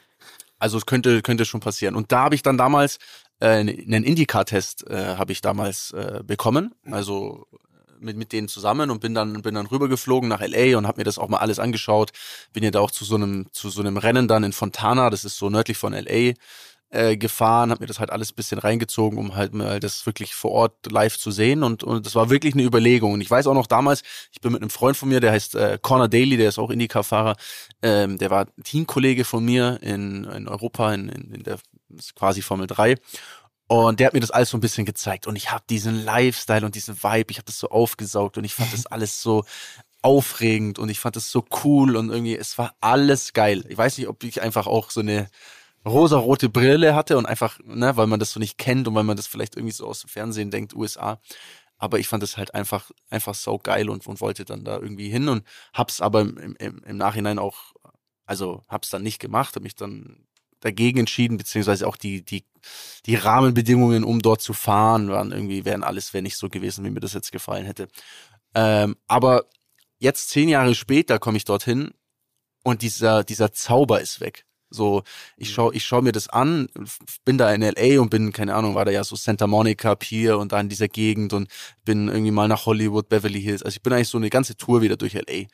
also 0.58 0.78
es 0.78 0.86
könnte 0.86 1.22
könnte 1.22 1.44
schon 1.44 1.60
passieren. 1.60 1.94
Und 1.94 2.12
da 2.12 2.24
habe 2.24 2.34
ich 2.34 2.42
dann 2.42 2.58
damals 2.58 2.98
äh, 3.40 3.48
einen 3.48 4.04
IndyCar-Test 4.04 4.88
äh, 4.88 5.16
habe 5.16 5.32
ich 5.32 5.40
damals 5.40 5.92
äh, 5.92 6.22
bekommen. 6.24 6.74
Also 6.90 7.46
mit, 8.00 8.16
mit 8.16 8.32
denen 8.32 8.48
zusammen 8.48 8.90
und 8.90 9.00
bin 9.00 9.14
dann, 9.14 9.42
bin 9.42 9.54
dann 9.54 9.66
rübergeflogen 9.66 10.28
nach 10.28 10.40
LA 10.40 10.76
und 10.78 10.86
habe 10.86 11.00
mir 11.00 11.04
das 11.04 11.18
auch 11.18 11.28
mal 11.28 11.38
alles 11.38 11.58
angeschaut. 11.58 12.12
Bin 12.52 12.64
ja 12.64 12.70
da 12.70 12.80
auch 12.80 12.90
zu 12.90 13.04
so 13.04 13.16
einem, 13.16 13.46
zu 13.52 13.70
so 13.70 13.80
einem 13.80 13.96
Rennen 13.96 14.28
dann 14.28 14.44
in 14.44 14.52
Fontana, 14.52 15.10
das 15.10 15.24
ist 15.24 15.38
so 15.38 15.50
nördlich 15.50 15.78
von 15.78 15.92
LA, 15.92 16.34
äh, 16.90 17.16
gefahren, 17.16 17.70
habe 17.70 17.82
mir 17.82 17.86
das 17.86 18.00
halt 18.00 18.10
alles 18.10 18.32
bisschen 18.32 18.58
reingezogen, 18.58 19.18
um 19.18 19.36
halt 19.36 19.52
mal 19.52 19.78
das 19.78 20.06
wirklich 20.06 20.34
vor 20.34 20.52
Ort 20.52 20.90
live 20.90 21.18
zu 21.18 21.30
sehen 21.30 21.62
und 21.62 21.84
und 21.84 22.06
das 22.06 22.14
war 22.14 22.30
wirklich 22.30 22.54
eine 22.54 22.62
Überlegung 22.62 23.12
und 23.12 23.20
ich 23.20 23.30
weiß 23.30 23.46
auch 23.46 23.54
noch 23.54 23.66
damals, 23.66 24.02
ich 24.32 24.40
bin 24.40 24.52
mit 24.52 24.62
einem 24.62 24.70
Freund 24.70 24.96
von 24.96 25.08
mir, 25.10 25.20
der 25.20 25.32
heißt 25.32 25.54
äh, 25.54 25.78
Connor 25.82 26.08
Daly, 26.08 26.38
der 26.38 26.48
ist 26.48 26.58
auch 26.58 26.70
Indycar-Fahrer, 26.70 27.36
ähm, 27.82 28.16
der 28.16 28.30
war 28.30 28.46
Teamkollege 28.64 29.24
von 29.24 29.44
mir 29.44 29.78
in, 29.82 30.24
in 30.24 30.48
Europa 30.48 30.94
in, 30.94 31.08
in, 31.10 31.34
in 31.34 31.42
der 31.42 31.58
quasi 32.14 32.42
Formel 32.42 32.66
3 32.66 32.94
und 33.68 34.00
der 34.00 34.08
hat 34.08 34.14
mir 34.14 34.20
das 34.20 34.30
alles 34.30 34.50
so 34.50 34.56
ein 34.56 34.60
bisschen 34.60 34.86
gezeigt 34.86 35.26
und 35.26 35.36
ich 35.36 35.50
habe 35.50 35.64
diesen 35.68 36.04
Lifestyle 36.04 36.64
und 36.64 36.74
diesen 36.74 37.02
Vibe, 37.02 37.30
ich 37.30 37.36
habe 37.36 37.46
das 37.46 37.58
so 37.58 37.68
aufgesaugt 37.68 38.38
und 38.38 38.44
ich 38.44 38.54
fand 38.54 38.72
das 38.72 38.86
alles 38.90 39.22
so 39.22 39.44
aufregend 40.02 40.78
und 40.78 40.88
ich 40.88 41.00
fand 41.00 41.16
das 41.16 41.30
so 41.30 41.44
cool 41.64 41.96
und 41.96 42.10
irgendwie 42.10 42.36
es 42.36 42.56
war 42.56 42.74
alles 42.80 43.32
geil. 43.32 43.64
Ich 43.68 43.76
weiß 43.76 43.98
nicht, 43.98 44.08
ob 44.08 44.22
ich 44.24 44.40
einfach 44.40 44.66
auch 44.66 44.90
so 44.90 45.00
eine 45.00 45.28
rosarote 45.84 46.48
Brille 46.48 46.94
hatte 46.94 47.18
und 47.18 47.26
einfach, 47.26 47.58
ne, 47.64 47.96
weil 47.96 48.06
man 48.06 48.20
das 48.20 48.32
so 48.32 48.40
nicht 48.40 48.58
kennt 48.58 48.88
und 48.88 48.94
weil 48.94 49.04
man 49.04 49.16
das 49.16 49.26
vielleicht 49.26 49.56
irgendwie 49.56 49.72
so 49.72 49.86
aus 49.86 50.00
dem 50.00 50.08
Fernsehen 50.08 50.50
denkt, 50.50 50.74
USA. 50.74 51.20
Aber 51.78 51.98
ich 51.98 52.08
fand 52.08 52.22
es 52.22 52.36
halt 52.36 52.54
einfach, 52.54 52.90
einfach 53.10 53.34
so 53.34 53.58
geil 53.58 53.88
und, 53.88 54.06
und 54.06 54.20
wollte 54.20 54.44
dann 54.44 54.64
da 54.64 54.78
irgendwie 54.78 55.08
hin 55.08 55.28
und 55.28 55.44
hab's 55.72 56.00
aber 56.00 56.22
im, 56.22 56.56
im, 56.58 56.82
im 56.84 56.96
Nachhinein 56.96 57.38
auch, 57.38 57.74
also 58.26 58.64
hab's 58.68 58.90
dann 58.90 59.02
nicht 59.02 59.20
gemacht, 59.20 59.54
habe 59.54 59.62
mich 59.64 59.76
dann 59.76 60.26
dagegen 60.60 61.00
entschieden, 61.00 61.36
beziehungsweise 61.36 61.86
auch 61.86 61.96
die, 61.96 62.24
die, 62.24 62.44
die 63.06 63.14
Rahmenbedingungen, 63.14 64.04
um 64.04 64.20
dort 64.20 64.42
zu 64.42 64.52
fahren, 64.52 65.10
waren 65.10 65.32
irgendwie, 65.32 65.64
wären 65.64 65.84
alles 65.84 66.12
wäre 66.12 66.22
nicht 66.22 66.36
so 66.36 66.48
gewesen, 66.48 66.84
wie 66.84 66.90
mir 66.90 67.00
das 67.00 67.12
jetzt 67.14 67.32
gefallen 67.32 67.66
hätte. 67.66 67.88
Ähm, 68.54 68.96
aber 69.06 69.46
jetzt 69.98 70.30
zehn 70.30 70.48
Jahre 70.48 70.74
später 70.74 71.18
komme 71.18 71.36
ich 71.36 71.44
dorthin 71.44 71.92
und 72.64 72.82
dieser, 72.82 73.24
dieser 73.24 73.52
Zauber 73.52 74.00
ist 74.00 74.20
weg. 74.20 74.44
So, 74.70 75.02
ich 75.38 75.50
schau, 75.50 75.72
ich 75.72 75.84
schau 75.84 76.02
mir 76.02 76.12
das 76.12 76.28
an, 76.28 76.68
bin 77.24 77.38
da 77.38 77.52
in 77.54 77.62
LA 77.62 78.00
und 78.02 78.10
bin, 78.10 78.32
keine 78.32 78.54
Ahnung, 78.54 78.74
war 78.74 78.84
da 78.84 78.90
ja 78.90 79.02
so 79.02 79.16
Santa 79.16 79.46
Monica 79.46 79.94
Pier 79.94 80.38
und 80.38 80.52
da 80.52 80.60
in 80.60 80.68
dieser 80.68 80.88
Gegend 80.88 81.32
und 81.32 81.48
bin 81.84 82.08
irgendwie 82.08 82.32
mal 82.32 82.48
nach 82.48 82.66
Hollywood, 82.66 83.08
Beverly 83.08 83.40
Hills. 83.40 83.62
Also 83.62 83.76
ich 83.76 83.82
bin 83.82 83.94
eigentlich 83.94 84.08
so 84.08 84.18
eine 84.18 84.28
ganze 84.28 84.56
Tour 84.56 84.82
wieder 84.82 84.98
durch 84.98 85.14
LA. 85.14 85.46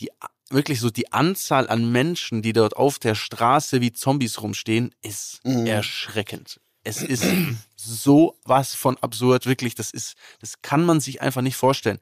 Die, 0.00 0.10
wirklich 0.50 0.80
so 0.80 0.90
die 0.90 1.12
Anzahl 1.12 1.68
an 1.68 1.90
Menschen, 1.90 2.42
die 2.42 2.52
dort 2.52 2.76
auf 2.76 2.98
der 2.98 3.14
Straße 3.14 3.80
wie 3.80 3.92
Zombies 3.92 4.40
rumstehen, 4.40 4.94
ist 5.02 5.40
mhm. 5.44 5.66
erschreckend. 5.66 6.60
Es 6.84 7.02
ist 7.02 7.24
so 7.76 8.36
was 8.44 8.74
von 8.74 8.96
absurd, 8.98 9.46
wirklich. 9.46 9.74
Das 9.74 9.90
ist, 9.90 10.14
das 10.40 10.62
kann 10.62 10.84
man 10.84 11.00
sich 11.00 11.20
einfach 11.20 11.42
nicht 11.42 11.56
vorstellen. 11.56 11.98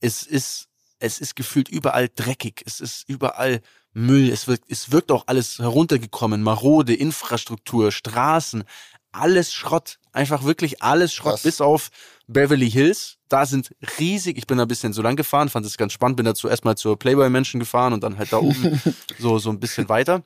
Es 0.00 0.22
ist, 0.22 0.68
es 0.98 1.18
ist 1.18 1.36
gefühlt 1.36 1.68
überall 1.68 2.08
dreckig. 2.14 2.62
Es 2.64 2.80
ist 2.80 3.08
überall 3.08 3.60
Müll, 3.92 4.30
es 4.30 4.46
wirkt, 4.46 4.70
es 4.70 4.92
wirkt 4.92 5.10
auch 5.10 5.24
alles 5.26 5.58
heruntergekommen, 5.58 6.42
marode, 6.42 6.94
Infrastruktur, 6.94 7.90
Straßen, 7.90 8.64
alles 9.12 9.52
Schrott, 9.52 9.98
einfach 10.12 10.44
wirklich 10.44 10.82
alles 10.82 11.12
Schrott, 11.12 11.32
Krass. 11.34 11.42
bis 11.42 11.60
auf 11.60 11.90
Beverly 12.26 12.70
Hills. 12.70 13.18
Da 13.28 13.46
sind 13.46 13.74
riesig, 13.98 14.36
ich 14.38 14.46
bin 14.46 14.58
da 14.58 14.64
ein 14.64 14.68
bisschen 14.68 14.92
so 14.92 15.02
lang 15.02 15.16
gefahren, 15.16 15.48
fand 15.48 15.66
es 15.66 15.76
ganz 15.76 15.92
spannend, 15.92 16.16
bin 16.16 16.26
dazu 16.26 16.48
erstmal 16.48 16.76
zur 16.76 16.98
Playboy-Menschen 16.98 17.60
gefahren 17.60 17.92
und 17.92 18.02
dann 18.02 18.18
halt 18.18 18.32
da 18.32 18.38
oben 18.38 18.80
so, 19.18 19.38
so 19.38 19.50
ein 19.50 19.60
bisschen 19.60 19.88
weiter. 19.88 20.22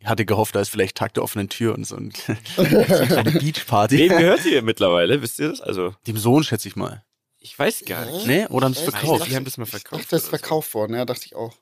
Ich 0.00 0.06
hatte 0.06 0.24
gehofft, 0.24 0.54
da 0.54 0.60
ist 0.60 0.68
vielleicht 0.68 0.96
Tag 0.96 1.14
der 1.14 1.24
offenen 1.24 1.48
Tür 1.48 1.74
und 1.74 1.84
so, 1.84 1.96
ein, 1.96 2.12
so 2.56 2.62
eine 2.62 3.32
Beachparty. 3.32 3.98
Wem 3.98 4.16
gehört 4.16 4.44
ihr 4.46 4.62
mittlerweile, 4.62 5.22
wisst 5.22 5.40
ihr 5.40 5.48
das? 5.48 5.60
Also 5.60 5.94
Dem 6.06 6.18
Sohn, 6.18 6.44
schätze 6.44 6.68
ich 6.68 6.76
mal. 6.76 7.04
Ich 7.40 7.58
weiß 7.58 7.84
gar 7.86 8.04
nicht. 8.04 8.26
Nee, 8.26 8.46
oder 8.46 8.66
haben 8.66 8.74
sie 8.74 8.84
es 8.84 8.90
verkauft? 8.90 9.26
Die 9.28 9.34
haben 9.34 9.44
das 9.44 9.58
mal 9.58 9.66
verkauft. 9.66 10.02
Ich 10.02 10.06
dachte, 10.06 10.16
das 10.16 10.22
ist 10.24 10.28
verkauft 10.28 10.74
worden, 10.74 10.94
ja, 10.94 11.04
dachte 11.04 11.22
ich 11.24 11.34
auch. 11.34 11.54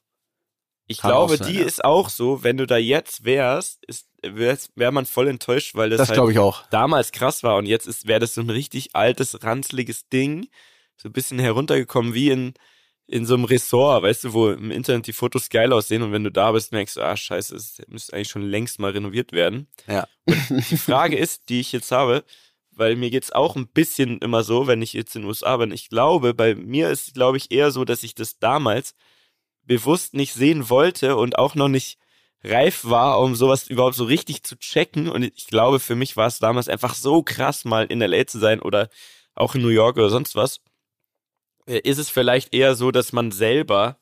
Ich 0.88 0.98
Kann 0.98 1.10
glaube, 1.10 1.36
sein, 1.36 1.48
die 1.48 1.58
ja. 1.58 1.64
ist 1.64 1.84
auch 1.84 2.08
so, 2.08 2.44
wenn 2.44 2.56
du 2.56 2.66
da 2.66 2.76
jetzt 2.76 3.24
wärst, 3.24 3.84
wäre 4.22 4.58
wär 4.76 4.92
man 4.92 5.06
voll 5.06 5.28
enttäuscht, 5.28 5.74
weil 5.74 5.90
das, 5.90 5.98
das 5.98 6.10
halt 6.10 6.64
damals 6.70 7.12
krass 7.12 7.42
war 7.42 7.56
und 7.56 7.66
jetzt 7.66 8.06
wäre 8.06 8.20
das 8.20 8.34
so 8.34 8.40
ein 8.40 8.50
richtig 8.50 8.94
altes, 8.94 9.42
ranzliges 9.42 10.08
Ding, 10.08 10.48
so 10.96 11.08
ein 11.08 11.12
bisschen 11.12 11.38
heruntergekommen 11.38 12.14
wie 12.14 12.30
in, 12.30 12.54
in 13.08 13.26
so 13.26 13.34
einem 13.34 13.44
Ressort, 13.44 14.04
weißt 14.04 14.24
du, 14.24 14.32
wo 14.32 14.50
im 14.50 14.70
Internet 14.70 15.08
die 15.08 15.12
Fotos 15.12 15.48
geil 15.48 15.72
aussehen 15.72 16.02
und 16.02 16.12
wenn 16.12 16.24
du 16.24 16.30
da 16.30 16.52
bist, 16.52 16.72
merkst 16.72 16.96
du, 16.96 17.02
ah 17.02 17.16
scheiße, 17.16 17.56
es 17.56 17.82
müsste 17.88 18.14
eigentlich 18.14 18.28
schon 18.28 18.42
längst 18.42 18.78
mal 18.78 18.92
renoviert 18.92 19.32
werden. 19.32 19.68
Ja. 19.88 20.06
Und 20.24 20.70
die 20.70 20.76
Frage 20.76 21.16
ist, 21.16 21.48
die 21.48 21.60
ich 21.60 21.72
jetzt 21.72 21.90
habe, 21.90 22.24
weil 22.70 22.94
mir 22.94 23.10
geht's 23.10 23.32
auch 23.32 23.56
ein 23.56 23.68
bisschen 23.68 24.18
immer 24.18 24.44
so, 24.44 24.66
wenn 24.66 24.82
ich 24.82 24.92
jetzt 24.92 25.16
in 25.16 25.22
den 25.22 25.28
USA 25.28 25.56
bin, 25.56 25.72
ich 25.72 25.88
glaube, 25.88 26.34
bei 26.34 26.54
mir 26.54 26.90
ist, 26.90 27.14
glaube 27.14 27.38
ich, 27.38 27.50
eher 27.50 27.70
so, 27.70 27.84
dass 27.84 28.02
ich 28.02 28.14
das 28.14 28.38
damals 28.38 28.94
bewusst 29.66 30.14
nicht 30.14 30.32
sehen 30.32 30.68
wollte 30.70 31.16
und 31.16 31.38
auch 31.38 31.54
noch 31.54 31.68
nicht 31.68 31.98
reif 32.42 32.84
war, 32.84 33.20
um 33.20 33.34
sowas 33.34 33.68
überhaupt 33.68 33.96
so 33.96 34.04
richtig 34.04 34.42
zu 34.42 34.56
checken. 34.56 35.08
Und 35.08 35.22
ich 35.22 35.46
glaube, 35.46 35.80
für 35.80 35.96
mich 35.96 36.16
war 36.16 36.28
es 36.28 36.38
damals 36.38 36.68
einfach 36.68 36.94
so 36.94 37.22
krass, 37.22 37.64
mal 37.64 37.86
in 37.86 38.00
LA 38.00 38.26
zu 38.26 38.38
sein 38.38 38.60
oder 38.60 38.88
auch 39.34 39.54
in 39.54 39.62
New 39.62 39.68
York 39.68 39.96
oder 39.96 40.10
sonst 40.10 40.34
was. 40.34 40.60
Äh, 41.66 41.80
ist 41.80 41.98
es 41.98 42.08
vielleicht 42.08 42.54
eher 42.54 42.74
so, 42.74 42.90
dass 42.90 43.12
man 43.12 43.32
selber 43.32 43.98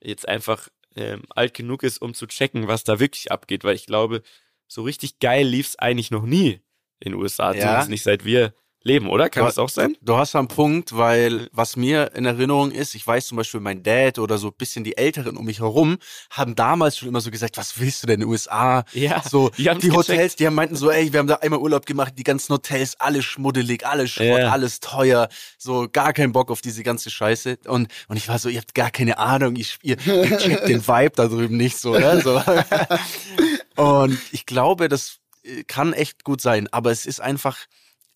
jetzt 0.00 0.28
einfach 0.28 0.68
ähm, 0.96 1.22
alt 1.30 1.54
genug 1.54 1.82
ist, 1.82 2.02
um 2.02 2.14
zu 2.14 2.26
checken, 2.26 2.68
was 2.68 2.84
da 2.84 2.98
wirklich 2.98 3.30
abgeht, 3.30 3.64
weil 3.64 3.74
ich 3.74 3.86
glaube, 3.86 4.22
so 4.66 4.82
richtig 4.82 5.18
geil 5.20 5.46
lief 5.46 5.68
es 5.68 5.78
eigentlich 5.78 6.10
noch 6.10 6.24
nie 6.24 6.60
in 6.98 7.12
den 7.12 7.14
USA, 7.14 7.52
ja. 7.52 7.60
zumindest 7.60 7.90
nicht 7.90 8.02
seit 8.02 8.24
wir 8.24 8.54
leben, 8.86 9.08
oder? 9.08 9.28
Kann 9.28 9.42
du, 9.42 9.46
das 9.48 9.58
auch 9.58 9.68
sein? 9.68 9.96
Du 10.00 10.16
hast 10.16 10.34
einen 10.36 10.48
Punkt, 10.48 10.96
weil 10.96 11.48
was 11.52 11.76
mir 11.76 12.12
in 12.14 12.24
Erinnerung 12.24 12.70
ist, 12.70 12.94
ich 12.94 13.06
weiß 13.06 13.26
zum 13.26 13.36
Beispiel, 13.36 13.60
mein 13.60 13.82
Dad 13.82 14.18
oder 14.18 14.38
so 14.38 14.48
ein 14.48 14.54
bisschen 14.56 14.84
die 14.84 14.96
Älteren 14.96 15.36
um 15.36 15.44
mich 15.44 15.60
herum 15.60 15.98
haben 16.30 16.54
damals 16.54 16.96
schon 16.96 17.08
immer 17.08 17.20
so 17.20 17.30
gesagt, 17.30 17.58
was 17.58 17.78
willst 17.80 18.02
du 18.02 18.06
denn 18.06 18.14
in 18.14 18.20
den 18.20 18.30
USA? 18.30 18.84
Ja, 18.92 19.22
so 19.28 19.50
die, 19.50 19.68
die 19.78 19.90
Hotels, 19.90 20.36
die 20.36 20.46
haben 20.46 20.54
meinten 20.54 20.76
so, 20.76 20.90
ey, 20.90 21.12
wir 21.12 21.18
haben 21.18 21.26
da 21.26 21.34
einmal 21.36 21.58
Urlaub 21.58 21.84
gemacht, 21.84 22.14
die 22.16 22.22
ganzen 22.22 22.52
Hotels, 22.52 22.98
alles 23.00 23.24
schmuddelig, 23.24 23.84
alles 23.84 24.12
Schrott, 24.12 24.40
ja. 24.40 24.50
alles 24.50 24.80
teuer, 24.80 25.28
so 25.58 25.88
gar 25.92 26.12
keinen 26.12 26.32
Bock 26.32 26.50
auf 26.50 26.60
diese 26.60 26.82
ganze 26.82 27.10
Scheiße. 27.10 27.58
Und, 27.66 27.88
und 28.08 28.16
ich 28.16 28.28
war 28.28 28.38
so, 28.38 28.48
ihr 28.48 28.60
habt 28.60 28.74
gar 28.74 28.90
keine 28.90 29.18
Ahnung, 29.18 29.56
ich, 29.56 29.78
ihr, 29.82 29.96
ihr 30.06 30.38
checkt 30.38 30.68
den 30.68 30.86
Vibe 30.86 31.12
da 31.16 31.26
drüben 31.26 31.56
nicht 31.56 31.76
so, 31.76 31.92
ne? 31.92 32.20
so. 32.22 32.40
Und 33.76 34.18
ich 34.32 34.46
glaube, 34.46 34.88
das 34.88 35.18
kann 35.66 35.92
echt 35.92 36.24
gut 36.24 36.40
sein, 36.40 36.66
aber 36.72 36.90
es 36.90 37.04
ist 37.04 37.20
einfach, 37.20 37.58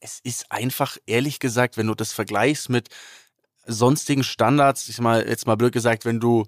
es 0.00 0.20
ist 0.22 0.50
einfach, 0.50 0.96
ehrlich 1.06 1.38
gesagt, 1.38 1.76
wenn 1.76 1.86
du 1.86 1.94
das 1.94 2.12
vergleichst 2.12 2.68
mit 2.68 2.88
sonstigen 3.66 4.24
Standards, 4.24 4.88
ich 4.88 4.98
mal, 5.00 5.26
jetzt 5.28 5.46
mal 5.46 5.56
blöd 5.56 5.72
gesagt, 5.72 6.04
wenn 6.04 6.20
du, 6.20 6.46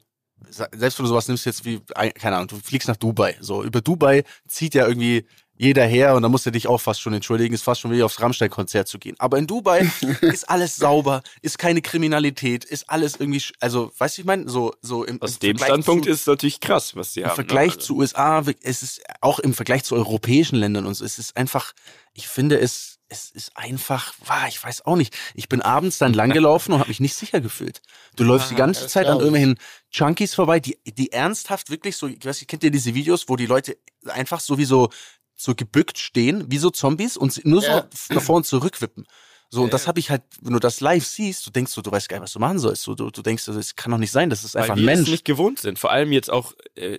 selbst 0.49 0.99
wenn 0.99 1.05
du 1.05 1.09
sowas 1.09 1.29
nimmst 1.29 1.47
jetzt 1.47 1.65
wie, 1.65 1.81
keine 1.81 2.37
Ahnung, 2.37 2.49
du 2.49 2.57
fliegst 2.57 2.89
nach 2.89 2.97
Dubai, 2.97 3.37
so, 3.41 3.63
über 3.63 3.81
Dubai 3.81 4.25
zieht 4.49 4.75
ja 4.75 4.87
irgendwie 4.87 5.27
jeder 5.55 5.85
her 5.85 6.17
und 6.17 6.23
da 6.23 6.29
musst 6.29 6.45
du 6.47 6.51
dich 6.51 6.67
auch 6.67 6.81
fast 6.81 7.01
schon 7.01 7.13
entschuldigen, 7.13 7.55
ist 7.55 7.63
fast 7.63 7.81
schon 7.81 7.93
wie 7.93 8.03
aufs 8.03 8.21
Rammstein-Konzert 8.21 8.89
zu 8.89 8.99
gehen. 8.99 9.15
Aber 9.19 9.39
in 9.39 9.47
Dubai 9.47 9.89
ist 10.23 10.49
alles 10.49 10.77
sauber, 10.77 11.23
ist 11.41 11.59
keine 11.59 11.83
Kriminalität, 11.83 12.65
ist 12.65 12.91
alles 12.91 13.17
irgendwie, 13.21 13.43
also, 13.61 13.93
weißt 13.97 14.17
du, 14.17 14.23
ich 14.23 14.27
meine, 14.27 14.49
so, 14.49 14.75
so 14.81 15.05
im, 15.05 15.23
Aus 15.23 15.35
im 15.35 15.39
dem 15.39 15.59
Vergleich 15.59 15.69
Standpunkt 15.69 16.05
zu, 16.07 16.11
ist 16.11 16.21
es 16.23 16.27
natürlich 16.27 16.59
krass, 16.59 16.97
was 16.97 17.13
sie 17.13 17.21
im 17.21 17.27
haben. 17.27 17.33
Im 17.33 17.37
Vergleich 17.37 17.77
ne? 17.77 17.79
zu 17.79 17.97
USA, 17.97 18.43
es 18.63 18.83
ist 18.83 19.03
auch 19.21 19.39
im 19.39 19.55
Vergleich 19.55 19.85
zu 19.85 19.95
europäischen 19.95 20.57
Ländern 20.57 20.87
und 20.87 20.95
so, 20.95 21.05
es 21.05 21.19
ist 21.19 21.37
einfach, 21.37 21.75
ich 22.13 22.27
finde 22.27 22.59
es, 22.59 22.92
es 23.13 23.31
ist 23.31 23.57
einfach, 23.57 24.15
wow, 24.25 24.49
ich 24.49 24.63
weiß 24.63 24.87
auch 24.87 24.97
nicht. 24.97 25.15
Ich 25.35 25.49
bin 25.49 25.61
abends 25.61 25.99
dann 25.99 26.15
langgelaufen 26.15 26.73
und 26.73 26.81
habe 26.81 26.89
mich 26.89 26.99
nicht 26.99 27.15
sicher 27.15 27.41
gefühlt. 27.41 27.83
Du 28.17 28.25
läufst 28.25 28.47
ah, 28.47 28.51
die 28.51 28.57
ganze 28.57 28.89
Zeit 28.89 29.07
an 29.07 29.19
irgendwelchen 29.19 29.59
Junkies 29.93 30.35
vorbei, 30.35 30.59
die, 30.61 30.79
die 30.85 31.13
ernsthaft 31.13 31.71
wirklich 31.71 31.97
so, 31.97 32.09
ich 32.09 32.25
weiß 32.25 32.41
nicht, 32.41 32.49
kennt 32.49 32.65
ihr 32.65 32.71
diese 32.71 32.95
Videos, 32.95 33.29
wo 33.29 33.37
die 33.37 33.47
Leute 33.47 33.77
einfach 34.07 34.41
sowieso 34.41 34.89
so 35.37 35.55
gebückt 35.55 35.99
stehen, 35.99 36.51
wie 36.51 36.59
so 36.59 36.71
Zombies 36.71 37.17
und 37.17 37.45
nur 37.45 37.61
so 37.61 37.69
ja. 37.69 37.89
nach 38.11 38.23
vorne 38.23 38.45
zurückwippen. 38.45 39.07
So, 39.51 39.61
und 39.61 39.67
ja, 39.67 39.73
das 39.73 39.87
habe 39.87 40.01
ich 40.01 40.09
halt, 40.09 40.23
wenn 40.41 40.55
du 40.55 40.59
das 40.59 40.81
live 40.81 41.05
siehst, 41.05 41.47
du 41.47 41.51
denkst 41.51 41.73
so, 41.73 41.83
du 41.83 41.93
weißt 41.93 42.09
gar 42.09 42.17
nicht, 42.17 42.25
was 42.25 42.33
du 42.33 42.39
machen 42.39 42.59
sollst. 42.59 42.83
So, 42.83 42.95
du, 42.95 43.11
du 43.11 43.21
denkst, 43.21 43.45
das 43.45 43.77
kann 43.77 43.91
doch 43.91 43.99
nicht 43.99 44.13
sein, 44.13 44.31
das 44.31 44.45
ist 44.45 44.57
einfach 44.57 44.77
Weil 44.77 44.83
ein 44.83 44.87
Mensch. 44.87 45.09
Es 45.09 45.11
nicht 45.11 45.25
gewohnt 45.27 45.59
sind. 45.59 45.79
Vor 45.79 45.93
allem 45.93 46.11
jetzt 46.13 46.31
auch, 46.31 46.55
äh, 46.75 46.97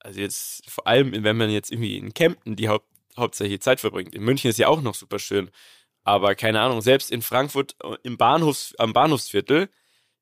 also 0.00 0.18
jetzt, 0.18 0.68
vor 0.68 0.88
allem, 0.88 1.22
wenn 1.22 1.36
man 1.36 1.50
jetzt 1.50 1.70
irgendwie 1.70 1.96
in 1.96 2.12
Kempten 2.12 2.56
die 2.56 2.68
Haupt, 2.68 2.86
hauptsächlich 3.16 3.60
Zeit 3.60 3.80
verbringt. 3.80 4.14
In 4.14 4.22
München 4.22 4.50
ist 4.50 4.58
ja 4.58 4.68
auch 4.68 4.82
noch 4.82 4.94
super 4.94 5.18
schön. 5.18 5.50
Aber 6.04 6.34
keine 6.34 6.60
Ahnung, 6.60 6.80
selbst 6.82 7.10
in 7.10 7.22
Frankfurt 7.22 7.76
äh, 7.82 7.96
im 8.02 8.16
Bahnhofs, 8.16 8.74
am 8.78 8.92
Bahnhofsviertel 8.92 9.68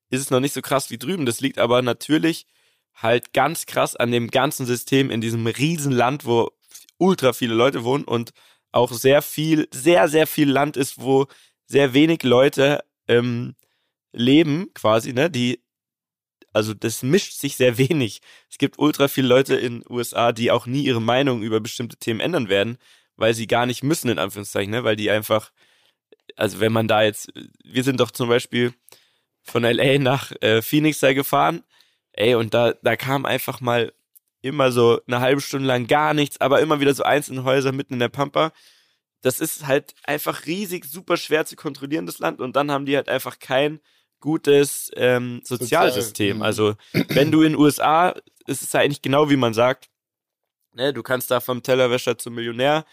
ist 0.09 0.21
es 0.21 0.29
noch 0.29 0.39
nicht 0.39 0.53
so 0.53 0.61
krass 0.61 0.89
wie 0.89 0.97
drüben. 0.97 1.25
Das 1.25 1.41
liegt 1.41 1.57
aber 1.57 1.81
natürlich 1.81 2.45
halt 2.93 3.33
ganz 3.33 3.65
krass 3.65 3.95
an 3.95 4.11
dem 4.11 4.29
ganzen 4.29 4.65
System 4.65 5.09
in 5.09 5.21
diesem 5.21 5.47
Riesenland, 5.47 6.25
wo 6.25 6.51
ultra 6.97 7.33
viele 7.33 7.55
Leute 7.55 7.83
wohnen 7.83 8.03
und 8.03 8.31
auch 8.71 8.91
sehr 8.91 9.21
viel, 9.21 9.67
sehr, 9.73 10.07
sehr 10.07 10.27
viel 10.27 10.49
Land 10.49 10.77
ist, 10.77 11.01
wo 11.01 11.27
sehr 11.65 11.93
wenig 11.93 12.23
Leute 12.23 12.83
ähm, 13.07 13.55
leben, 14.11 14.71
quasi, 14.73 15.13
ne, 15.13 15.29
die, 15.29 15.63
also 16.53 16.73
das 16.73 17.03
mischt 17.03 17.33
sich 17.33 17.55
sehr 17.55 17.77
wenig. 17.77 18.21
Es 18.49 18.57
gibt 18.57 18.79
ultra 18.79 19.07
viele 19.07 19.27
Leute 19.27 19.55
in 19.55 19.83
USA, 19.89 20.31
die 20.31 20.51
auch 20.51 20.65
nie 20.65 20.83
ihre 20.83 21.01
Meinung 21.01 21.41
über 21.43 21.59
bestimmte 21.59 21.97
Themen 21.97 22.19
ändern 22.19 22.49
werden, 22.49 22.77
weil 23.15 23.33
sie 23.33 23.47
gar 23.47 23.65
nicht 23.65 23.83
müssen, 23.83 24.09
in 24.09 24.19
Anführungszeichen, 24.19 24.71
ne, 24.71 24.83
weil 24.83 24.95
die 24.95 25.11
einfach, 25.11 25.51
also 26.35 26.59
wenn 26.59 26.71
man 26.71 26.87
da 26.87 27.03
jetzt, 27.03 27.31
wir 27.63 27.83
sind 27.83 27.99
doch 27.99 28.11
zum 28.11 28.29
Beispiel 28.29 28.73
von 29.43 29.63
LA 29.63 29.97
nach 29.99 30.31
äh, 30.41 30.61
Phoenix 30.61 30.99
da 30.99 31.13
gefahren. 31.13 31.63
Ey, 32.13 32.35
und 32.35 32.53
da, 32.53 32.73
da 32.81 32.95
kam 32.95 33.25
einfach 33.25 33.61
mal 33.61 33.93
immer 34.41 34.71
so 34.71 35.01
eine 35.07 35.19
halbe 35.19 35.41
Stunde 35.41 35.67
lang 35.67 35.87
gar 35.87 36.13
nichts, 36.13 36.41
aber 36.41 36.61
immer 36.61 36.79
wieder 36.79 36.93
so 36.93 37.03
einzelne 37.03 37.43
Häuser 37.43 37.71
mitten 37.71 37.93
in 37.93 37.99
der 37.99 38.09
Pampa. 38.09 38.51
Das 39.21 39.39
ist 39.39 39.67
halt 39.67 39.93
einfach 40.03 40.45
riesig, 40.47 40.85
super 40.85 41.15
schwer 41.15 41.45
zu 41.45 41.55
kontrollieren, 41.55 42.07
das 42.07 42.19
Land. 42.19 42.41
Und 42.41 42.55
dann 42.55 42.71
haben 42.71 42.85
die 42.85 42.95
halt 42.95 43.07
einfach 43.07 43.39
kein 43.39 43.79
gutes 44.21 44.91
ähm, 44.95 45.41
Sozialsystem. 45.43 46.37
Sozial, 46.37 46.45
also, 46.45 46.75
wenn 47.09 47.31
du 47.31 47.41
in 47.41 47.53
den 47.53 47.59
USA, 47.59 48.15
ist 48.47 48.61
es 48.61 48.73
eigentlich 48.75 49.01
genau 49.01 49.29
wie 49.29 49.35
man 49.35 49.53
sagt, 49.53 49.89
ne, 50.73 50.93
du 50.93 51.03
kannst 51.03 51.31
da 51.31 51.39
vom 51.39 51.63
Tellerwäscher 51.63 52.17
zum 52.17 52.35
Millionär. 52.35 52.85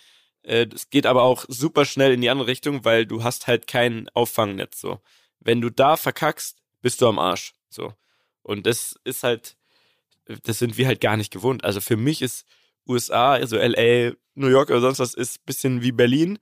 Äh, 0.42 0.66
Es 0.74 0.90
geht 0.90 1.06
aber 1.06 1.22
auch 1.22 1.44
super 1.48 1.84
schnell 1.84 2.12
in 2.12 2.20
die 2.20 2.30
andere 2.30 2.48
Richtung, 2.48 2.84
weil 2.84 3.06
du 3.06 3.22
hast 3.22 3.46
halt 3.46 3.66
kein 3.66 4.08
Auffangnetz. 4.14 4.80
So, 4.80 5.00
wenn 5.38 5.60
du 5.60 5.70
da 5.70 5.96
verkackst, 5.96 6.58
bist 6.82 7.00
du 7.00 7.08
am 7.08 7.18
Arsch. 7.18 7.54
So, 7.70 7.94
und 8.42 8.66
das 8.66 8.96
ist 9.04 9.22
halt, 9.22 9.56
das 10.44 10.58
sind 10.58 10.76
wir 10.78 10.86
halt 10.86 11.00
gar 11.00 11.16
nicht 11.16 11.32
gewohnt. 11.32 11.64
Also 11.64 11.80
für 11.80 11.96
mich 11.96 12.22
ist 12.22 12.44
USA, 12.86 13.32
also 13.34 13.56
LA, 13.56 14.12
New 14.34 14.48
York 14.48 14.70
oder 14.70 14.80
sonst 14.80 14.98
was, 14.98 15.14
ist 15.14 15.38
ein 15.40 15.44
bisschen 15.46 15.82
wie 15.82 15.92
Berlin. 15.92 16.38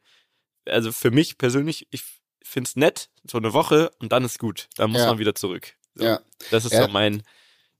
Also 0.64 0.92
für 0.92 1.10
mich 1.10 1.38
persönlich, 1.38 1.86
ich 1.90 2.04
finde 2.46 2.68
es 2.68 2.76
nett, 2.76 3.10
so 3.24 3.38
eine 3.38 3.52
Woche 3.52 3.90
und 3.98 4.12
dann 4.12 4.24
ist 4.24 4.38
gut. 4.38 4.68
Dann 4.76 4.90
muss 4.90 5.00
Ja. 5.02 5.08
man 5.08 5.18
wieder 5.18 5.34
zurück. 5.34 5.74
So, 5.94 6.04
Ja. 6.04 6.20
Das 6.50 6.64
ist 6.64 6.72
Ja. 6.72 6.82
so 6.84 6.88
mein 6.88 7.22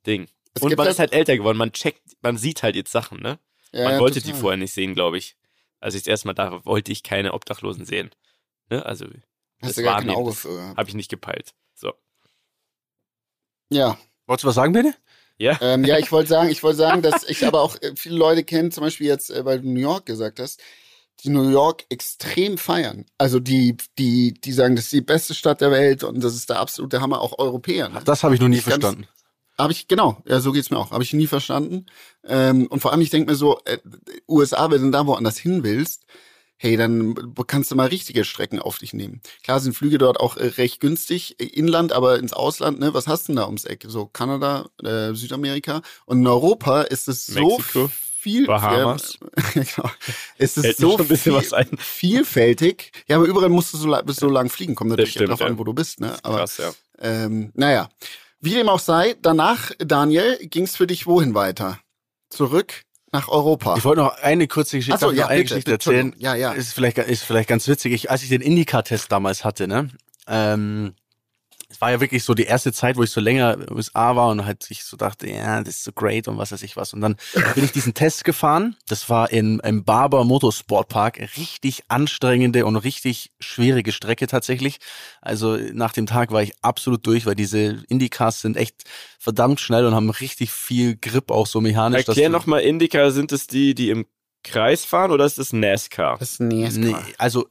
Ding. 0.06 0.28
Es 0.54 0.62
und 0.62 0.70
man 0.70 0.78
halt- 0.86 0.90
ist 0.90 0.98
halt 0.98 1.12
älter 1.12 1.36
geworden, 1.36 1.58
man 1.58 1.72
checkt, 1.72 2.02
man 2.22 2.36
sieht 2.38 2.62
halt 2.62 2.76
jetzt 2.76 2.90
Sachen, 2.92 3.20
ne? 3.20 3.38
Ja, 3.72 3.84
man 3.84 3.92
ja, 3.94 4.00
wollte 4.00 4.20
total. 4.20 4.32
die 4.32 4.38
vorher 4.40 4.56
nicht 4.56 4.72
sehen, 4.72 4.94
glaube 4.94 5.18
ich. 5.18 5.36
Als 5.80 5.94
ich 5.94 6.02
das 6.02 6.08
erste 6.08 6.28
Mal 6.28 6.34
da 6.34 6.50
war, 6.52 6.64
wollte 6.64 6.90
ich 6.92 7.02
keine 7.02 7.34
Obdachlosen 7.34 7.84
sehen. 7.84 8.10
Ne? 8.70 8.84
Also, 8.86 9.04
Hast 9.06 9.12
das 9.62 9.74
du 9.76 9.82
gar 9.82 10.04
war 10.06 10.76
habe 10.76 10.88
ich 10.88 10.94
nicht 10.94 11.10
gepeilt. 11.10 11.54
So. 11.74 11.92
Ja. 13.70 13.98
Wolltest 14.26 14.44
du 14.44 14.48
was 14.48 14.54
sagen, 14.54 14.72
bitte? 14.72 14.94
Ja. 15.38 15.58
Ähm, 15.60 15.84
ja, 15.84 15.98
ich 15.98 16.10
wollte 16.12 16.28
sagen, 16.30 16.48
ich 16.48 16.62
wollte 16.62 16.78
sagen, 16.78 17.02
dass 17.02 17.24
ich 17.28 17.44
aber 17.46 17.60
auch 17.60 17.76
äh, 17.82 17.92
viele 17.96 18.16
Leute 18.16 18.42
kenne, 18.44 18.70
zum 18.70 18.82
Beispiel 18.84 19.06
jetzt, 19.06 19.30
äh, 19.30 19.44
weil 19.44 19.60
du 19.60 19.68
New 19.68 19.80
York 19.80 20.06
gesagt 20.06 20.40
hast, 20.40 20.62
die 21.24 21.30
New 21.30 21.48
York 21.48 21.84
extrem 21.88 22.58
feiern. 22.58 23.04
Also 23.18 23.40
die, 23.40 23.76
die, 23.98 24.34
die 24.34 24.52
sagen, 24.52 24.76
das 24.76 24.86
ist 24.86 24.92
die 24.92 25.00
beste 25.00 25.34
Stadt 25.34 25.60
der 25.60 25.70
Welt 25.70 26.04
und 26.04 26.22
das 26.22 26.34
ist 26.34 26.50
der 26.50 26.60
absolute 26.60 27.00
Hammer, 27.00 27.20
auch 27.20 27.38
Europäer. 27.38 27.88
Ne? 27.88 28.00
Das 28.04 28.22
habe 28.22 28.34
ich 28.34 28.40
noch 28.40 28.48
nie 28.48 28.58
Ich 28.58 28.64
verstanden. 28.64 29.06
Habe 29.58 29.72
ich, 29.72 29.88
genau, 29.88 30.22
ja, 30.26 30.40
so 30.40 30.52
geht's 30.52 30.70
mir 30.70 30.78
auch. 30.78 30.90
Habe 30.90 31.02
ich 31.02 31.14
nie 31.14 31.26
verstanden. 31.26 31.86
Ähm, 32.24 32.66
und 32.66 32.80
vor 32.80 32.92
allem, 32.92 33.00
ich 33.00 33.10
denke 33.10 33.30
mir 33.30 33.36
so, 33.36 33.58
äh, 33.64 33.78
USA, 34.28 34.70
wenn 34.70 34.82
du 34.82 34.90
da 34.90 35.06
woanders 35.06 35.38
hin 35.38 35.64
willst, 35.64 36.04
hey, 36.58 36.76
dann 36.76 37.14
kannst 37.46 37.70
du 37.70 37.74
mal 37.74 37.88
richtige 37.88 38.24
Strecken 38.24 38.60
auf 38.60 38.78
dich 38.78 38.92
nehmen. 38.92 39.20
Klar 39.42 39.60
sind 39.60 39.74
Flüge 39.74 39.98
dort 39.98 40.20
auch 40.20 40.36
äh, 40.36 40.46
recht 40.46 40.80
günstig, 40.80 41.36
äh, 41.38 41.44
Inland, 41.44 41.92
aber 41.92 42.18
ins 42.18 42.32
Ausland, 42.32 42.80
ne, 42.80 42.94
was 42.94 43.06
hast 43.06 43.28
du 43.28 43.32
denn 43.32 43.36
da 43.36 43.46
ums 43.46 43.64
Eck? 43.64 43.84
So 43.88 44.06
Kanada, 44.06 44.68
äh, 44.82 45.14
Südamerika. 45.14 45.82
Und 46.04 46.20
in 46.20 46.26
Europa 46.26 46.82
ist 46.82 47.08
es 47.08 47.26
so 47.26 47.56
Mexiko, 47.56 47.90
viel. 48.26 48.46
Bahamas. 48.46 49.18
Ja, 49.22 49.50
genau. 49.54 49.90
Es 50.36 50.56
ist 50.56 50.78
so 50.78 50.90
schon 50.90 51.02
ein 51.02 51.08
bisschen 51.08 51.32
viel, 51.32 51.40
was 51.40 51.52
ein. 51.52 51.68
vielfältig. 51.78 52.90
Ja, 53.06 53.16
aber 53.16 53.26
überall 53.26 53.48
musst 53.48 53.72
du 53.72 53.78
so, 53.78 53.96
bis 54.04 54.16
so 54.16 54.28
lang 54.28 54.50
fliegen. 54.50 54.74
Kommt 54.74 54.90
natürlich 54.90 55.12
stimmt, 55.12 55.28
darauf 55.28 55.40
ja. 55.40 55.46
an, 55.46 55.58
wo 55.58 55.62
du 55.64 55.72
bist, 55.72 56.00
ne? 56.00 56.16
Aber 56.24 56.38
Krass, 56.38 56.58
ja. 56.58 56.72
ähm, 56.98 57.52
naja, 57.54 57.88
wie 58.40 58.50
dem 58.50 58.68
auch 58.68 58.80
sei, 58.80 59.14
danach, 59.22 59.70
Daniel, 59.78 60.38
ging's 60.42 60.74
für 60.74 60.88
dich 60.88 61.06
wohin 61.06 61.34
weiter? 61.34 61.78
Zurück 62.28 62.82
nach 63.12 63.28
Europa. 63.28 63.76
Ich 63.76 63.84
wollte 63.84 64.02
noch 64.02 64.18
eine 64.18 64.48
kurze 64.48 64.78
Geschichte, 64.78 64.98
so, 64.98 65.12
ja, 65.12 65.28
eine 65.28 65.42
bitte, 65.42 65.54
Geschichte 65.54 65.70
bitte, 65.70 65.90
erzählen. 65.90 66.14
Ja, 66.18 66.34
ja. 66.34 66.50
Ist 66.50 66.74
vielleicht, 66.74 66.98
ist 66.98 67.22
vielleicht 67.22 67.48
ganz 67.48 67.68
witzig. 67.68 67.92
Ich, 67.92 68.10
als 68.10 68.24
ich 68.24 68.28
den 68.28 68.42
Indica-Test 68.42 69.12
damals 69.12 69.44
hatte, 69.44 69.68
ne, 69.68 69.90
ähm, 70.26 70.94
es 71.68 71.80
war 71.80 71.90
ja 71.90 72.00
wirklich 72.00 72.22
so 72.22 72.34
die 72.34 72.44
erste 72.44 72.72
Zeit, 72.72 72.96
wo 72.96 73.02
ich 73.02 73.10
so 73.10 73.20
länger 73.20 73.54
in 73.54 73.60
den 73.60 73.72
USA 73.72 74.14
war 74.14 74.28
und 74.28 74.44
halt 74.44 74.66
ich 74.70 74.84
so 74.84 74.96
dachte, 74.96 75.28
ja, 75.28 75.60
das 75.60 75.76
ist 75.76 75.84
so 75.84 75.92
great 75.92 76.28
und 76.28 76.38
was 76.38 76.52
weiß 76.52 76.62
ich 76.62 76.76
was. 76.76 76.92
Und 76.94 77.00
dann 77.00 77.16
bin 77.54 77.64
ich 77.64 77.72
diesen 77.72 77.94
Test 77.94 78.24
gefahren. 78.24 78.76
Das 78.88 79.10
war 79.10 79.30
in, 79.32 79.58
im 79.60 79.84
Barber 79.84 80.24
Motorsportpark. 80.24 81.18
Richtig 81.36 81.82
anstrengende 81.88 82.66
und 82.66 82.76
richtig 82.76 83.32
schwierige 83.40 83.92
Strecke 83.92 84.26
tatsächlich. 84.26 84.78
Also 85.20 85.56
nach 85.56 85.92
dem 85.92 86.06
Tag 86.06 86.30
war 86.30 86.42
ich 86.42 86.52
absolut 86.62 87.04
durch, 87.06 87.26
weil 87.26 87.34
diese 87.34 87.82
Indicas 87.88 88.40
sind 88.40 88.56
echt 88.56 88.84
verdammt 89.18 89.60
schnell 89.60 89.86
und 89.86 89.94
haben 89.94 90.10
richtig 90.10 90.52
viel 90.52 90.96
Grip 90.96 91.30
auch 91.30 91.46
so 91.46 91.60
mechanisch. 91.60 92.06
Erklär 92.06 92.28
nochmal, 92.28 92.60
Indica, 92.60 93.10
sind 93.10 93.32
es 93.32 93.48
die, 93.48 93.74
die 93.74 93.90
im 93.90 94.06
Kreis 94.44 94.84
fahren 94.84 95.10
oder 95.10 95.24
ist 95.24 95.38
das 95.38 95.52
NASCAR? 95.52 96.18
Das 96.18 96.32
ist 96.32 96.40
NASCAR. 96.40 96.80
Nee, 96.80 97.14
also, 97.18 97.48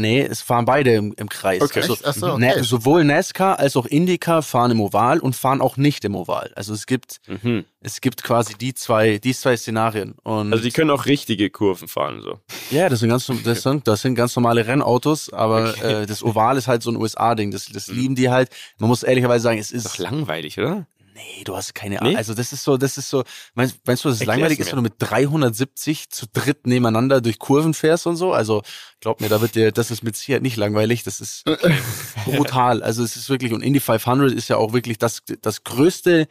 nee, 0.00 0.20
es 0.22 0.42
fahren 0.42 0.64
beide 0.64 0.94
im, 0.94 1.14
im 1.16 1.28
Kreis. 1.28 1.62
Okay. 1.62 1.80
Also, 1.82 1.94
so, 2.12 2.38
Na- 2.38 2.50
okay. 2.50 2.62
sowohl 2.62 3.04
NASCAR 3.04 3.58
als 3.58 3.76
auch 3.76 3.86
Indica 3.86 4.42
fahren 4.42 4.70
im 4.70 4.80
Oval 4.80 5.20
und 5.20 5.34
fahren 5.36 5.60
auch 5.60 5.76
nicht 5.76 6.04
im 6.04 6.14
Oval. 6.14 6.52
Also 6.56 6.74
es 6.74 6.86
gibt, 6.86 7.20
Mhm. 7.26 7.64
es 7.80 8.00
gibt 8.00 8.22
quasi 8.22 8.54
die 8.54 8.74
zwei, 8.74 9.18
die 9.18 9.34
zwei 9.34 9.56
Szenarien. 9.56 10.14
Und 10.22 10.52
Also 10.52 10.62
die 10.64 10.70
können 10.70 10.90
auch 10.90 11.06
richtige 11.06 11.50
Kurven 11.50 11.88
fahren, 11.88 12.20
so. 12.22 12.40
ja, 12.70 12.88
das 12.88 13.00
sind 13.00 13.08
ganz, 13.08 13.30
das 13.44 13.62
sind, 13.62 13.86
das 13.88 14.02
sind 14.02 14.14
ganz 14.14 14.34
normale 14.36 14.66
Rennautos, 14.66 15.32
aber 15.32 15.70
Okay. 15.70 16.02
äh, 16.02 16.06
das 16.06 16.22
Oval 16.22 16.56
ist 16.58 16.68
halt 16.68 16.82
so 16.82 16.90
ein 16.90 16.96
USA-Ding. 16.96 17.50
Das, 17.50 17.66
das 17.66 17.86
lieben 17.88 18.14
die 18.14 18.28
halt. 18.30 18.50
Man 18.78 18.88
muss 18.88 19.02
ehrlicherweise 19.02 19.42
sagen, 19.44 19.58
es 19.58 19.70
Ist 19.70 19.86
ist 19.86 19.94
doch 19.94 19.98
langweilig, 19.98 20.58
oder? 20.58 20.86
Nee, 21.14 21.44
du 21.44 21.56
hast 21.56 21.74
keine 21.76 21.94
Nee? 21.94 22.00
Ahnung. 22.00 22.16
Also 22.16 22.34
das 22.34 22.52
ist 22.52 22.64
so, 22.64 22.76
das 22.76 22.98
ist 22.98 23.08
so, 23.08 23.22
meinst, 23.54 23.76
meinst 23.86 24.04
du, 24.04 24.08
das 24.08 24.16
ist 24.16 24.22
Erklär's 24.22 24.36
langweilig 24.36 24.58
mir. 24.58 24.64
ist, 24.64 24.70
wenn 24.72 24.76
du 24.78 24.82
mit 24.82 24.94
370 24.98 26.10
zu 26.10 26.26
dritt 26.32 26.66
nebeneinander 26.66 27.20
durch 27.20 27.38
Kurven 27.38 27.72
fährst 27.72 28.06
und 28.08 28.16
so? 28.16 28.32
Also 28.32 28.62
glaub 29.00 29.20
mir, 29.20 29.28
da 29.28 29.40
wird 29.40 29.54
dir, 29.54 29.70
das 29.70 29.92
ist 29.92 30.02
mit 30.02 30.16
Sicherheit 30.16 30.42
nicht 30.42 30.56
langweilig, 30.56 31.04
das 31.04 31.20
ist 31.20 31.44
brutal. 32.24 32.82
Also 32.82 33.04
es 33.04 33.14
ist 33.16 33.28
wirklich, 33.30 33.52
und 33.52 33.62
Indy 33.62 33.78
500 33.80 34.32
ist 34.32 34.48
ja 34.48 34.56
auch 34.56 34.72
wirklich 34.72 34.98
das, 34.98 35.22
das 35.40 35.62
größte 35.62 36.26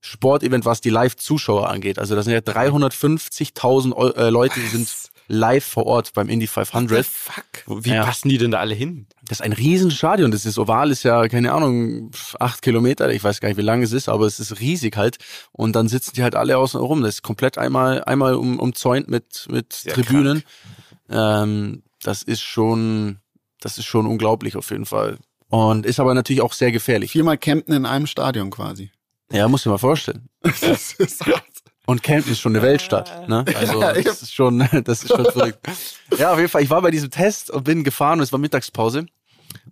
Sportevent, 0.00 0.64
was 0.64 0.80
die 0.80 0.90
Live-Zuschauer 0.90 1.68
angeht. 1.68 1.98
Also 1.98 2.14
da 2.14 2.22
sind 2.22 2.32
ja 2.32 2.38
350.000 2.38 3.92
Eu- 3.96 4.10
äh, 4.10 4.30
Leute, 4.30 4.60
die 4.60 4.68
sind 4.68 4.88
live 5.28 5.64
vor 5.64 5.86
Ort 5.86 6.12
beim 6.14 6.28
Indy 6.28 6.46
500. 6.46 7.04
Fuck. 7.06 7.44
Wie 7.84 7.90
Ja. 7.90 8.04
passen 8.04 8.28
die 8.30 8.38
denn 8.38 8.50
da 8.50 8.58
alle 8.60 8.74
hin? 8.74 9.06
Das 9.26 9.38
ist 9.40 9.44
ein 9.44 9.52
Riesenstadion. 9.52 10.30
Das 10.30 10.46
ist 10.46 10.58
Oval 10.58 10.90
ist 10.90 11.02
ja, 11.02 11.28
keine 11.28 11.52
Ahnung, 11.52 12.10
acht 12.40 12.62
Kilometer. 12.62 13.10
Ich 13.12 13.22
weiß 13.22 13.40
gar 13.40 13.48
nicht, 13.48 13.58
wie 13.58 13.62
lang 13.62 13.82
es 13.82 13.92
ist, 13.92 14.08
aber 14.08 14.26
es 14.26 14.40
ist 14.40 14.58
riesig 14.60 14.96
halt. 14.96 15.18
Und 15.52 15.76
dann 15.76 15.86
sitzen 15.88 16.12
die 16.14 16.22
halt 16.22 16.34
alle 16.34 16.56
außen 16.58 16.80
rum. 16.80 17.02
Das 17.02 17.16
ist 17.16 17.22
komplett 17.22 17.58
einmal, 17.58 18.02
einmal 18.04 18.34
um, 18.34 18.58
umzäunt 18.58 19.08
mit, 19.08 19.46
mit 19.50 19.72
Sehr 19.74 19.92
Tribünen. 19.94 20.42
Ähm, 21.10 21.82
das 22.02 22.22
ist 22.22 22.42
schon, 22.42 23.18
das 23.60 23.78
ist 23.78 23.84
schon 23.86 24.06
unglaublich 24.06 24.56
auf 24.56 24.70
jeden 24.70 24.86
Fall. 24.86 25.18
Und 25.50 25.86
ist 25.86 26.00
aber 26.00 26.14
natürlich 26.14 26.42
auch 26.42 26.52
sehr 26.52 26.72
gefährlich. 26.72 27.12
Viermal 27.12 27.38
Campen 27.38 27.74
in 27.74 27.86
einem 27.86 28.06
Stadion 28.06 28.50
quasi. 28.50 28.90
Ja, 29.30 29.46
muss 29.48 29.62
dir 29.64 29.70
mal 29.70 29.78
vorstellen. 29.78 30.28
Das 30.42 30.92
ist 30.94 31.26
hart. 31.26 31.42
Und 31.88 32.02
Camden 32.02 32.30
ist 32.32 32.40
schon 32.40 32.54
eine 32.54 32.62
Weltstadt, 32.62 33.28
ne? 33.28 33.44
Also 33.56 33.80
Ja, 33.80 33.92
das 33.94 34.22
ist 34.22 34.34
schon, 34.34 34.58
das 34.84 35.04
ist 35.04 35.08
schon 35.08 35.24
verrückt. 35.32 35.58
Ja, 36.18 36.32
auf 36.32 36.38
jeden 36.38 36.50
Fall. 36.50 36.62
Ich 36.62 36.70
war 36.70 36.82
bei 36.82 36.90
diesem 36.90 37.10
Test 37.10 37.50
und 37.50 37.64
bin 37.64 37.82
gefahren 37.82 38.18
und 38.18 38.24
es 38.24 38.32
war 38.32 38.38
Mittagspause. 38.38 39.06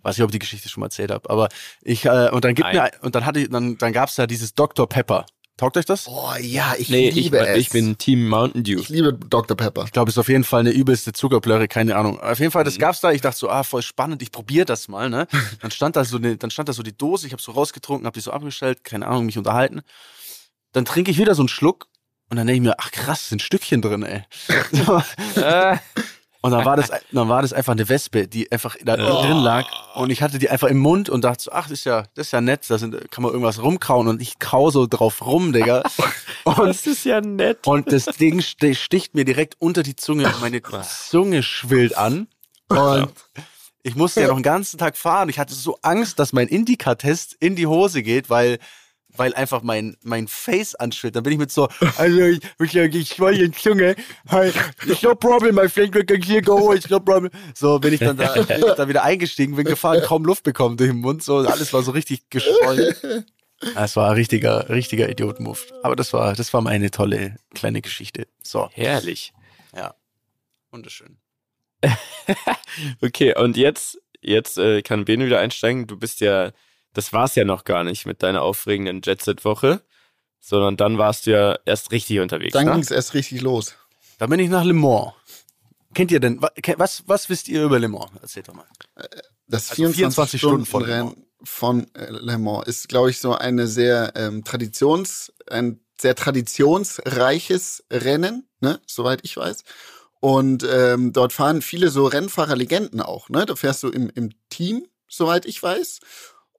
Weiß 0.01 0.17
nicht, 0.17 0.23
ob 0.23 0.29
ich 0.29 0.33
die 0.33 0.39
Geschichte 0.39 0.67
schon 0.67 0.81
mal 0.81 0.87
erzählt 0.87 1.11
habe, 1.11 1.29
aber 1.29 1.49
ich 1.83 2.05
äh, 2.05 2.29
und 2.31 2.43
dann 2.43 2.55
gibt 2.55 2.67
Nein. 2.73 2.75
mir 2.75 2.91
und 3.05 3.13
dann 3.13 3.25
hatte 3.25 3.39
ich 3.41 3.49
dann 3.49 3.77
dann 3.77 3.93
gab's 3.93 4.17
ja 4.17 4.25
dieses 4.25 4.55
Dr 4.55 4.89
Pepper. 4.89 5.25
Taugt 5.57 5.75
euch 5.77 5.85
das? 5.85 6.05
Boah, 6.05 6.37
ja, 6.39 6.73
ich 6.77 6.89
Nee, 6.89 7.09
ich, 7.09 7.15
liebe 7.15 7.37
es. 7.39 7.57
ich 7.57 7.69
bin 7.69 7.97
Team 7.97 8.27
Mountain 8.29 8.63
Dew. 8.63 8.79
ich 8.79 8.89
liebe 8.89 9.13
Dr. 9.13 9.57
Pepper. 9.57 9.85
Ich 9.85 9.91
glaube, 9.91 10.09
es 10.09 10.15
ist 10.15 10.19
auf 10.19 10.29
jeden 10.29 10.43
Fall 10.43 10.59
eine 10.59 10.69
übelste 10.69 11.13
Zuckerplörre, 11.13 11.67
keine 11.67 11.95
Ahnung. 11.95 12.19
Auf 12.19 12.37
jeden 12.39 12.51
Fall, 12.51 12.61
Mhm. 12.63 12.65
das 12.65 12.77
gab's 12.77 13.01
da. 13.01 13.11
Ich 13.11 13.21
dachte 13.21 13.37
so, 13.39 13.49
ah, 13.49 13.63
voll 13.63 13.81
spannend, 13.81 14.21
ich 14.21 14.31
probiere 14.31 14.65
das 14.65 14.87
mal, 14.87 15.09
ne? 15.09 15.27
Dann 15.61 15.71
stand 15.71 15.95
da 15.95 16.05
so 16.05 16.17
eine, 16.17 16.37
dann 16.37 16.51
stand 16.51 16.69
da 16.69 16.73
so 16.73 16.83
die 16.83 16.95
Dose, 16.95 17.25
ich 17.27 17.33
habe 17.33 17.41
so 17.41 17.51
rausgetrunken, 17.53 18.05
habe 18.05 18.13
die 18.13 18.21
so 18.23 18.31
abgestellt, 18.31 18.83
keine 18.83 19.07
Ahnung, 19.07 19.25
mich 19.25 19.37
unterhalten. 19.39 19.81
Dann 20.73 20.85
trinke 20.85 21.09
ich 21.09 21.17
wieder 21.17 21.33
so 21.33 21.41
einen 21.41 21.49
Schluck 21.49 21.87
und 22.29 22.37
dann 22.37 22.47
denke 22.47 22.57
ich 22.57 22.61
mir, 22.67 22.75
ach 22.77 22.91
krass, 22.91 23.29
sind 23.29 23.41
Stückchen 23.41 23.81
drin, 23.81 24.03
ey. 24.03 24.23
Und 26.41 26.51
dann 26.51 26.63
war 26.65 26.77
das, 26.77 26.91
dann 27.11 27.27
war 27.27 27.41
das 27.41 27.51
einfach 27.51 27.73
eine 27.73 27.89
Wespe, 27.89 28.27
die 28.27 28.49
einfach 28.51 28.77
da 28.85 28.95
drin 28.95 29.37
lag. 29.37 29.65
Und 29.95 30.11
ich 30.11 30.21
hatte 30.21 30.37
die 30.39 30.49
einfach 30.49 30.67
im 30.69 30.77
Mund 30.77 31.09
und 31.09 31.23
dachte 31.23 31.43
so, 31.43 31.51
ach, 31.51 31.63
das 31.63 31.79
ist 31.79 31.83
ja, 31.85 32.03
das 32.15 32.27
ist 32.27 32.31
ja 32.31 32.39
nett, 32.41 32.61
da 32.69 32.77
sind, 32.77 33.11
kann 33.11 33.23
man 33.23 33.31
irgendwas 33.31 33.61
rumkauen 33.61 34.07
und 34.07 34.21
ich 34.21 34.39
kau 34.39 34.69
so 34.69 34.85
drauf 34.87 35.25
rum, 35.25 35.51
Digga. 35.51 35.83
Und, 36.45 36.59
das 36.69 36.87
ist 36.87 37.03
ja 37.03 37.19
nett. 37.19 37.67
und 37.67 37.91
das 37.91 38.05
Ding 38.05 38.39
sti- 38.39 38.75
sticht 38.75 39.15
mir 39.15 39.25
direkt 39.25 39.55
unter 39.59 39.83
die 39.83 39.97
Zunge 39.97 40.27
und 40.27 40.39
meine 40.39 40.61
Zunge 40.63 41.43
schwillt 41.43 41.97
an. 41.97 42.29
Und 42.69 43.11
ich 43.83 43.95
musste 43.97 44.21
ja 44.21 44.27
noch 44.27 44.35
den 44.37 44.43
ganzen 44.43 44.77
Tag 44.77 44.95
fahren. 44.95 45.27
Ich 45.27 45.39
hatte 45.39 45.53
so 45.53 45.77
Angst, 45.81 46.19
dass 46.19 46.31
mein 46.31 46.47
Indica-Test 46.47 47.35
in 47.41 47.57
die 47.57 47.67
Hose 47.67 48.01
geht, 48.01 48.29
weil 48.29 48.59
weil 49.17 49.33
einfach 49.33 49.61
mein, 49.61 49.97
mein 50.03 50.27
Face 50.27 50.75
anschwillt. 50.75 51.15
Dann 51.15 51.23
bin 51.23 51.33
ich 51.33 51.39
mit 51.39 51.51
so, 51.51 51.67
also 51.97 52.21
ich, 52.21 52.41
ich, 52.59 52.75
ich 52.75 53.09
schwöre 53.09 53.51
Zunge, 53.51 53.95
it's 54.85 55.01
no 55.01 55.15
problem, 55.15 55.55
my 55.55 55.67
friend, 55.67 55.93
we 55.95 56.05
can 56.05 56.21
here 56.21 56.41
go, 56.41 56.73
it's 56.73 56.89
no 56.89 56.99
problem. 56.99 57.31
So 57.53 57.79
bin 57.79 57.93
ich 57.93 57.99
dann 57.99 58.17
da, 58.17 58.33
bin 58.41 58.57
ich 58.57 58.73
da 58.73 58.87
wieder 58.87 59.03
eingestiegen, 59.03 59.55
bin 59.55 59.65
gefahren, 59.65 60.01
kaum 60.03 60.25
Luft 60.25 60.43
bekommen 60.43 60.77
durch 60.77 60.89
den 60.89 60.99
Mund, 60.99 61.23
so, 61.23 61.37
alles 61.37 61.73
war 61.73 61.83
so 61.83 61.91
richtig 61.91 62.29
geschwollen. 62.29 62.95
Das 63.73 63.95
war 63.95 64.11
ein 64.11 64.15
richtiger, 64.15 64.69
richtiger 64.69 65.09
Idiotenmove. 65.09 65.65
Aber 65.81 65.95
das 65.95 66.13
war, 66.13 66.35
das 66.35 66.53
war 66.53 66.61
meine 66.61 66.91
tolle 66.91 67.37
kleine 67.55 67.81
Geschichte. 67.81 68.27
So, 68.43 68.69
Herrlich. 68.73 69.33
ja. 69.75 69.95
Wunderschön. 70.71 71.17
Okay, 73.01 73.35
und 73.35 73.57
jetzt, 73.57 73.99
jetzt 74.21 74.59
äh, 74.59 74.83
kann 74.83 75.05
Bene 75.05 75.25
wieder 75.25 75.39
einsteigen. 75.39 75.87
Du 75.87 75.97
bist 75.97 76.19
ja 76.19 76.51
das 76.97 77.13
war's 77.13 77.35
ja 77.35 77.45
noch 77.45 77.63
gar 77.63 77.83
nicht 77.83 78.07
mit 78.07 78.23
deiner 78.23 78.41
aufregenden 78.41 79.01
Jet-Set-Woche, 79.03 79.81
sondern 80.39 80.77
dann 80.77 80.97
warst 80.97 81.27
du 81.27 81.31
ja 81.31 81.59
erst 81.63 81.91
richtig 81.91 82.19
unterwegs. 82.19 82.53
Dann 82.53 82.65
ne? 82.65 82.73
ging's 82.73 82.89
erst 82.89 83.13
richtig 83.13 83.41
los. 83.41 83.75
Da 84.17 84.25
bin 84.25 84.39
ich 84.39 84.49
nach 84.49 84.63
Le 84.63 84.73
Mans. 84.73 85.13
Kennt 85.93 86.11
ihr 86.11 86.19
denn, 86.19 86.41
was, 86.41 87.03
was 87.05 87.29
wisst 87.29 87.49
ihr 87.49 87.63
über 87.63 87.77
Le 87.77 87.87
Mans? 87.87 88.11
Erzählt 88.19 88.47
doch 88.47 88.55
mal. 88.55 88.65
Das 89.47 89.69
Also 89.69 89.83
24 89.91 90.41
Stunden 90.41 90.65
von 90.65 90.83
Le 90.83 90.87
24-Stunden-Rennen 90.87 91.27
von 91.43 91.93
äh, 91.93 92.09
Le 92.09 92.37
Mans 92.39 92.67
ist, 92.67 92.89
glaube 92.89 93.11
ich, 93.11 93.19
so 93.19 93.35
eine 93.35 93.67
sehr 93.67 94.13
ähm, 94.15 94.43
Traditions, 94.43 95.31
ein 95.49 95.79
sehr 96.01 96.15
traditionsreiches 96.15 97.83
Rennen, 97.91 98.47
ne, 98.59 98.79
soweit 98.87 99.19
ich 99.23 99.37
weiß. 99.37 99.63
Und 100.19 100.67
ähm, 100.67 101.13
dort 101.13 101.31
fahren 101.31 101.61
viele 101.61 101.89
so 101.89 102.07
Rennfahrerlegenden 102.07 103.01
auch, 103.01 103.29
ne? 103.29 103.45
Da 103.45 103.55
fährst 103.55 103.83
du 103.83 103.89
im, 103.89 104.09
im 104.15 104.31
Team, 104.49 104.87
soweit 105.07 105.45
ich 105.45 105.61
weiß. 105.61 105.99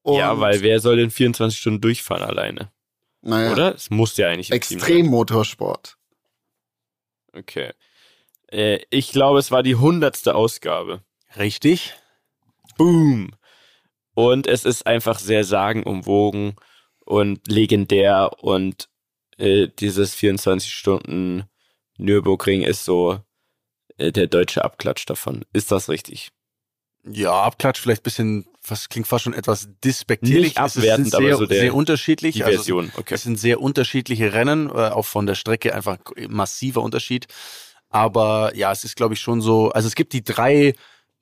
Und, 0.08 0.18
Ja, 0.18 0.40
weil 0.40 0.62
wer 0.62 0.80
soll 0.80 0.96
denn 0.96 1.10
24 1.10 1.58
Stunden 1.58 1.80
durchfahren 1.82 2.22
alleine? 2.22 2.72
naja, 3.20 3.52
Oder? 3.52 3.74
Es 3.74 3.90
muss 3.90 4.16
ja 4.16 4.28
eigentlich. 4.28 4.50
Extremmotorsport. 4.50 5.98
Okay. 7.32 7.72
Äh, 8.50 8.78
ich 8.90 9.12
glaube, 9.12 9.38
es 9.38 9.50
war 9.50 9.62
die 9.62 9.76
hundertste 9.76 10.34
Ausgabe. 10.34 11.02
Richtig. 11.36 11.94
Boom. 12.78 13.32
Und 14.14 14.46
es 14.46 14.64
ist 14.64 14.86
einfach 14.86 15.18
sehr 15.18 15.44
sagenumwogen 15.44 16.56
und 17.04 17.46
legendär 17.46 18.30
und 18.42 18.88
äh, 19.36 19.68
dieses 19.78 20.14
24 20.14 20.72
Stunden 20.72 21.44
Nürburgring 21.98 22.62
ist 22.62 22.84
so 22.84 23.20
äh, 23.98 24.10
der 24.10 24.26
deutsche 24.26 24.64
Abklatsch 24.64 25.04
davon. 25.06 25.44
Ist 25.52 25.70
das 25.70 25.88
richtig? 25.88 26.30
Ja, 27.04 27.42
Abklatsch 27.42 27.80
vielleicht 27.80 28.00
ein 28.00 28.04
bisschen, 28.04 28.46
was 28.70 28.88
klingt 28.88 29.06
fast 29.06 29.24
schon 29.24 29.34
etwas 29.34 29.68
despektierlich. 29.84 30.44
Nicht 30.50 30.58
abwertend, 30.58 31.06
sind 31.06 31.14
aber 31.14 31.24
sehr, 31.26 31.36
so 31.36 31.46
der- 31.46 31.60
sehr 31.60 31.74
unterschiedlich. 31.74 32.34
Die 32.36 32.44
Also, 32.44 32.56
Version, 32.58 32.92
okay. 32.96 33.14
Es 33.14 33.22
sind 33.22 33.38
sehr 33.38 33.60
unterschiedliche 33.60 34.32
Rennen, 34.32 34.68
äh, 34.68 34.72
auch 34.90 35.06
von 35.06 35.26
der 35.26 35.34
Strecke 35.34 35.74
einfach 35.74 35.98
ein 36.16 36.30
massiver 36.32 36.82
Unterschied. 36.82 37.26
Aber 37.90 38.52
ja, 38.54 38.70
es 38.72 38.84
ist, 38.84 38.96
glaube 38.96 39.14
ich, 39.14 39.20
schon 39.20 39.40
so. 39.40 39.70
Also 39.70 39.88
es 39.88 39.94
gibt 39.94 40.12
die 40.12 40.22
drei 40.24 40.74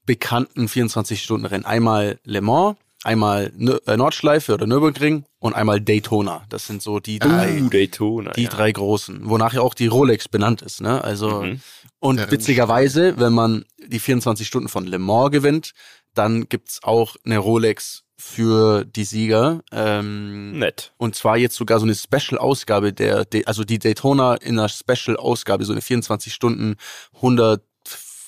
bekannten 0.04 0.66
24-Stunden-Rennen. 0.68 1.64
Einmal 1.64 2.18
Le 2.24 2.40
Mans, 2.40 2.76
einmal 3.04 3.52
äh, 3.86 3.96
Nordschleife 3.96 4.54
oder 4.54 4.66
Nürburgring 4.66 5.24
und 5.38 5.54
einmal 5.54 5.80
Daytona. 5.80 6.44
Das 6.48 6.66
sind 6.66 6.82
so 6.82 6.98
die 6.98 7.18
drei, 7.18 7.60
Uh, 7.60 7.68
Daytona. 7.68 8.32
die 8.32 8.44
ja. 8.44 8.50
drei 8.50 8.72
großen, 8.72 9.28
wonach 9.28 9.52
ja 9.52 9.60
auch 9.60 9.74
die 9.74 9.86
Rolex 9.86 10.28
benannt 10.28 10.62
ist. 10.62 10.80
Ne? 10.80 11.02
Also 11.04 11.42
Mhm. 11.42 11.60
und 12.00 12.30
witzigerweise, 12.30 13.18
wenn 13.18 13.32
man 13.32 13.64
die 13.86 13.98
24 14.00 14.46
Stunden 14.46 14.68
von 14.68 14.86
Le 14.86 14.98
Mans 14.98 15.30
gewinnt, 15.30 15.72
dann 16.18 16.48
gibt's 16.48 16.82
auch 16.82 17.16
eine 17.24 17.38
Rolex 17.38 18.04
für 18.18 18.84
die 18.84 19.04
Sieger. 19.04 19.62
Ähm, 19.72 20.58
Nett. 20.58 20.92
und 20.96 21.14
zwar 21.14 21.36
jetzt 21.36 21.56
sogar 21.56 21.78
so 21.78 21.84
eine 21.86 21.94
Special-Ausgabe 21.94 22.92
der, 22.92 23.24
der, 23.24 23.46
also 23.46 23.62
die 23.64 23.78
Daytona 23.78 24.34
in 24.36 24.58
einer 24.58 24.68
Special-Ausgabe, 24.68 25.64
so 25.64 25.72
eine 25.72 25.82
24 25.82 26.32
Stunden, 26.32 26.76
100, 27.16 27.62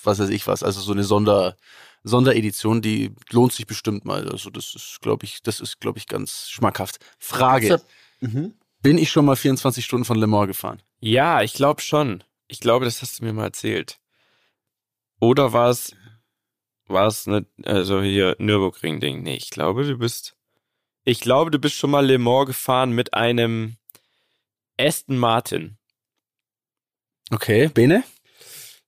was 0.04 0.18
weiß 0.18 0.28
ich 0.28 0.46
was, 0.46 0.62
also 0.62 0.80
so 0.80 0.92
eine 0.92 1.04
Sonder, 1.04 1.56
Sonderedition, 2.04 2.80
die 2.82 3.14
lohnt 3.30 3.52
sich 3.52 3.66
bestimmt 3.66 4.04
mal. 4.04 4.28
Also 4.30 4.50
das 4.50 4.74
ist, 4.74 4.98
glaube 5.00 5.24
ich, 5.24 5.42
das 5.42 5.58
ist, 5.60 5.80
glaube 5.80 5.98
ich, 5.98 6.06
ganz 6.06 6.48
schmackhaft. 6.48 6.98
Frage, 7.18 7.80
Mhm. 8.20 8.54
bin 8.82 8.98
ich 8.98 9.10
schon 9.10 9.24
mal 9.24 9.36
24 9.36 9.84
Stunden 9.84 10.04
von 10.04 10.18
Le 10.18 10.26
Mans 10.26 10.48
gefahren? 10.48 10.82
Ja, 11.00 11.42
ich 11.42 11.54
glaube 11.54 11.80
schon. 11.80 12.24
Ich 12.46 12.60
glaube, 12.60 12.84
das 12.84 13.00
hast 13.02 13.18
du 13.20 13.24
mir 13.24 13.32
mal 13.32 13.44
erzählt. 13.44 13.98
Oder 15.20 15.52
war 15.52 15.70
es, 15.70 15.92
war 16.88 17.06
es 17.06 17.26
ne, 17.26 17.46
also 17.64 18.02
hier 18.02 18.36
Nürburgring-Ding? 18.38 19.22
Nee, 19.22 19.36
ich 19.36 19.50
glaube, 19.50 19.84
du 19.84 19.96
bist, 19.98 20.36
ich 21.04 21.20
glaube, 21.20 21.50
du 21.50 21.58
bist 21.58 21.74
schon 21.74 21.90
mal 21.90 22.06
Le 22.06 22.18
Mans 22.18 22.46
gefahren 22.46 22.92
mit 22.92 23.14
einem 23.14 23.76
Aston 24.78 25.18
Martin. 25.18 25.76
Okay, 27.30 27.68
Bene? 27.68 28.04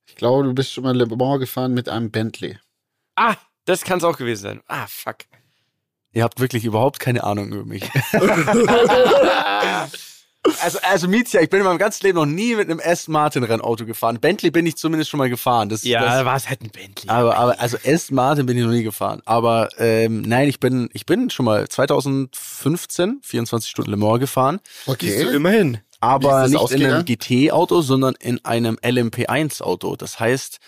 Ich 0.05 0.15
glaube, 0.15 0.43
du 0.43 0.53
bist 0.53 0.71
schon 0.71 0.83
mal 0.83 0.95
Le 0.95 1.05
Mans 1.05 1.39
gefahren 1.39 1.73
mit 1.73 1.89
einem 1.89 2.11
Bentley. 2.11 2.59
Ah, 3.15 3.35
das 3.65 3.83
kann 3.83 3.97
es 3.99 4.03
auch 4.03 4.17
gewesen 4.17 4.43
sein. 4.43 4.61
Ah, 4.67 4.87
fuck. 4.87 5.17
Ihr 6.13 6.23
habt 6.23 6.39
wirklich 6.39 6.65
überhaupt 6.65 6.99
keine 6.99 7.23
Ahnung 7.23 7.51
über 7.51 7.65
mich. 7.65 7.83
also, 10.61 10.79
also 10.81 11.07
Mietja, 11.07 11.41
ich 11.41 11.49
bin 11.49 11.59
in 11.59 11.65
meinem 11.65 11.77
ganzen 11.77 12.05
Leben 12.05 12.17
noch 12.17 12.25
nie 12.25 12.55
mit 12.55 12.69
einem 12.69 12.81
Aston 12.83 13.13
Martin 13.13 13.43
Rennauto 13.43 13.85
gefahren. 13.85 14.19
Bentley 14.19 14.49
bin 14.49 14.65
ich 14.65 14.75
zumindest 14.75 15.11
schon 15.11 15.17
mal 15.19 15.29
gefahren. 15.29 15.69
Das, 15.69 15.81
das, 15.81 16.25
war 16.25 16.35
es 16.35 16.49
halt 16.49 16.61
ein 16.61 16.71
Bentley. 16.71 17.09
aber, 17.09 17.37
aber 17.37 17.59
also 17.59 17.77
Aston 17.85 18.15
Martin 18.15 18.45
bin 18.45 18.57
ich 18.57 18.63
noch 18.63 18.71
nie 18.71 18.83
gefahren. 18.83 19.21
Aber 19.25 19.69
ähm, 19.77 20.23
nein, 20.23 20.47
ich 20.47 20.59
bin, 20.59 20.89
ich 20.93 21.05
bin 21.05 21.29
schon 21.29 21.45
mal 21.45 21.67
2015 21.67 23.19
24 23.21 23.69
Stunden 23.69 23.91
Le 23.91 23.97
Mans 23.97 24.19
gefahren. 24.19 24.59
Okay. 24.87 25.21
immerhin. 25.33 25.79
Aber 25.99 26.47
nicht 26.47 26.53
in 26.53 26.55
einem 26.55 26.63
ausgegangen? 26.63 27.05
GT-Auto, 27.05 27.81
sondern 27.81 28.15
in 28.19 28.43
einem 28.43 28.77
LMP1-Auto. 28.77 29.95
Das 29.95 30.19
heißt, 30.19 30.59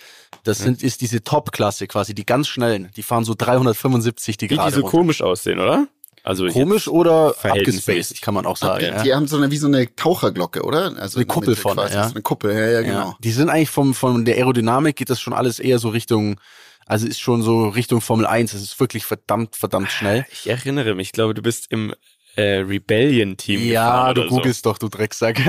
das 0.43 0.59
sind, 0.59 0.83
ist 0.83 1.01
diese 1.01 1.23
Top-Klasse 1.23 1.87
quasi, 1.87 2.13
die 2.13 2.25
ganz 2.25 2.47
schnellen. 2.47 2.91
Die 2.95 3.01
fahren 3.01 3.23
so 3.23 3.33
375 3.35 4.37
die 4.37 4.47
die 4.47 4.55
gerade 4.55 4.75
so 4.75 4.81
runter. 4.81 4.91
komisch 4.91 5.21
aussehen, 5.23 5.59
oder? 5.59 5.87
Also 6.23 6.47
Komisch 6.47 6.87
oder 6.87 7.35
abgespaced, 7.43 8.21
kann 8.21 8.33
man 8.33 8.45
auch 8.45 8.55
sagen. 8.55 8.79
Die, 8.79 8.85
ja. 8.85 9.03
die 9.03 9.13
haben 9.13 9.27
so 9.27 9.35
eine 9.35 9.51
wie 9.51 9.57
so 9.57 9.67
eine 9.67 9.93
Taucherglocke, 9.93 10.63
oder? 10.63 10.97
Also 10.97 11.19
Eine 11.19 11.25
Kuppel 11.25 11.55
vorne, 11.57 11.81
quasi. 11.81 11.95
ja. 11.95 12.07
So 12.07 12.13
eine 12.13 12.21
Kuppel, 12.21 12.53
ja, 12.53 12.69
ja, 12.69 12.81
genau. 12.81 12.93
Ja, 13.09 13.17
die 13.19 13.31
sind 13.31 13.49
eigentlich 13.49 13.69
vom, 13.69 13.93
von 13.93 14.23
der 14.23 14.35
Aerodynamik 14.37 14.95
geht 14.95 15.09
das 15.09 15.19
schon 15.19 15.33
alles 15.33 15.59
eher 15.59 15.79
so 15.79 15.89
Richtung, 15.89 16.39
also 16.85 17.05
ist 17.05 17.19
schon 17.19 17.41
so 17.41 17.67
Richtung 17.67 17.99
Formel 17.99 18.25
1. 18.25 18.53
Es 18.53 18.61
ist 18.61 18.79
wirklich 18.79 19.03
verdammt, 19.03 19.57
verdammt 19.57 19.91
schnell. 19.91 20.25
Ich 20.31 20.49
erinnere 20.49 20.95
mich, 20.95 21.07
ich 21.09 21.11
glaube, 21.11 21.33
du 21.33 21.41
bist 21.41 21.65
im 21.69 21.93
äh, 22.35 22.59
Rebellion-Team 22.59 23.65
Ja, 23.69 24.13
du 24.13 24.21
oder 24.21 24.29
so. 24.29 24.35
googelst 24.37 24.65
doch, 24.65 24.77
du 24.77 24.89
Drecksack. 24.89 25.39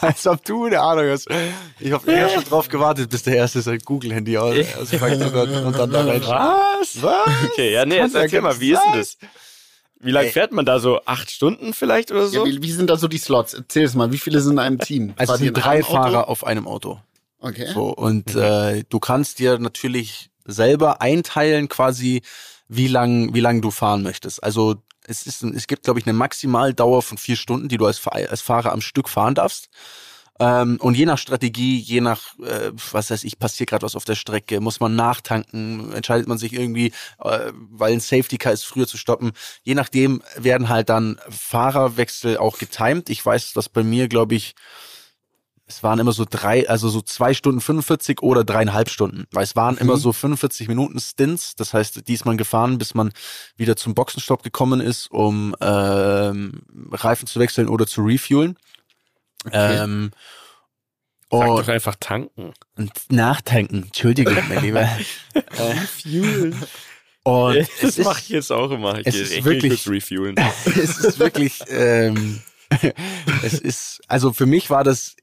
Als 0.00 0.26
ob 0.26 0.44
du 0.44 0.66
eine 0.66 0.80
Ahnung 0.80 1.10
hast. 1.10 1.28
Ich 1.80 1.92
habe 1.92 2.20
hab 2.22 2.30
schon 2.30 2.44
drauf 2.44 2.68
gewartet, 2.68 3.10
bis 3.10 3.22
der 3.22 3.36
erste 3.36 3.60
sein 3.62 3.78
Google-Handy 3.84 4.36
aus, 4.38 4.56
auspackt 4.80 5.20
und, 5.20 5.34
dann- 5.34 5.66
und 5.66 5.78
dann 5.78 5.90
da 5.90 6.04
rein. 6.04 6.22
Was? 6.22 7.02
Was? 7.02 7.28
Okay, 7.52 7.72
ja, 7.72 7.84
nee, 7.84 7.96
jetzt 7.96 8.14
erzähl 8.14 8.40
mal, 8.40 8.58
wie 8.60 8.72
ist 8.72 8.82
denn 8.86 8.98
das? 8.98 9.16
Wie 10.00 10.10
lange 10.10 10.28
fährt 10.28 10.52
man 10.52 10.66
da 10.66 10.80
so? 10.80 11.00
Acht 11.06 11.30
Stunden 11.30 11.72
vielleicht 11.72 12.10
oder 12.10 12.26
so? 12.26 12.44
Ja, 12.44 12.52
wie, 12.52 12.62
wie 12.62 12.72
sind 12.72 12.90
da 12.90 12.96
so 12.96 13.08
die 13.08 13.18
Slots? 13.18 13.54
Erzähl 13.54 13.84
es 13.84 13.94
mal, 13.94 14.12
wie 14.12 14.18
viele 14.18 14.40
sind 14.40 14.52
in 14.54 14.58
einem 14.58 14.78
Team? 14.78 15.14
Also 15.16 15.36
sind 15.36 15.48
in 15.48 15.54
drei? 15.54 15.82
Fahrer 15.82 16.28
auf 16.28 16.44
einem 16.44 16.66
Auto. 16.68 17.00
Okay. 17.40 17.68
So, 17.72 17.88
und 17.94 18.34
äh, 18.34 18.84
du 18.88 19.00
kannst 19.00 19.38
dir 19.38 19.58
natürlich 19.58 20.30
selber 20.44 21.00
einteilen, 21.00 21.68
quasi, 21.68 22.22
wie 22.68 22.88
lang, 22.88 23.34
wie 23.34 23.40
lang 23.40 23.60
du 23.60 23.70
fahren 23.70 24.02
möchtest. 24.02 24.42
Also 24.42 24.76
es 25.06 25.26
ist, 25.26 25.42
es 25.42 25.66
gibt, 25.66 25.84
glaube 25.84 26.00
ich, 26.00 26.06
eine 26.06 26.14
Maximaldauer 26.14 27.02
von 27.02 27.18
vier 27.18 27.36
Stunden, 27.36 27.68
die 27.68 27.76
du 27.76 27.86
als, 27.86 28.06
als 28.06 28.40
Fahrer 28.40 28.72
am 28.72 28.80
Stück 28.80 29.08
fahren 29.08 29.34
darfst. 29.34 29.68
Ähm, 30.40 30.78
und 30.80 30.96
je 30.96 31.06
nach 31.06 31.18
Strategie, 31.18 31.78
je 31.78 32.00
nach, 32.00 32.36
äh, 32.40 32.72
was 32.92 33.10
weiß 33.10 33.22
ich, 33.22 33.38
passiert 33.38 33.70
gerade 33.70 33.84
was 33.84 33.94
auf 33.94 34.04
der 34.04 34.16
Strecke, 34.16 34.60
muss 34.60 34.80
man 34.80 34.96
nachtanken, 34.96 35.92
entscheidet 35.92 36.26
man 36.26 36.38
sich 36.38 36.52
irgendwie, 36.52 36.92
äh, 37.22 37.52
weil 37.70 37.92
ein 37.92 38.00
Safety 38.00 38.36
Car 38.36 38.52
ist, 38.52 38.64
früher 38.64 38.88
zu 38.88 38.96
stoppen. 38.96 39.32
Je 39.62 39.74
nachdem 39.74 40.22
werden 40.36 40.68
halt 40.68 40.88
dann 40.88 41.20
Fahrerwechsel 41.28 42.38
auch 42.38 42.58
getimed. 42.58 43.10
Ich 43.10 43.24
weiß, 43.24 43.52
dass 43.52 43.68
bei 43.68 43.84
mir, 43.84 44.08
glaube 44.08 44.34
ich, 44.34 44.56
es 45.76 45.82
waren 45.82 45.98
immer 45.98 46.12
so 46.12 46.24
drei, 46.28 46.68
also 46.68 46.88
so 46.88 47.00
zwei 47.00 47.34
Stunden 47.34 47.60
45 47.60 48.22
oder 48.22 48.44
dreieinhalb 48.44 48.88
Stunden. 48.88 49.26
Weil 49.32 49.42
es 49.42 49.56
waren 49.56 49.76
immer 49.76 49.96
so 49.96 50.12
45 50.12 50.68
Minuten 50.68 51.00
Stints. 51.00 51.56
Das 51.56 51.74
heißt, 51.74 52.06
die 52.06 52.14
ist 52.14 52.24
man 52.24 52.36
gefahren, 52.36 52.78
bis 52.78 52.94
man 52.94 53.12
wieder 53.56 53.74
zum 53.74 53.94
Boxenstopp 53.94 54.42
gekommen 54.44 54.80
ist, 54.80 55.10
um 55.10 55.56
ähm, 55.60 56.62
Reifen 56.92 57.26
zu 57.26 57.40
wechseln 57.40 57.68
oder 57.68 57.86
zu 57.86 58.02
refuelen. 58.02 58.56
Ähm, 59.50 60.12
Sag 61.30 61.48
und, 61.48 61.58
doch 61.58 61.68
einfach 61.68 61.96
tanken. 61.98 62.52
und 62.76 62.92
nachtanken. 63.08 63.84
Entschuldigung, 63.84 64.36
mein 64.48 64.62
Lieber. 64.62 64.88
Fuel. 66.02 66.54
und 67.24 67.68
das 67.82 67.98
mache 67.98 68.20
ich 68.20 68.28
jetzt 68.28 68.52
auch 68.52 68.70
immer. 68.70 69.00
Ich 69.00 69.08
es 69.08 69.16
ist 69.16 69.44
wirklich- 69.44 69.88
refuelen. 69.88 70.36
es 70.66 70.98
ist 70.98 71.18
wirklich, 71.18 71.60
ähm, 71.68 72.40
es 73.42 73.54
ist, 73.54 74.02
also 74.06 74.32
für 74.32 74.46
mich 74.46 74.70
war 74.70 74.84
das, 74.84 75.16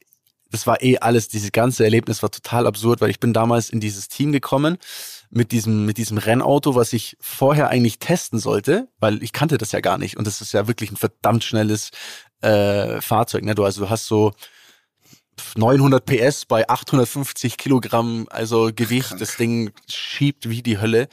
das 0.51 0.67
war 0.67 0.81
eh 0.81 0.97
alles, 0.99 1.27
dieses 1.27 1.51
ganze 1.51 1.83
Erlebnis 1.83 2.21
war 2.21 2.31
total 2.31 2.67
absurd, 2.67 3.01
weil 3.01 3.09
ich 3.09 3.19
bin 3.19 3.33
damals 3.33 3.69
in 3.69 3.79
dieses 3.79 4.07
Team 4.07 4.31
gekommen 4.31 4.77
mit 5.29 5.51
diesem, 5.51 5.85
mit 5.85 5.97
diesem 5.97 6.17
Rennauto, 6.17 6.75
was 6.75 6.93
ich 6.93 7.17
vorher 7.19 7.69
eigentlich 7.69 7.99
testen 7.99 8.39
sollte, 8.39 8.87
weil 8.99 9.23
ich 9.23 9.33
kannte 9.33 9.57
das 9.57 9.71
ja 9.71 9.79
gar 9.79 9.97
nicht 9.97 10.17
und 10.17 10.27
das 10.27 10.41
ist 10.41 10.53
ja 10.53 10.67
wirklich 10.67 10.91
ein 10.91 10.97
verdammt 10.97 11.43
schnelles 11.43 11.91
äh, 12.41 13.01
Fahrzeug. 13.01 13.43
Ne? 13.43 13.55
Du, 13.55 13.63
also 13.63 13.81
du 13.81 13.89
hast 13.89 14.07
so 14.07 14.33
900 15.55 16.05
PS 16.05 16.45
bei 16.45 16.67
850 16.67 17.57
Kilogramm, 17.57 18.27
also 18.29 18.71
Gewicht. 18.75 19.09
Krank. 19.09 19.19
Das 19.19 19.37
Ding 19.37 19.71
schiebt 19.89 20.49
wie 20.49 20.61
die 20.61 20.79
Hölle 20.79 21.07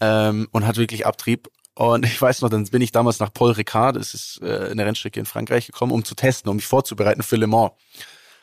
ähm, 0.00 0.48
und 0.52 0.66
hat 0.66 0.76
wirklich 0.76 1.06
Abtrieb. 1.06 1.48
Und 1.74 2.04
ich 2.04 2.20
weiß 2.20 2.42
noch, 2.42 2.50
dann 2.50 2.64
bin 2.66 2.82
ich 2.82 2.92
damals 2.92 3.18
nach 3.18 3.32
Paul 3.32 3.52
Ricard, 3.52 3.96
das 3.96 4.12
ist 4.12 4.40
äh, 4.42 4.68
eine 4.70 4.84
Rennstrecke 4.84 5.18
in 5.18 5.26
Frankreich 5.26 5.66
gekommen, 5.66 5.92
um 5.92 6.04
zu 6.04 6.14
testen, 6.14 6.50
um 6.50 6.56
mich 6.56 6.66
vorzubereiten 6.66 7.22
für 7.22 7.36
Le 7.36 7.46
Mans. 7.46 7.72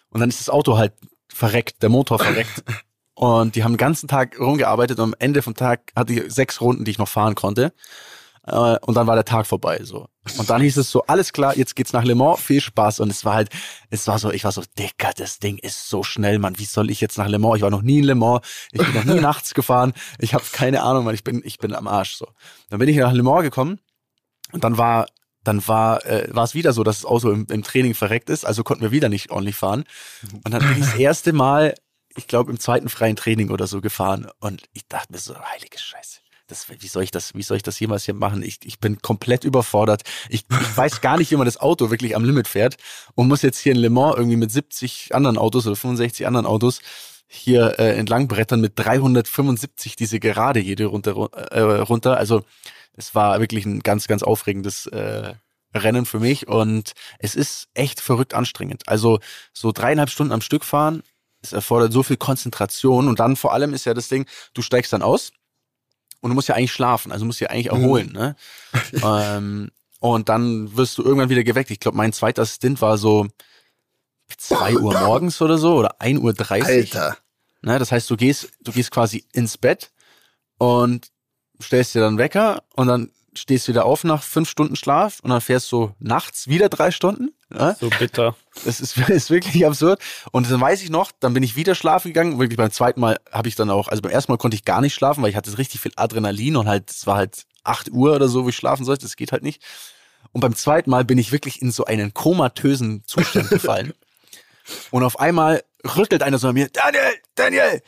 Und 0.10 0.20
dann 0.20 0.30
ist 0.30 0.40
das 0.40 0.50
Auto 0.50 0.78
halt 0.78 0.94
verreckt, 1.28 1.82
der 1.82 1.90
Motor 1.90 2.20
verreckt. 2.24 2.64
Und 3.14 3.56
die 3.56 3.64
haben 3.64 3.74
den 3.74 3.78
ganzen 3.78 4.08
Tag 4.08 4.40
rumgearbeitet 4.40 4.98
und 5.00 5.04
am 5.04 5.16
Ende 5.20 5.42
vom 5.42 5.54
Tag 5.54 5.92
hatte 5.96 6.14
ich 6.14 6.34
sechs 6.34 6.62
Runden, 6.62 6.86
die 6.86 6.92
ich 6.92 6.98
noch 7.00 7.10
fahren 7.10 7.36
konnte. 7.36 7.74
Äh, 8.46 8.78
und 8.82 8.96
dann 8.96 9.08
war 9.08 9.16
der 9.16 9.26
Tag 9.26 9.46
vorbei, 9.46 9.82
so. 9.84 10.08
Und 10.38 10.50
dann 10.50 10.62
hieß 10.62 10.78
es 10.78 10.92
so, 10.92 11.04
alles 11.04 11.34
klar, 11.34 11.58
jetzt 11.58 11.76
geht's 11.76 11.94
nach 11.94 12.04
Le 12.04 12.16
Mans, 12.16 12.40
viel 12.40 12.62
Spaß. 12.62 13.00
Und 13.00 13.12
es 13.12 13.26
war 13.26 13.36
halt, 13.36 13.50
es 13.90 14.08
war 14.08 14.20
so, 14.20 14.32
ich 14.32 14.44
war 14.44 14.52
so, 14.52 14.64
Dicker, 14.78 15.12
das 15.16 15.40
Ding 15.40 15.58
ist 15.58 15.90
so 15.90 16.04
schnell, 16.04 16.40
Mann. 16.40 16.58
Wie 16.60 16.66
soll 16.66 16.90
ich 16.90 17.02
jetzt 17.02 17.18
nach 17.18 17.28
Le 17.28 17.40
Mans? 17.40 17.58
Ich 17.58 17.62
war 17.62 17.70
noch 17.70 17.82
nie 17.82 18.00
in 18.00 18.06
Le 18.06 18.16
Mans. 18.16 18.42
Ich 18.72 18.82
bin 18.82 18.94
noch 18.94 19.04
nie 19.04 19.20
nachts 19.22 19.54
gefahren. 19.54 19.94
Ich 20.20 20.34
habe 20.34 20.44
keine 20.52 20.84
Ahnung, 20.84 21.06
Mann. 21.06 21.16
Ich 21.16 21.24
bin, 21.24 21.42
ich 21.44 21.58
bin 21.58 21.76
am 21.76 21.88
Arsch, 21.88 22.16
so. 22.16 22.28
Dann 22.70 22.80
bin 22.80 22.90
ich 22.90 22.98
nach 22.98 23.12
Le 23.12 23.24
Mans 23.24 23.44
gekommen 23.44 23.80
und 24.52 24.64
dann 24.64 24.78
war 24.78 25.08
dann 25.44 25.68
war 25.68 26.06
äh, 26.06 26.28
war 26.32 26.44
es 26.44 26.54
wieder 26.54 26.74
so, 26.74 26.84
dass 26.84 26.98
das 26.98 27.06
Auto 27.06 27.32
im, 27.32 27.48
im 27.50 27.64
Training 27.64 27.94
verreckt 27.94 28.30
ist, 28.30 28.46
also 28.46 28.64
konnten 28.64 28.84
wir 28.84 28.92
wieder 28.92 29.10
nicht 29.10 29.32
ordentlich 29.32 29.56
fahren. 29.56 29.84
Und 30.44 30.52
dann 30.52 30.62
bin 30.62 30.74
ich 30.74 30.80
das 30.80 30.96
erste 30.98 31.34
Mal, 31.34 31.76
ich 32.16 32.28
glaube 32.28 32.52
im 32.52 32.60
zweiten 32.60 32.90
freien 32.90 33.16
Training 33.16 33.50
oder 33.50 33.68
so 33.68 33.82
gefahren 33.82 34.30
und 34.40 34.64
ich 34.74 34.88
dachte 34.88 35.12
mir 35.12 35.20
so, 35.20 35.36
heilige 35.40 35.78
Scheiße. 35.78 36.20
Das, 36.48 36.66
wie 36.68 36.88
soll 36.88 37.04
ich 37.04 37.12
das, 37.12 37.36
wie 37.36 37.44
soll 37.44 37.58
ich 37.58 37.64
das 37.64 37.80
jemals 37.80 38.06
hier 38.06 38.16
machen? 38.16 38.42
Ich, 38.42 38.60
ich 38.64 38.80
bin 38.80 39.00
komplett 39.04 39.44
überfordert. 39.44 40.02
Ich, 40.30 40.46
ich 40.50 40.78
weiß 40.78 41.00
gar 41.00 41.18
nicht, 41.18 41.30
wie 41.30 41.36
man 41.36 41.46
das 41.46 41.58
Auto 41.58 41.92
wirklich 41.92 42.16
am 42.16 42.26
Limit 42.26 42.48
fährt 42.48 42.76
und 43.14 43.28
muss 43.28 43.44
jetzt 43.44 43.60
hier 43.60 43.72
in 43.72 43.78
Le 43.78 43.92
Mans 43.92 44.16
irgendwie 44.18 44.36
mit 44.36 44.52
70 44.52 45.14
anderen 45.14 45.38
Autos 45.38 45.68
oder 45.68 45.76
65 45.76 46.26
anderen 46.26 46.48
Autos 46.48 46.82
hier 47.28 47.78
äh, 47.78 47.96
entlang 47.96 48.28
brettern 48.28 48.60
mit 48.60 48.74
375 48.76 49.96
diese 49.96 50.20
Gerade 50.20 50.60
jede 50.60 50.86
runter, 50.86 51.30
äh, 51.52 51.62
runter. 51.62 52.18
Also 52.18 52.42
es 53.00 53.16
war 53.16 53.40
wirklich 53.40 53.66
ein 53.66 53.80
ganz, 53.80 54.08
ganz 54.08 54.24
aufregendes 54.24 54.86
äh, 54.88 55.34
Rennen 55.74 56.06
für 56.06 56.20
mich 56.20 56.48
und 56.48 56.92
es 57.18 57.36
ist 57.36 57.70
echt 57.74 58.02
verrückt 58.02 58.34
anstrengend. 58.34 58.88
Also 58.88 59.20
so 59.54 59.72
dreieinhalb 59.72 60.10
Stunden 60.10 60.34
am 60.34 60.42
Stück 60.42 60.66
fahren, 60.66 61.02
es 61.42 61.54
erfordert 61.54 61.94
so 61.94 62.04
viel 62.04 62.18
Konzentration 62.18 63.08
und 63.08 63.20
dann 63.20 63.38
vor 63.38 63.54
allem 63.54 63.74
ist 63.74 63.86
ja 63.86 63.94
das 63.94 64.10
Ding, 64.10 64.26
du 64.54 64.62
steigst 64.62 64.92
dann 64.92 65.02
aus 65.02 65.32
und 66.20 66.30
du 66.30 66.36
musst 66.36 66.50
ja 66.50 66.56
eigentlich 66.56 66.74
schlafen, 66.74 67.12
also 67.12 67.24
musst 67.26 67.40
ja 67.40 67.50
eigentlich 67.50 67.68
erholen. 67.68 68.08
Mhm. 68.08 68.14
Ne? 68.14 68.36
ähm, 69.04 69.72
und 70.00 70.28
dann 70.28 70.76
wirst 70.76 70.98
du 70.98 71.04
irgendwann 71.04 71.30
wieder 71.30 71.44
geweckt. 71.44 71.72
Ich 71.72 71.80
glaube, 71.80 71.98
mein 71.98 72.14
zweiter 72.14 72.46
Stint 72.46 72.82
war 72.82 72.98
so 72.98 73.28
zwei 74.38 74.76
Uhr 74.76 75.00
morgens 75.00 75.42
oder 75.42 75.58
so 75.58 75.76
oder 75.76 76.02
ein 76.02 76.18
Uhr. 76.18 76.34
dreißig. 76.34 76.94
Alter. 76.96 77.18
Ne? 77.62 77.80
Das 77.80 77.94
heißt, 77.94 78.10
du 78.10 78.18
gehst, 78.18 78.52
du 78.62 78.74
gehst 78.74 78.92
quasi 78.92 79.26
ins 79.32 79.58
Bett 79.58 79.92
und 80.58 81.12
stellst 81.62 81.96
dir 81.96 82.02
dann 82.02 82.18
Wecker 82.18 82.64
und 82.76 82.88
dann 82.88 83.12
stehst 83.34 83.68
du 83.68 83.72
wieder 83.72 83.86
auf 83.86 84.04
nach 84.04 84.24
fünf 84.24 84.50
Stunden 84.50 84.76
Schlaf 84.76 85.20
und 85.22 85.30
dann 85.30 85.42
fährst 85.42 85.72
du 85.72 85.94
nachts 86.00 86.48
wieder 86.48 86.70
drei 86.70 86.92
Stunden. 86.92 87.34
Ja? 87.54 87.76
So 87.76 87.90
bitter. 87.90 88.36
Das 88.66 88.80
ist, 88.80 88.98
ist 89.10 89.30
wirklich 89.30 89.66
absurd. 89.66 90.02
Und 90.32 90.50
dann 90.50 90.60
weiß 90.60 90.82
ich 90.82 90.90
noch, 90.90 91.12
dann 91.20 91.34
bin 91.34 91.44
ich 91.44 91.56
wieder 91.56 91.76
schlafen 91.76 92.10
gegangen. 92.10 92.40
Wirklich 92.40 92.58
beim 92.58 92.72
zweiten 92.72 93.00
Mal 93.00 93.20
habe 93.32 93.48
ich 93.48 93.56
dann 93.56 93.70
auch, 93.70 93.88
also 93.88 94.02
beim 94.02 94.12
ersten 94.12 94.32
Mal 94.32 94.38
konnte 94.38 94.56
ich 94.56 94.66
gar 94.66 94.82
nicht 94.82 94.94
schlafen, 94.94 95.22
weil 95.24 95.30
ich 95.30 95.36
hatte 95.36 95.58
richtig 95.58 95.82
viel 95.82 95.92
Adrenalin 95.96 96.56
und 96.56 96.68
halt, 96.68 96.90
es 96.90 97.08
war 97.08 97.18
halt 97.18 97.46
acht 97.64 97.90
Uhr 97.92 98.16
oder 98.16 98.28
so, 98.28 98.46
wo 98.46 98.50
ich 98.50 98.56
schlafen 98.56 98.86
sollte. 98.86 99.06
Das 99.06 99.16
geht 99.16 99.32
halt 99.32 99.44
nicht. 99.44 99.62
Und 100.32 100.42
beim 100.42 100.56
zweiten 100.56 100.90
Mal 100.90 101.06
bin 101.06 101.18
ich 101.18 101.32
wirklich 101.32 101.62
in 101.62 101.72
so 101.72 101.86
einen 101.86 102.14
komatösen 102.14 103.04
Zustand 103.06 103.50
gefallen. 103.50 103.94
und 104.92 105.04
auf 105.04 105.20
einmal 105.20 105.64
rüttelt 105.96 106.24
einer 106.24 106.38
so 106.38 106.50
an 106.50 106.54
mir, 106.56 106.70
Daniel, 106.70 107.14
Daniel, 107.36 107.82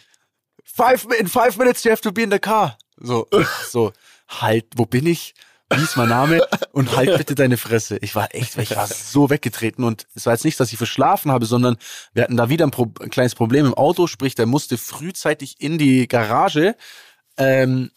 five, 0.63 1.05
in 1.19 1.27
five 1.27 1.57
minutes 1.57 1.83
you 1.83 1.91
have 1.91 2.01
to 2.01 2.11
be 2.11 2.21
in 2.21 2.31
the 2.31 2.39
car. 2.39 2.77
So, 3.01 3.27
so, 3.69 3.91
halt, 4.27 4.65
wo 4.75 4.85
bin 4.85 5.07
ich? 5.07 5.33
Wie 5.73 5.81
ist 5.81 5.95
mein 5.95 6.09
Name? 6.09 6.45
Und 6.71 6.95
halt 6.95 7.17
bitte 7.17 7.35
deine 7.35 7.57
Fresse. 7.57 7.97
Ich 8.01 8.15
war 8.15 8.33
echt, 8.35 8.57
ich 8.57 8.75
war 8.75 8.87
so 8.87 9.29
weggetreten 9.29 9.83
und 9.83 10.05
es 10.15 10.25
war 10.25 10.33
jetzt 10.33 10.45
nicht, 10.45 10.59
dass 10.59 10.71
ich 10.71 10.77
verschlafen 10.77 11.31
habe, 11.31 11.45
sondern 11.45 11.77
wir 12.13 12.23
hatten 12.23 12.37
da 12.37 12.49
wieder 12.49 12.65
ein, 12.65 12.71
Pro 12.71 12.91
ein 12.99 13.09
kleines 13.09 13.35
Problem 13.35 13.65
im 13.65 13.73
Auto, 13.73 14.07
sprich, 14.07 14.35
der 14.35 14.45
musste 14.45 14.77
frühzeitig 14.77 15.55
in 15.59 15.77
die 15.77 16.07
Garage. 16.07 16.75
Ähm, 17.37 17.91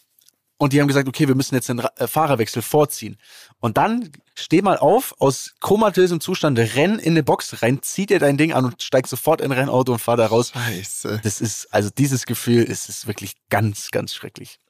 und 0.56 0.72
die 0.72 0.80
haben 0.80 0.88
gesagt, 0.88 1.08
okay, 1.08 1.26
wir 1.26 1.34
müssen 1.34 1.56
jetzt 1.56 1.68
den 1.68 1.80
äh, 1.80 2.06
Fahrerwechsel 2.06 2.62
vorziehen. 2.62 3.18
Und 3.58 3.76
dann 3.76 4.10
steh 4.34 4.62
mal 4.62 4.78
auf, 4.78 5.14
aus 5.18 5.54
komatösem 5.60 6.20
Zustand, 6.20 6.58
renn 6.58 6.98
in 6.98 7.12
eine 7.12 7.24
Box 7.24 7.60
rein, 7.62 7.80
zieh 7.82 8.06
dir 8.06 8.20
dein 8.20 8.36
Ding 8.36 8.52
an 8.52 8.64
und 8.64 8.82
steig 8.82 9.08
sofort 9.08 9.40
in 9.40 9.50
ein 9.50 9.58
Rennauto 9.58 9.92
und 9.92 9.98
fahr 9.98 10.16
da 10.16 10.26
raus. 10.26 10.52
Scheiße. 10.54 11.20
Das 11.24 11.40
ist, 11.40 11.72
also 11.74 11.90
dieses 11.90 12.24
Gefühl, 12.24 12.62
ist, 12.62 12.88
ist 12.88 13.06
wirklich 13.06 13.34
ganz, 13.50 13.90
ganz 13.90 14.14
schrecklich. 14.14 14.60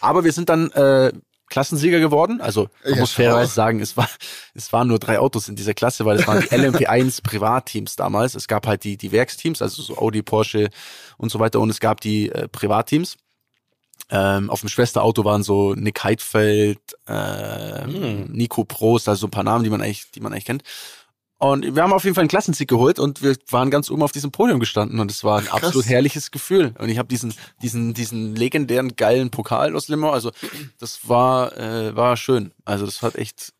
Aber 0.00 0.24
wir 0.24 0.32
sind 0.32 0.48
dann 0.48 0.70
äh, 0.72 1.12
Klassensieger 1.52 2.00
geworden. 2.00 2.40
Also 2.40 2.68
man 2.82 2.94
ja, 2.94 3.00
muss 3.00 3.12
fairerweise 3.12 3.52
sagen, 3.52 3.80
es 3.80 3.96
war 3.96 4.08
es 4.54 4.72
waren 4.72 4.88
nur 4.88 4.98
drei 4.98 5.18
Autos 5.18 5.48
in 5.48 5.56
dieser 5.56 5.74
Klasse, 5.74 6.06
weil 6.06 6.18
es 6.18 6.26
waren 6.26 6.40
die 6.40 6.48
LMP1 6.50 7.22
Privatteams 7.22 7.94
damals. 7.94 8.34
Es 8.34 8.48
gab 8.48 8.66
halt 8.66 8.84
die 8.84 8.96
die 8.96 9.12
Werksteams, 9.12 9.60
also 9.60 9.82
so 9.82 9.98
Audi, 9.98 10.22
Porsche 10.22 10.70
und 11.18 11.30
so 11.30 11.38
weiter 11.40 11.60
und 11.60 11.68
es 11.68 11.78
gab 11.78 12.00
die 12.00 12.30
äh, 12.30 12.48
Privatteams. 12.48 13.18
Ähm, 14.10 14.50
auf 14.50 14.60
dem 14.60 14.68
Schwesterauto 14.68 15.24
waren 15.24 15.42
so 15.42 15.74
Nick 15.74 16.02
Heidfeld, 16.04 16.80
äh, 17.06 17.84
hm. 17.84 18.32
Nico 18.32 18.64
Prost, 18.64 19.08
also 19.08 19.20
so 19.20 19.26
ein 19.26 19.30
paar 19.30 19.44
Namen, 19.44 19.64
die 19.64 19.70
man 19.70 19.80
eigentlich, 19.80 20.10
die 20.10 20.20
man 20.20 20.32
eigentlich 20.32 20.46
kennt. 20.46 20.62
Und 21.42 21.74
wir 21.74 21.82
haben 21.82 21.92
auf 21.92 22.04
jeden 22.04 22.14
Fall 22.14 22.22
einen 22.22 22.28
Klassensieg 22.28 22.68
geholt 22.68 23.00
und 23.00 23.20
wir 23.20 23.34
waren 23.50 23.72
ganz 23.72 23.90
oben 23.90 24.02
auf 24.02 24.12
diesem 24.12 24.30
Podium 24.30 24.60
gestanden 24.60 25.00
und 25.00 25.10
es 25.10 25.24
war 25.24 25.40
ein 25.40 25.48
Ach, 25.50 25.54
absolut 25.54 25.86
herrliches 25.86 26.30
Gefühl. 26.30 26.72
Und 26.78 26.88
ich 26.88 26.98
habe 26.98 27.08
diesen, 27.08 27.34
diesen, 27.60 27.94
diesen 27.94 28.36
legendären 28.36 28.94
geilen 28.94 29.30
Pokal 29.30 29.74
aus 29.74 29.88
Limmer. 29.88 30.12
Also 30.12 30.30
das 30.78 31.08
war, 31.08 31.58
äh, 31.58 31.96
war 31.96 32.16
schön. 32.16 32.52
Also 32.64 32.86
das 32.86 33.02
hat 33.02 33.16
echt 33.16 33.52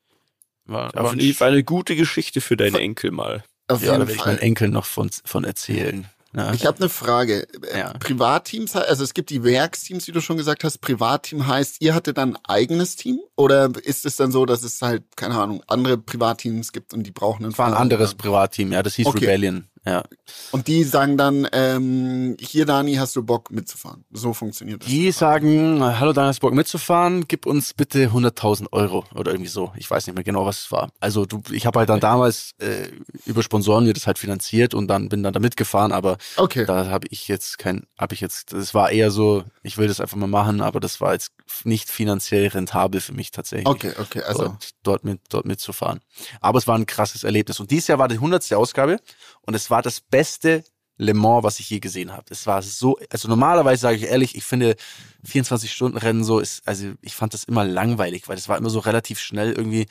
war, 0.64 0.94
war 0.94 1.48
eine 1.48 1.64
gute 1.64 1.96
Geschichte 1.96 2.40
für 2.40 2.56
deine 2.56 2.78
Enkel 2.78 3.10
mal. 3.10 3.42
Auf 3.66 3.82
ja, 3.82 3.94
da 3.94 3.98
werde 3.98 4.12
ich 4.12 4.24
meinen 4.24 4.38
Enkel 4.38 4.68
noch 4.68 4.84
von, 4.84 5.10
von 5.24 5.42
erzählen. 5.42 6.06
Ja. 6.34 6.52
Ich 6.54 6.64
habe 6.64 6.78
eine 6.78 6.88
Frage. 6.88 7.46
Ja. 7.76 7.92
Privatteams, 7.98 8.74
also 8.74 9.04
es 9.04 9.12
gibt 9.12 9.30
die 9.30 9.44
Werksteams, 9.44 10.06
wie 10.08 10.12
du 10.12 10.20
schon 10.20 10.38
gesagt 10.38 10.64
hast. 10.64 10.78
Privatteam 10.78 11.46
heißt, 11.46 11.76
ihr 11.80 11.94
hattet 11.94 12.16
dann 12.16 12.36
ein 12.36 12.44
eigenes 12.44 12.96
Team? 12.96 13.20
Oder 13.36 13.70
ist 13.82 14.06
es 14.06 14.16
dann 14.16 14.32
so, 14.32 14.46
dass 14.46 14.62
es 14.62 14.80
halt, 14.80 15.04
keine 15.16 15.34
Ahnung, 15.38 15.62
andere 15.66 15.98
Privatteams 15.98 16.72
gibt 16.72 16.94
und 16.94 17.02
die 17.04 17.10
brauchen 17.10 17.44
ein 17.44 17.58
War 17.58 17.66
ein 17.66 17.74
anderes 17.74 18.14
Privatteam, 18.14 18.72
ja, 18.72 18.82
das 18.82 18.94
hieß 18.94 19.06
okay. 19.06 19.18
Rebellion. 19.18 19.68
Ja. 19.84 20.04
Und 20.52 20.68
die 20.68 20.84
sagen 20.84 21.16
dann, 21.16 21.48
ähm, 21.52 22.36
hier 22.38 22.66
Dani, 22.66 22.94
hast 22.94 23.16
du 23.16 23.24
Bock 23.24 23.50
mitzufahren? 23.50 24.04
So 24.12 24.32
funktioniert 24.32 24.82
das. 24.82 24.88
Die 24.88 25.10
sagen, 25.10 25.82
hallo 25.82 26.12
Dani, 26.12 26.28
hast 26.28 26.40
du 26.40 26.46
Bock 26.46 26.54
mitzufahren? 26.54 27.26
Gib 27.26 27.46
uns 27.46 27.74
bitte 27.74 28.06
100.000 28.10 28.72
Euro 28.72 29.04
oder 29.14 29.32
irgendwie 29.32 29.50
so. 29.50 29.72
Ich 29.76 29.90
weiß 29.90 30.06
nicht 30.06 30.14
mehr 30.14 30.22
genau, 30.22 30.46
was 30.46 30.60
es 30.60 30.72
war. 30.72 30.92
Also 31.00 31.26
du, 31.26 31.42
ich 31.50 31.66
habe 31.66 31.80
halt 31.80 31.88
dann 31.88 31.98
damals 31.98 32.52
äh, 32.58 32.88
über 33.26 33.42
Sponsoren 33.42 33.84
mir 33.84 33.92
das 33.92 34.06
halt 34.06 34.18
finanziert 34.18 34.72
und 34.72 34.86
dann 34.86 35.08
bin 35.08 35.24
dann 35.24 35.32
da 35.32 35.40
mitgefahren, 35.40 35.90
aber 35.90 36.16
okay. 36.36 36.64
da 36.64 36.86
habe 36.86 37.08
ich 37.10 37.26
jetzt 37.26 37.58
kein, 37.58 37.84
habe 37.98 38.14
ich 38.14 38.20
jetzt, 38.20 38.52
das 38.52 38.74
war 38.74 38.90
eher 38.92 39.10
so, 39.10 39.42
ich 39.64 39.78
will 39.78 39.88
das 39.88 40.00
einfach 40.00 40.16
mal 40.16 40.28
machen, 40.28 40.60
aber 40.60 40.78
das 40.78 41.00
war 41.00 41.12
jetzt 41.12 41.32
nicht 41.64 41.90
finanziell 41.90 42.46
rentabel 42.46 43.00
für 43.00 43.12
mich 43.12 43.32
tatsächlich. 43.32 43.66
Okay, 43.66 43.92
okay, 43.98 44.22
also 44.22 44.44
dort, 44.44 44.70
dort 44.84 45.04
mit 45.04 45.20
dort 45.28 45.44
mitzufahren. 45.44 46.00
Aber 46.40 46.58
es 46.58 46.68
war 46.68 46.78
ein 46.78 46.86
krasses 46.86 47.24
Erlebnis 47.24 47.58
und 47.58 47.70
dieses 47.72 47.88
Jahr 47.88 47.98
war 47.98 48.06
die 48.06 48.14
100. 48.14 48.52
Ausgabe 48.52 49.00
und 49.46 49.54
es 49.54 49.70
war 49.70 49.82
das 49.82 50.00
beste 50.00 50.64
Le 50.98 51.14
Mans, 51.14 51.42
was 51.42 51.58
ich 51.58 51.70
je 51.70 51.80
gesehen 51.80 52.12
habe. 52.12 52.24
Es 52.30 52.46
war 52.46 52.62
so, 52.62 52.98
also 53.10 53.28
normalerweise 53.28 53.82
sage 53.82 53.96
ich 53.96 54.04
ehrlich, 54.04 54.36
ich 54.36 54.44
finde 54.44 54.76
24 55.24 55.72
Stunden 55.72 55.98
Rennen 55.98 56.24
so 56.24 56.38
ist, 56.38 56.66
also 56.66 56.92
ich 57.00 57.14
fand 57.14 57.34
das 57.34 57.44
immer 57.44 57.64
langweilig, 57.64 58.28
weil 58.28 58.36
es 58.36 58.48
war 58.48 58.58
immer 58.58 58.70
so 58.70 58.78
relativ 58.78 59.18
schnell 59.18 59.52
irgendwie 59.52 59.86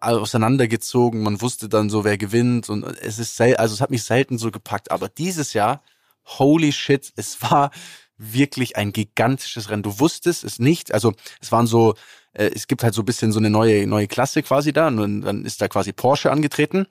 auseinandergezogen. 0.00 1.22
Man 1.22 1.40
wusste 1.40 1.68
dann 1.68 1.90
so, 1.90 2.04
wer 2.04 2.18
gewinnt 2.18 2.68
und 2.68 2.84
es 3.00 3.18
ist 3.18 3.36
sel 3.36 3.56
also 3.56 3.74
es 3.74 3.80
hat 3.80 3.90
mich 3.90 4.02
selten 4.02 4.38
so 4.38 4.50
gepackt. 4.50 4.90
Aber 4.90 5.08
dieses 5.08 5.52
Jahr, 5.52 5.82
holy 6.24 6.72
shit, 6.72 7.12
es 7.16 7.40
war 7.42 7.70
wirklich 8.16 8.76
ein 8.76 8.92
gigantisches 8.92 9.70
Rennen. 9.70 9.82
Du 9.82 9.98
wusstest 9.98 10.44
es 10.44 10.58
nicht, 10.58 10.92
also 10.92 11.12
es 11.40 11.52
waren 11.52 11.66
so, 11.66 11.94
äh, 12.32 12.50
es 12.54 12.66
gibt 12.66 12.82
halt 12.82 12.94
so 12.94 13.02
ein 13.02 13.06
bisschen 13.06 13.32
so 13.32 13.38
eine 13.38 13.50
neue 13.50 13.86
neue 13.86 14.08
Klasse 14.08 14.42
quasi 14.42 14.72
da 14.72 14.88
und 14.88 15.22
dann 15.22 15.44
ist 15.44 15.60
da 15.60 15.68
quasi 15.68 15.92
Porsche 15.92 16.30
angetreten, 16.30 16.86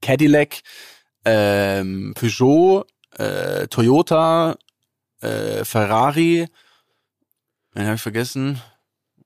Cadillac, 0.00 0.62
ähm, 1.24 2.14
Peugeot, 2.14 2.84
äh, 3.16 3.66
Toyota, 3.68 4.56
äh, 5.20 5.64
Ferrari, 5.64 6.48
wen 7.72 7.84
habe 7.84 7.96
ich 7.96 8.02
vergessen? 8.02 8.60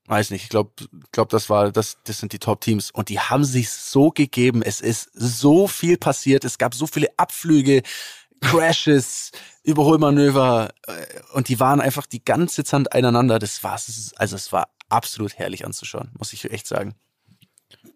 Weiß 0.07 0.31
nicht, 0.31 0.45
ich 0.45 0.49
glaube, 0.51 0.71
glaub, 1.11 1.31
das 1.31 1.51
war, 1.51 1.73
das, 1.73 1.99
das 2.05 2.19
sind 2.19 2.33
die 2.33 2.39
Top-Teams. 2.39 2.93
Und 2.93 3.09
die 3.09 3.19
haben 3.19 3.45
sich 3.45 3.71
so 3.71 4.11
gegeben. 4.11 4.63
Es 4.63 4.81
ist 4.81 5.11
so 5.13 5.67
viel 5.67 5.97
passiert. 5.97 6.45
Es 6.45 6.59
gab 6.59 6.75
so 6.75 6.87
viele 6.87 7.09
Abflüge, 7.17 7.83
Crashes, 8.41 9.33
Überholmanöver. 9.65 10.71
Äh, 10.87 11.07
und 11.33 11.49
die 11.49 11.59
waren 11.59 11.81
einfach 11.81 12.07
die 12.07 12.25
ganze 12.25 12.63
Zeit 12.63 12.93
einander. 12.93 13.41
Das 13.41 13.65
war, 13.65 13.73
also 13.73 14.37
es 14.37 14.53
war 14.53 14.69
absolut 14.89 15.37
herrlich 15.39 15.65
anzuschauen, 15.65 16.13
muss 16.17 16.33
ich 16.33 16.45
echt 16.53 16.69
sagen. 16.69 16.95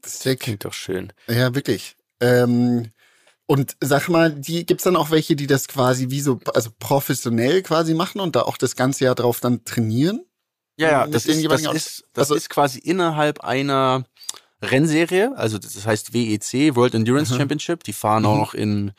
Das 0.02 0.20
klingt 0.38 0.64
doch 0.64 0.72
schön. 0.72 1.12
Ja, 1.28 1.54
wirklich. 1.54 1.96
Ähm, 2.20 2.90
und 3.50 3.76
sag 3.80 4.08
mal, 4.08 4.32
die 4.32 4.64
gibt's 4.64 4.84
dann 4.84 4.94
auch 4.94 5.10
welche, 5.10 5.34
die 5.34 5.48
das 5.48 5.66
quasi 5.66 6.10
wie 6.10 6.20
so, 6.20 6.38
also 6.54 6.70
professionell 6.78 7.62
quasi 7.62 7.94
machen 7.94 8.20
und 8.20 8.36
da 8.36 8.42
auch 8.42 8.56
das 8.56 8.76
ganze 8.76 9.06
Jahr 9.06 9.16
drauf 9.16 9.40
dann 9.40 9.64
trainieren? 9.64 10.24
Ja, 10.76 10.90
ja, 10.90 11.06
das, 11.08 11.26
ist, 11.26 11.44
das, 11.50 11.62
ist, 11.62 12.04
das 12.12 12.30
also, 12.30 12.36
ist 12.36 12.48
quasi 12.48 12.78
innerhalb 12.78 13.40
einer 13.40 14.04
Rennserie, 14.62 15.36
also 15.36 15.58
das 15.58 15.84
heißt 15.84 16.14
WEC, 16.14 16.76
World 16.76 16.94
Endurance 16.94 17.34
mhm. 17.34 17.38
Championship, 17.38 17.82
die 17.82 17.92
fahren 17.92 18.22
mhm. 18.22 18.28
auch 18.28 18.36
noch 18.36 18.54
in 18.54 18.92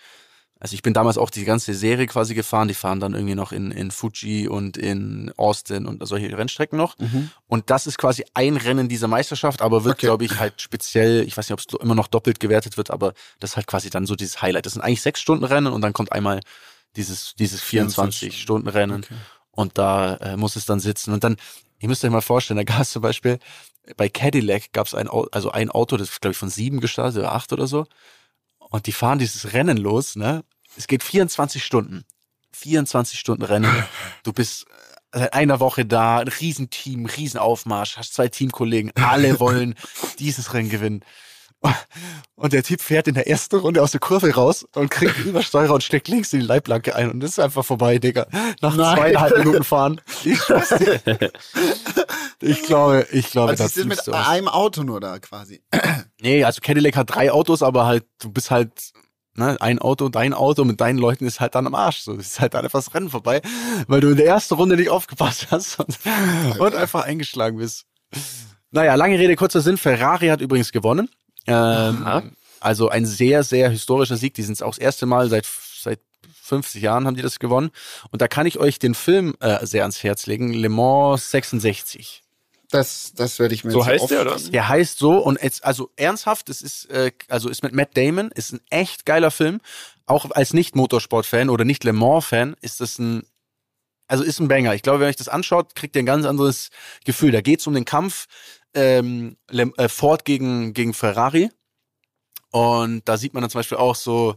Also 0.61 0.75
ich 0.75 0.83
bin 0.83 0.93
damals 0.93 1.17
auch 1.17 1.31
die 1.31 1.43
ganze 1.43 1.73
Serie 1.73 2.05
quasi 2.05 2.35
gefahren. 2.35 2.67
Die 2.67 2.75
fahren 2.75 2.99
dann 2.99 3.15
irgendwie 3.15 3.33
noch 3.33 3.51
in, 3.51 3.71
in 3.71 3.89
Fuji 3.89 4.47
und 4.47 4.77
in 4.77 5.33
Austin 5.35 5.87
und 5.87 6.05
solche 6.07 6.37
Rennstrecken 6.37 6.77
noch. 6.77 6.97
Mhm. 6.99 7.31
Und 7.47 7.71
das 7.71 7.87
ist 7.87 7.97
quasi 7.97 8.23
ein 8.35 8.57
Rennen 8.57 8.87
dieser 8.87 9.07
Meisterschaft, 9.07 9.63
aber 9.63 9.83
wird, 9.83 9.95
Okay. 9.95 10.05
glaube 10.05 10.23
ich, 10.23 10.37
halt 10.39 10.61
speziell, 10.61 11.23
ich 11.27 11.35
weiß 11.35 11.49
nicht, 11.49 11.53
ob 11.53 11.59
es 11.59 11.81
immer 11.83 11.95
noch 11.95 12.07
doppelt 12.07 12.39
gewertet 12.39 12.77
wird, 12.77 12.91
aber 12.91 13.13
das 13.39 13.51
ist 13.51 13.55
halt 13.55 13.65
quasi 13.65 13.89
dann 13.89 14.05
so 14.05 14.15
dieses 14.15 14.41
Highlight. 14.43 14.67
Das 14.67 14.73
sind 14.73 14.83
eigentlich 14.83 15.01
sechs 15.01 15.19
Stunden 15.19 15.43
Rennen 15.43 15.73
und 15.73 15.81
dann 15.81 15.93
kommt 15.93 16.11
einmal 16.11 16.39
dieses, 16.95 17.33
dieses 17.35 17.59
24 17.61 18.39
Stunden 18.39 18.67
Rennen 18.67 19.03
Okay. 19.03 19.15
und 19.49 19.77
da 19.79 20.15
äh, 20.17 20.37
muss 20.37 20.55
es 20.55 20.65
dann 20.65 20.79
sitzen. 20.79 21.11
Und 21.11 21.23
dann, 21.23 21.37
ihr 21.79 21.87
müsst 21.89 22.05
euch 22.05 22.11
mal 22.11 22.21
vorstellen, 22.21 22.57
da 22.57 22.63
gab 22.63 22.81
es 22.81 22.91
zum 22.91 23.01
Beispiel, 23.01 23.39
bei 23.97 24.09
Cadillac 24.09 24.73
gab 24.73 24.85
es 24.85 24.93
ein, 24.93 25.09
also 25.09 25.49
ein 25.51 25.71
Auto, 25.71 25.97
das 25.97 26.09
ist, 26.09 26.21
glaube 26.21 26.33
ich, 26.33 26.37
von 26.37 26.49
sieben 26.51 26.81
gestartet 26.81 27.17
oder 27.17 27.31
acht 27.33 27.51
oder 27.51 27.65
so. 27.65 27.87
Und 28.71 28.87
die 28.87 28.93
fahren 28.93 29.19
dieses 29.19 29.53
Rennen 29.53 29.77
los, 29.77 30.15
ne? 30.15 30.43
Es 30.77 30.87
geht 30.87 31.03
24 31.03 31.63
Stunden. 31.63 32.05
24 32.53 33.19
Stunden 33.19 33.43
Rennen. 33.43 33.71
Du 34.23 34.33
bist 34.33 34.65
äh, 35.11 35.19
seit 35.19 35.33
einer 35.33 35.59
Woche 35.59 35.85
da, 35.85 36.19
ein 36.19 36.27
Riesenteam, 36.29 37.05
Riesenaufmarsch, 37.05 37.97
hast 37.97 38.13
zwei 38.13 38.29
Teamkollegen, 38.29 38.91
alle 38.95 39.39
wollen 39.39 39.75
dieses 40.19 40.53
Rennen 40.53 40.69
gewinnen. 40.69 41.03
Und 42.35 42.53
der 42.53 42.63
Typ 42.63 42.81
fährt 42.81 43.07
in 43.07 43.13
der 43.13 43.27
ersten 43.27 43.57
Runde 43.57 43.83
aus 43.83 43.91
der 43.91 43.99
Kurve 43.99 44.33
raus 44.33 44.65
und 44.73 44.89
kriegt 44.89 45.15
einen 45.17 45.27
Übersteurer 45.27 45.75
und 45.75 45.83
steckt 45.83 46.07
links 46.07 46.33
in 46.33 46.39
die 46.39 46.45
Leitplanke 46.45 46.95
ein 46.95 47.11
und 47.11 47.19
das 47.19 47.31
ist 47.31 47.39
einfach 47.39 47.63
vorbei, 47.63 47.99
Digga. 47.99 48.25
Nach 48.61 48.75
Nein. 48.75 48.97
zweieinhalb 48.97 49.37
Minuten 49.37 49.63
fahren. 49.63 50.01
Ich, 50.23 50.39
ich 52.41 52.63
glaube, 52.63 53.07
ich 53.11 53.29
glaube, 53.29 53.51
Also 53.51 53.63
da 53.63 53.69
sie 53.69 53.81
sind 53.81 53.89
mit 53.89 54.09
einem 54.09 54.47
Auto 54.47 54.81
nur 54.81 54.99
da 54.99 55.19
quasi. 55.19 55.61
Nee, 56.19 56.43
also 56.43 56.61
Cadillac 56.61 56.95
hat 56.95 57.13
drei 57.13 57.31
Autos, 57.31 57.61
aber 57.61 57.85
halt, 57.85 58.05
du 58.19 58.31
bist 58.31 58.49
halt, 58.49 58.71
ne, 59.35 59.57
ein 59.59 59.77
Auto, 59.77 60.09
dein 60.09 60.33
Auto 60.33 60.63
mit 60.63 60.81
deinen 60.81 60.97
Leuten 60.97 61.25
ist 61.25 61.39
halt 61.39 61.53
dann 61.53 61.67
am 61.67 61.75
Arsch. 61.75 61.99
So, 61.99 62.13
es 62.13 62.31
ist 62.31 62.39
halt 62.39 62.55
dann 62.55 62.63
einfach 62.63 62.79
das 62.83 62.93
Rennen 62.95 63.09
vorbei, 63.09 63.41
weil 63.87 64.01
du 64.01 64.09
in 64.09 64.17
der 64.17 64.25
ersten 64.25 64.55
Runde 64.55 64.75
nicht 64.77 64.89
aufgepasst 64.89 65.47
hast 65.51 65.79
und, 65.79 65.99
und 66.59 66.75
einfach 66.75 67.03
eingeschlagen 67.03 67.57
bist. 67.57 67.85
Naja, 68.71 68.95
lange 68.95 69.19
Rede, 69.19 69.35
kurzer 69.35 69.61
Sinn. 69.61 69.77
Ferrari 69.77 70.27
hat 70.27 70.41
übrigens 70.41 70.71
gewonnen. 70.71 71.09
Ähm, 71.47 72.35
also 72.59 72.89
ein 72.89 73.05
sehr, 73.05 73.43
sehr 73.43 73.69
historischer 73.69 74.17
Sieg. 74.17 74.33
Die 74.35 74.43
sind 74.43 74.53
es 74.53 74.61
auch 74.61 74.71
das 74.71 74.77
erste 74.77 75.05
Mal 75.05 75.29
seit, 75.29 75.45
seit 75.45 75.99
50 76.43 76.81
Jahren 76.81 77.07
haben 77.07 77.15
die 77.15 77.21
das 77.21 77.39
gewonnen. 77.39 77.71
Und 78.11 78.21
da 78.21 78.27
kann 78.27 78.45
ich 78.45 78.59
euch 78.59 78.77
den 78.77 78.93
Film 78.93 79.35
äh, 79.39 79.65
sehr 79.65 79.83
ans 79.83 80.03
Herz 80.03 80.27
legen. 80.27 80.53
Le 80.53 80.69
Mans 80.69 81.31
66. 81.31 82.23
Das, 82.69 83.11
das 83.15 83.39
werde 83.39 83.53
ich 83.53 83.63
mir 83.63 83.71
So 83.71 83.79
jetzt 83.79 83.87
heißt 83.87 84.11
der, 84.11 84.21
oder. 84.21 84.37
Der 84.37 84.69
heißt 84.69 84.97
so 84.97 85.17
und 85.17 85.41
jetzt, 85.41 85.63
also 85.65 85.91
ernsthaft, 85.97 86.49
es 86.49 86.61
ist, 86.61 86.89
äh, 86.89 87.11
also 87.27 87.49
ist 87.49 87.63
mit 87.63 87.73
Matt 87.73 87.97
Damon, 87.97 88.31
ist 88.31 88.53
ein 88.53 88.61
echt 88.69 89.05
geiler 89.05 89.31
Film. 89.31 89.59
Auch 90.05 90.29
als 90.31 90.53
Nicht-Motorsport-Fan 90.53 91.49
oder 91.49 91.65
nicht-Le 91.65 91.93
Mans-Fan 91.93 92.55
ist 92.61 92.79
das 92.79 92.97
ein, 92.97 93.23
also 94.07 94.23
ist 94.23 94.39
ein 94.39 94.47
Banger. 94.47 94.73
Ich 94.73 94.83
glaube, 94.83 94.99
wenn 94.99 95.07
ihr 95.07 95.09
euch 95.09 95.15
das 95.17 95.29
anschaut, 95.29 95.75
kriegt 95.75 95.95
ihr 95.95 96.01
ein 96.01 96.05
ganz 96.05 96.25
anderes 96.25 96.69
Gefühl. 97.05 97.31
Da 97.31 97.41
geht's 97.41 97.67
um 97.67 97.73
den 97.73 97.85
Kampf 97.85 98.27
ähm, 98.73 99.37
äh, 99.49 99.89
Ford 99.89 100.25
gegen, 100.25 100.73
gegen 100.73 100.93
Ferrari. 100.93 101.49
Und 102.51 103.07
da 103.07 103.17
sieht 103.17 103.33
man 103.33 103.41
dann 103.41 103.49
zum 103.49 103.59
Beispiel 103.59 103.77
auch 103.77 103.95
so, 103.95 104.35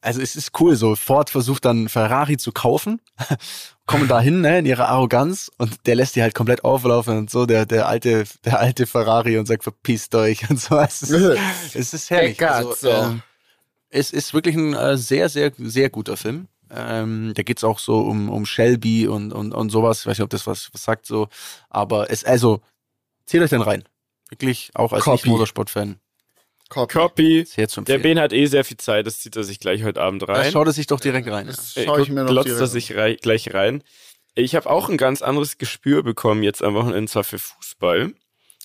also 0.00 0.20
es 0.20 0.36
ist 0.36 0.52
cool 0.60 0.76
so, 0.76 0.94
Ford 0.96 1.30
versucht 1.30 1.64
dann 1.64 1.88
Ferrari 1.88 2.36
zu 2.36 2.52
kaufen, 2.52 3.00
kommen 3.86 4.08
da 4.08 4.20
hin, 4.20 4.40
ne, 4.40 4.60
in 4.60 4.66
ihrer 4.66 4.88
Arroganz 4.88 5.50
und 5.58 5.86
der 5.86 5.96
lässt 5.96 6.14
die 6.14 6.22
halt 6.22 6.34
komplett 6.34 6.64
auflaufen 6.64 7.16
und 7.18 7.30
so, 7.30 7.46
der, 7.46 7.66
der 7.66 7.88
alte, 7.88 8.24
der 8.44 8.60
alte 8.60 8.86
Ferrari 8.86 9.38
und 9.38 9.46
sagt, 9.46 9.64
verpisst 9.64 10.14
euch 10.14 10.48
und 10.50 10.60
so. 10.60 10.78
Es 10.78 11.02
ist, 11.02 11.74
es 11.74 11.94
ist 11.94 12.10
herrlich. 12.10 12.40
Also, 12.40 12.68
Peccazo. 12.70 12.88
ähm, 12.90 13.22
es 13.90 14.12
ist 14.12 14.34
wirklich 14.34 14.54
ein 14.54 14.74
äh, 14.74 14.96
sehr, 14.96 15.28
sehr, 15.28 15.52
sehr 15.56 15.90
guter 15.90 16.16
Film. 16.16 16.48
Ähm, 16.70 17.32
da 17.34 17.42
geht's 17.42 17.64
auch 17.64 17.78
so 17.78 18.00
um, 18.00 18.28
um 18.28 18.44
Shelby 18.44 19.08
und, 19.08 19.32
und, 19.32 19.54
und 19.54 19.70
sowas. 19.70 20.00
Ich 20.00 20.06
weiß 20.06 20.18
nicht, 20.18 20.24
ob 20.24 20.30
das 20.30 20.46
was, 20.46 20.68
was 20.72 20.84
sagt 20.84 21.06
so. 21.06 21.28
Aber 21.70 22.10
es, 22.10 22.24
also, 22.24 22.60
zählt 23.28 23.44
euch 23.44 23.50
den 23.50 23.62
rein. 23.62 23.84
Wirklich, 24.30 24.70
auch 24.74 24.92
als. 24.92 25.06
Nicht-Motorsport-Fan. 25.06 26.00
Copy. 26.68 26.92
Copy. 26.92 27.44
Sehr 27.46 27.68
zu 27.68 27.80
Der. 27.80 27.98
Ben 27.98 28.18
hat 28.20 28.32
eh 28.34 28.44
sehr 28.46 28.62
viel 28.64 28.76
Zeit, 28.76 29.06
das 29.06 29.20
zieht 29.20 29.36
er 29.36 29.44
sich 29.44 29.58
gleich 29.58 29.84
heute 29.84 30.02
Abend 30.02 30.20
Da 30.22 30.26
rein. 30.26 30.52
schaut 30.52 30.66
er 30.66 30.72
sich 30.74 30.86
doch 30.86 31.00
direkt 31.00 31.26
rein. 31.28 31.46
Ja. 31.46 31.52
Das 31.52 31.76
Äh, 31.76 31.84
schaue 31.84 32.02
ich 32.02 32.10
mir 32.10 32.24
noch 32.24 32.30
glotzt 32.30 32.48
er 32.60 32.66
sich 32.66 32.94
rei 32.94 33.14
gleich 33.14 33.54
rein. 33.54 33.82
Ich 34.34 34.54
habe 34.54 34.68
auch 34.68 34.88
ein 34.90 34.98
ganz 34.98 35.22
anderes 35.22 35.56
Gespür 35.56 36.02
bekommen 36.02 36.42
jetzt 36.42 36.62
am 36.62 36.74
Wochenende 36.74 37.10
zwar 37.10 37.24
für 37.24 37.38
Fußball. 37.38 38.12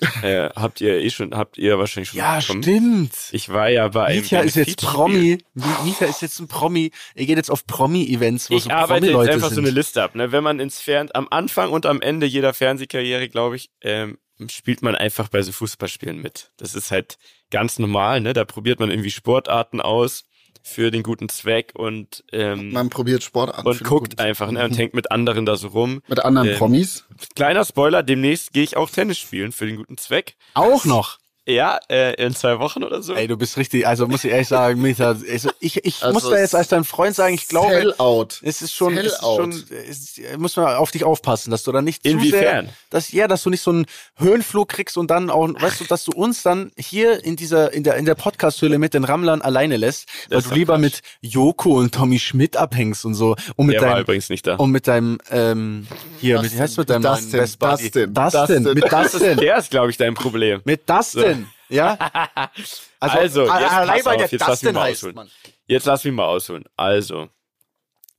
äh, 0.21 0.49
habt 0.55 0.81
ihr 0.81 0.99
eh 0.99 1.09
schon, 1.11 1.33
habt 1.35 1.57
ihr 1.57 1.79
wahrscheinlich 1.79 2.09
schon 2.09 2.17
Ja, 2.19 2.39
bekommen. 2.39 2.61
stimmt. 2.63 3.13
Ich 3.31 3.47
war 3.49 3.69
ja 3.69 3.87
bei 3.87 4.03
einem 4.05 4.19
Mietja 4.21 4.41
ist 4.41 4.55
jetzt. 4.55 4.81
Promi. 4.81 5.37
Mietja 5.53 6.07
ist 6.07 6.21
jetzt 6.21 6.39
ein 6.39 6.47
Promi. 6.49 6.91
Er 7.15 7.25
geht 7.25 7.37
jetzt 7.37 7.51
auf 7.51 7.65
Promi-Events, 7.67 8.49
wo 8.49 8.55
Ich 8.55 8.63
so 8.63 8.69
arbeite 8.71 9.05
jetzt 9.07 9.15
einfach 9.29 9.49
so 9.49 9.55
sind. 9.55 9.65
eine 9.65 9.73
Liste 9.73 10.03
ab. 10.03 10.15
Ne? 10.15 10.31
Wenn 10.33 10.43
man 10.43 10.59
ins 10.59 10.81
Fern 10.81 11.09
am 11.13 11.27
Anfang 11.29 11.71
und 11.71 11.85
am 11.85 12.01
Ende 12.01 12.25
jeder 12.25 12.53
Fernsehkarriere, 12.53 13.29
glaube 13.29 13.55
ich, 13.55 13.69
ähm, 13.81 14.17
spielt 14.49 14.81
man 14.81 14.95
einfach 14.95 15.27
bei 15.29 15.41
so 15.41 15.51
Fußballspielen 15.51 16.21
mit. 16.21 16.51
Das 16.57 16.75
ist 16.75 16.91
halt 16.91 17.17
ganz 17.51 17.79
normal. 17.79 18.21
Ne? 18.21 18.33
Da 18.33 18.45
probiert 18.45 18.79
man 18.79 18.89
irgendwie 18.89 19.11
Sportarten 19.11 19.81
aus 19.81 20.23
für 20.63 20.91
den 20.91 21.03
guten 21.03 21.27
Zweck 21.29 21.71
und 21.75 22.23
ähm, 22.31 22.71
Man 22.71 22.89
probiert 22.89 23.23
Sport 23.23 23.53
an. 23.53 23.65
und 23.65 23.83
guckt 23.83 24.19
einfach 24.19 24.49
ne? 24.49 24.63
und 24.63 24.77
hängt 24.77 24.93
mit 24.93 25.11
anderen 25.11 25.45
da 25.45 25.55
so 25.57 25.67
rum. 25.67 26.01
Mit 26.07 26.23
anderen 26.23 26.49
ähm, 26.49 26.57
Promis. 26.57 27.05
Kleiner 27.35 27.65
Spoiler: 27.65 28.01
Demnächst 28.01 28.53
gehe 28.53 28.63
ich 28.63 28.77
auch 28.77 28.89
Tennis 28.89 29.17
spielen 29.17 29.51
für 29.51 29.65
den 29.65 29.75
guten 29.75 29.97
Zweck. 29.97 30.35
Auch 30.53 30.85
noch. 30.85 31.19
Ja, 31.45 31.77
äh, 31.89 32.13
in 32.25 32.33
zwei 32.33 32.57
Wochen 32.59 32.83
oder 32.85 33.03
so. 33.03 33.15
Ey, 33.15 33.27
du 33.27 33.35
bist 33.35 33.57
richtig, 33.57 33.85
also 33.85 34.07
muss 34.07 34.23
ich 34.23 34.31
ehrlich 34.31 34.47
sagen, 34.47 34.81
Mietja, 34.81 35.07
also 35.29 35.49
ich, 35.59 35.83
ich 35.83 36.01
Also 36.01 36.13
muss 36.13 36.29
da 36.29 36.37
jetzt 36.39 36.55
als 36.55 36.69
dein 36.69 36.85
Freund 36.85 37.15
sagen, 37.15 37.33
ich 37.33 37.49
glaube, 37.49 37.73
Sellout. 37.73 38.27
es 38.43 38.61
ist 38.61 38.73
schon, 38.73 38.97
es 38.97 39.07
ist 39.07 39.19
schon, 39.19 39.51
es 39.51 40.17
ist, 40.17 40.37
muss 40.37 40.55
man 40.55 40.67
auf 40.75 40.91
dich 40.91 41.03
aufpassen, 41.03 41.51
dass 41.51 41.63
du 41.63 41.73
da 41.73 41.81
nicht 41.81 42.03
zu 42.03 42.09
Inwiefern? 42.11 42.39
sehr, 42.39 42.65
dass, 42.91 43.11
ja, 43.11 43.27
dass 43.27 43.43
du 43.43 43.49
nicht 43.49 43.61
so 43.61 43.71
einen 43.71 43.85
Höhenflug 44.15 44.69
kriegst 44.69 44.95
und 44.97 45.11
dann 45.11 45.29
auch, 45.29 45.49
weißt 45.49 45.81
du, 45.81 45.83
dass 45.83 46.05
du 46.05 46.13
uns 46.13 46.43
dann 46.43 46.71
hier 46.77 47.21
in 47.25 47.35
dieser, 47.35 47.73
in 47.73 47.83
der, 47.83 47.95
in 47.97 48.05
der 48.05 48.15
Podcast-Höhle 48.15 48.77
mit 48.79 48.93
den 48.93 49.03
Rammlern 49.03 49.41
alleine 49.41 49.75
lässt, 49.75 50.07
weil 50.29 50.41
du 50.43 50.53
lieber 50.53 50.75
Quatsch. 50.75 50.81
mit 50.81 51.01
Joko 51.19 51.77
und 51.77 51.93
Tommy 51.93 52.19
Schmidt 52.19 52.55
abhängst 52.55 53.03
und 53.03 53.15
so, 53.15 53.35
und 53.57 53.65
mit 53.65 53.75
Der 53.75 53.81
war 53.81 53.89
deinem, 53.95 54.01
übrigens 54.03 54.29
nicht 54.29 54.47
da. 54.47 54.55
und 54.55 54.71
mit 54.71 54.87
deinem, 54.87 55.17
ähm, 55.29 55.87
hier, 56.21 56.41
mit, 56.41 56.53
wie 56.53 56.59
heißt 56.59 56.77
mit 56.77 56.89
deinem 56.89 57.01
Dustin? 57.01 57.39
Dustin, 57.41 58.13
Dustin, 58.13 58.13
Dustin. 58.13 58.63
mit 58.75 58.89
Dustin, 58.89 59.37
Der 59.37 59.57
ist, 59.57 59.71
glaube 59.71 59.89
ich, 59.91 59.97
dein 59.97 60.13
Problem. 60.13 60.61
mit 60.63 60.89
Dustin, 60.89 61.32
ja? 61.69 61.97
Also, 62.99 63.41
jetzt 63.41 63.51
allein 63.51 64.05
weil 64.05 64.17
der 64.17 64.27
jetzt 64.27 64.39
lass 64.39 64.63
mich 64.63 64.73
mal 64.73 64.83
heißt, 64.83 64.99
ausholen. 64.99 65.15
Mann. 65.15 65.29
Jetzt 65.67 65.85
lass 65.85 66.05
mich 66.05 66.13
mal 66.13 66.25
ausholen. 66.25 66.63
Also, 66.77 67.27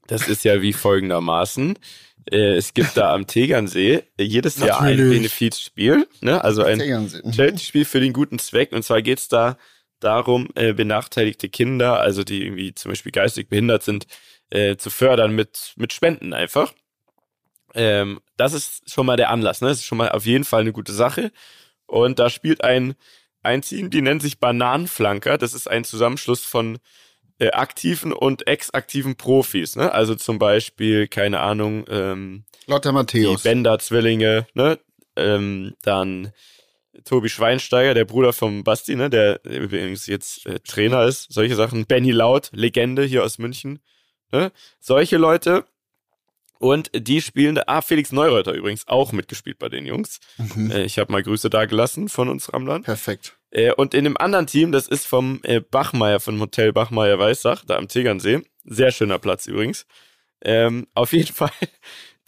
das 0.07 0.28
ist 0.28 0.45
ja 0.45 0.61
wie 0.61 0.74
folgendermaßen. 0.74 1.78
Äh, 2.30 2.57
es 2.57 2.74
gibt 2.74 2.95
da 2.97 3.14
am 3.14 3.26
Tegernsee 3.26 4.03
jedes 4.18 4.59
Jahr 4.59 4.82
ein. 4.82 4.97
Benefizspiel, 4.97 6.07
ne? 6.20 6.45
also 6.45 6.64
ein. 6.64 6.80
Charity-Spiel 6.80 7.86
für 7.86 8.01
den 8.01 8.12
guten 8.12 8.38
Zweck. 8.38 8.72
Und 8.72 8.82
zwar 8.82 9.01
geht's 9.01 9.28
da 9.28 9.57
darum, 10.01 10.49
äh, 10.55 10.74
benachteiligte 10.74 11.49
Kinder, 11.49 12.01
also 12.01 12.24
die 12.24 12.42
irgendwie 12.42 12.74
zum 12.74 12.90
Beispiel 12.90 13.12
geistig 13.12 13.49
behindert 13.49 13.82
sind, 13.82 14.07
äh, 14.51 14.76
zu 14.76 14.90
fördern 14.90 15.34
mit, 15.34 15.72
mit 15.76 15.92
Spenden 15.92 16.34
einfach. 16.34 16.74
Ähm, 17.74 18.20
das 18.36 18.53
ist 18.53 18.90
schon 18.90 19.07
mal 19.07 19.16
der 19.16 19.30
Anlass, 19.30 19.61
ne? 19.61 19.68
Das 19.68 19.78
ist 19.78 19.84
schon 19.84 19.99
mal 19.99 20.11
auf 20.11 20.26
jeden 20.26 20.45
Fall 20.45 20.61
eine 20.61 20.72
gute 20.72 20.92
Sache. 20.92 21.32
Und 21.86 22.18
da 22.18 22.30
spielt 22.30 22.62
ein, 22.62 22.95
ein 23.45 23.62
Team, 23.62 23.90
die 23.90 24.03
nennt 24.03 24.22
sich 24.22 24.38
Bananenflanker. 24.38 25.38
Das 25.38 25.55
ist 25.55 25.68
ein 25.68 25.84
Zusammenschluss 25.84 26.45
von 26.45 26.78
äh, 27.38 27.51
aktiven 27.51 28.12
und 28.12 28.47
ex-aktiven 28.47 29.16
Profis, 29.16 29.76
ne? 29.76 29.92
Also 29.92 30.14
zum 30.14 30.38
Beispiel, 30.38 31.09
keine 31.09 31.40
Ahnung, 31.40 31.84
ähm, 31.88 32.45
Lotta 32.66 32.90
die 32.90 32.95
Matthäus. 32.95 33.42
Bender-Zwillinge, 33.42 34.47
ne? 34.55 34.78
Ähm, 35.16 35.74
dann 35.82 36.32
Tobi 37.05 37.28
Schweinsteiger, 37.28 37.95
der 37.95 38.05
Bruder 38.05 38.32
vom 38.32 38.64
Basti, 38.64 38.95
ne? 38.95 39.11
Der 39.11 39.45
übrigens 39.45 40.07
jetzt 40.07 40.47
äh, 40.47 40.61
Trainer 40.61 41.05
ist. 41.05 41.32
Solche 41.32 41.57
Sachen. 41.57 41.86
Benny 41.86 42.12
Laut, 42.12 42.51
Legende 42.53 43.03
hier 43.05 43.24
aus 43.24 43.38
München. 43.38 43.80
Ne? 44.32 44.53
Solche 44.80 45.16
Leute. 45.16 45.64
Und 46.59 46.90
die 46.94 47.20
spielen, 47.20 47.59
ah, 47.66 47.82
Felix 47.82 48.12
Neureuter 48.12 48.52
übrigens 48.52 48.86
auch 48.86 49.12
mitgespielt 49.12 49.59
bei 49.59 49.68
den 49.68 49.86
Jungs. 49.86 50.20
Mhm. 50.38 50.70
Äh, 50.70 50.84
ich 50.84 50.98
habe 50.98 51.12
mal 51.12 51.22
Grüße 51.22 51.50
da 51.50 51.66
gelassen 51.66 52.09
von 52.09 52.28
uns 52.28 52.52
Ramlan. 52.52 52.82
Perfekt. 52.82 53.36
Äh, 53.50 53.72
und 53.72 53.94
in 53.94 54.05
dem 54.05 54.16
anderen 54.16 54.46
Team, 54.46 54.72
das 54.72 54.88
ist 54.88 55.07
vom 55.07 55.40
äh, 55.42 55.61
Bachmeier, 55.61 56.20
vom 56.20 56.40
Hotel 56.40 56.72
Bachmeier 56.72 57.18
Weißach, 57.18 57.64
da 57.64 57.76
am 57.76 57.88
Tegernsee. 57.88 58.42
Sehr 58.64 58.92
schöner 58.92 59.18
Platz 59.18 59.46
übrigens. 59.46 59.86
Ähm, 60.42 60.86
auf 60.94 61.12
jeden 61.12 61.32
Fall, 61.34 61.50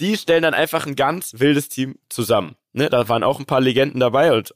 die 0.01 0.16
stellen 0.16 0.43
dann 0.43 0.55
einfach 0.55 0.87
ein 0.87 0.97
ganz 0.97 1.35
wildes 1.39 1.68
Team 1.68 1.99
zusammen. 2.09 2.57
Ne, 2.72 2.91
da 2.91 3.09
waren 3.09 3.24
auch 3.24 3.39
ein 3.39 3.47
paar 3.47 3.62
Legenden 3.62 4.01
dabei, 4.01 4.35
und 4.35 4.53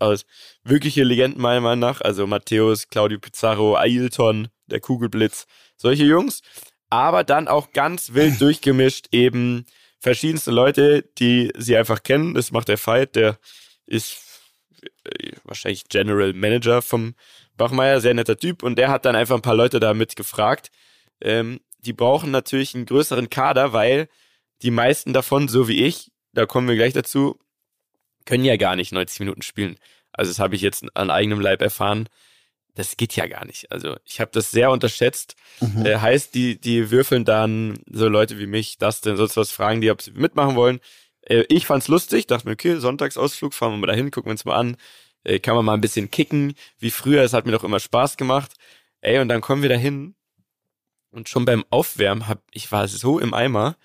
wirkliche 0.62 1.04
Legenden 1.04 1.40
meiner 1.40 1.62
Meinung 1.62 1.80
nach, 1.80 2.02
also 2.02 2.26
Matthäus, 2.26 2.88
Claudio 2.88 3.18
Pizarro, 3.18 3.76
Ailton, 3.76 4.48
der 4.66 4.80
Kugelblitz, 4.80 5.46
solche 5.78 6.04
Jungs. 6.04 6.42
Aber 6.90 7.24
dann 7.24 7.48
auch 7.48 7.72
ganz 7.72 8.12
wild 8.14 8.40
durchgemischt 8.40 9.08
eben 9.12 9.64
verschiedenste 10.00 10.50
Leute, 10.50 11.04
die 11.18 11.52
sie 11.56 11.76
einfach 11.76 12.02
kennen. 12.02 12.34
Das 12.34 12.52
macht 12.52 12.68
der 12.68 12.78
Fight, 12.78 13.16
der 13.16 13.38
ist 13.86 14.18
äh, 15.04 15.32
wahrscheinlich 15.44 15.88
General 15.88 16.32
Manager 16.32 16.82
vom 16.82 17.14
Bachmeier, 17.56 18.00
sehr 18.00 18.14
netter 18.14 18.36
Typ 18.36 18.62
und 18.62 18.76
der 18.76 18.88
hat 18.88 19.04
dann 19.04 19.16
einfach 19.16 19.36
ein 19.36 19.42
paar 19.42 19.54
Leute 19.54 19.80
da 19.80 19.92
mit 19.92 20.16
gefragt, 20.16 20.70
ähm, 21.20 21.60
die 21.80 21.92
brauchen 21.92 22.30
natürlich 22.30 22.74
einen 22.74 22.86
größeren 22.86 23.28
Kader, 23.28 23.72
weil 23.72 24.08
die 24.62 24.70
meisten 24.70 25.12
davon, 25.12 25.48
so 25.48 25.68
wie 25.68 25.84
ich, 25.84 26.10
da 26.32 26.46
kommen 26.46 26.68
wir 26.68 26.76
gleich 26.76 26.92
dazu, 26.92 27.38
können 28.24 28.44
ja 28.44 28.56
gar 28.56 28.76
nicht 28.76 28.92
90 28.92 29.20
Minuten 29.20 29.42
spielen. 29.42 29.76
Also 30.12 30.30
das 30.30 30.38
habe 30.38 30.54
ich 30.54 30.62
jetzt 30.62 30.84
an 30.94 31.10
eigenem 31.10 31.40
Leib 31.40 31.62
erfahren. 31.62 32.08
Das 32.74 32.96
geht 32.96 33.16
ja 33.16 33.26
gar 33.26 33.44
nicht. 33.44 33.70
Also 33.72 33.96
ich 34.04 34.20
habe 34.20 34.30
das 34.32 34.50
sehr 34.50 34.70
unterschätzt. 34.70 35.36
Mhm. 35.60 35.86
Äh, 35.86 35.96
heißt, 35.98 36.34
die, 36.34 36.60
die 36.60 36.90
würfeln 36.90 37.24
dann 37.24 37.78
so 37.90 38.08
Leute 38.08 38.38
wie 38.38 38.46
mich, 38.46 38.78
das 38.78 39.00
denn 39.00 39.16
sonst 39.16 39.36
was 39.36 39.50
fragen, 39.50 39.80
die 39.80 39.90
ob 39.90 40.02
sie 40.02 40.12
mitmachen 40.12 40.56
wollen. 40.56 40.80
Äh, 41.22 41.44
ich 41.48 41.66
fand's 41.66 41.88
lustig, 41.88 42.26
dachte 42.26 42.46
mir, 42.46 42.54
okay, 42.54 42.76
Sonntagsausflug, 42.76 43.54
fahren 43.54 43.72
wir 43.72 43.78
mal 43.78 43.86
dahin, 43.86 44.10
gucken 44.10 44.28
wir 44.28 44.32
uns 44.32 44.44
mal 44.44 44.56
an. 44.56 44.76
Äh, 45.24 45.38
kann 45.38 45.54
man 45.54 45.64
mal 45.64 45.74
ein 45.74 45.80
bisschen 45.80 46.10
kicken, 46.10 46.54
wie 46.78 46.90
früher. 46.90 47.22
Es 47.22 47.32
hat 47.32 47.46
mir 47.46 47.52
doch 47.52 47.64
immer 47.64 47.80
Spaß 47.80 48.16
gemacht. 48.16 48.52
Ey, 49.00 49.18
und 49.18 49.28
dann 49.28 49.40
kommen 49.40 49.62
wir 49.62 49.68
dahin 49.68 50.14
und 51.10 51.28
schon 51.28 51.44
beim 51.44 51.64
Aufwärmen 51.70 52.28
hab 52.28 52.42
ich 52.52 52.70
war 52.70 52.86
so 52.88 53.18
im 53.18 53.34
Eimer. 53.34 53.76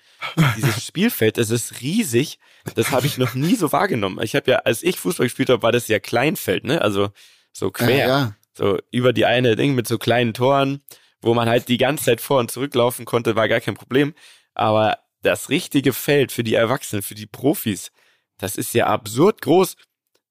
Dieses 0.56 0.84
Spielfeld, 0.86 1.38
das 1.38 1.50
ist 1.50 1.80
riesig. 1.80 2.38
Das 2.74 2.90
habe 2.90 3.06
ich 3.06 3.18
noch 3.18 3.34
nie 3.34 3.54
so 3.56 3.72
wahrgenommen. 3.72 4.20
Ich 4.22 4.34
habe 4.34 4.50
ja, 4.50 4.58
als 4.58 4.82
ich 4.82 4.98
Fußball 4.98 5.26
gespielt 5.26 5.50
habe, 5.50 5.62
war 5.62 5.72
das 5.72 5.88
ja 5.88 5.98
Kleinfeld, 5.98 6.64
ne? 6.64 6.80
Also 6.80 7.10
so 7.52 7.70
quer, 7.70 7.90
Ja, 7.90 8.06
ja. 8.06 8.36
So 8.56 8.78
über 8.90 9.12
die 9.12 9.26
eine 9.26 9.54
Ding 9.54 9.74
mit 9.74 9.86
so 9.86 9.98
kleinen 9.98 10.34
Toren, 10.34 10.82
wo 11.20 11.34
man 11.34 11.48
halt 11.48 11.68
die 11.68 11.76
ganze 11.76 12.04
Zeit 12.04 12.20
vor 12.20 12.40
und 12.40 12.50
zurücklaufen 12.50 13.04
konnte, 13.04 13.36
war 13.36 13.48
gar 13.48 13.60
kein 13.60 13.74
Problem. 13.74 14.14
Aber 14.54 14.98
das 15.22 15.50
richtige 15.50 15.92
Feld 15.92 16.32
für 16.32 16.44
die 16.44 16.54
Erwachsenen, 16.54 17.02
für 17.02 17.14
die 17.14 17.26
Profis, 17.26 17.92
das 18.38 18.56
ist 18.56 18.72
ja 18.74 18.86
absurd 18.86 19.42
groß. 19.42 19.76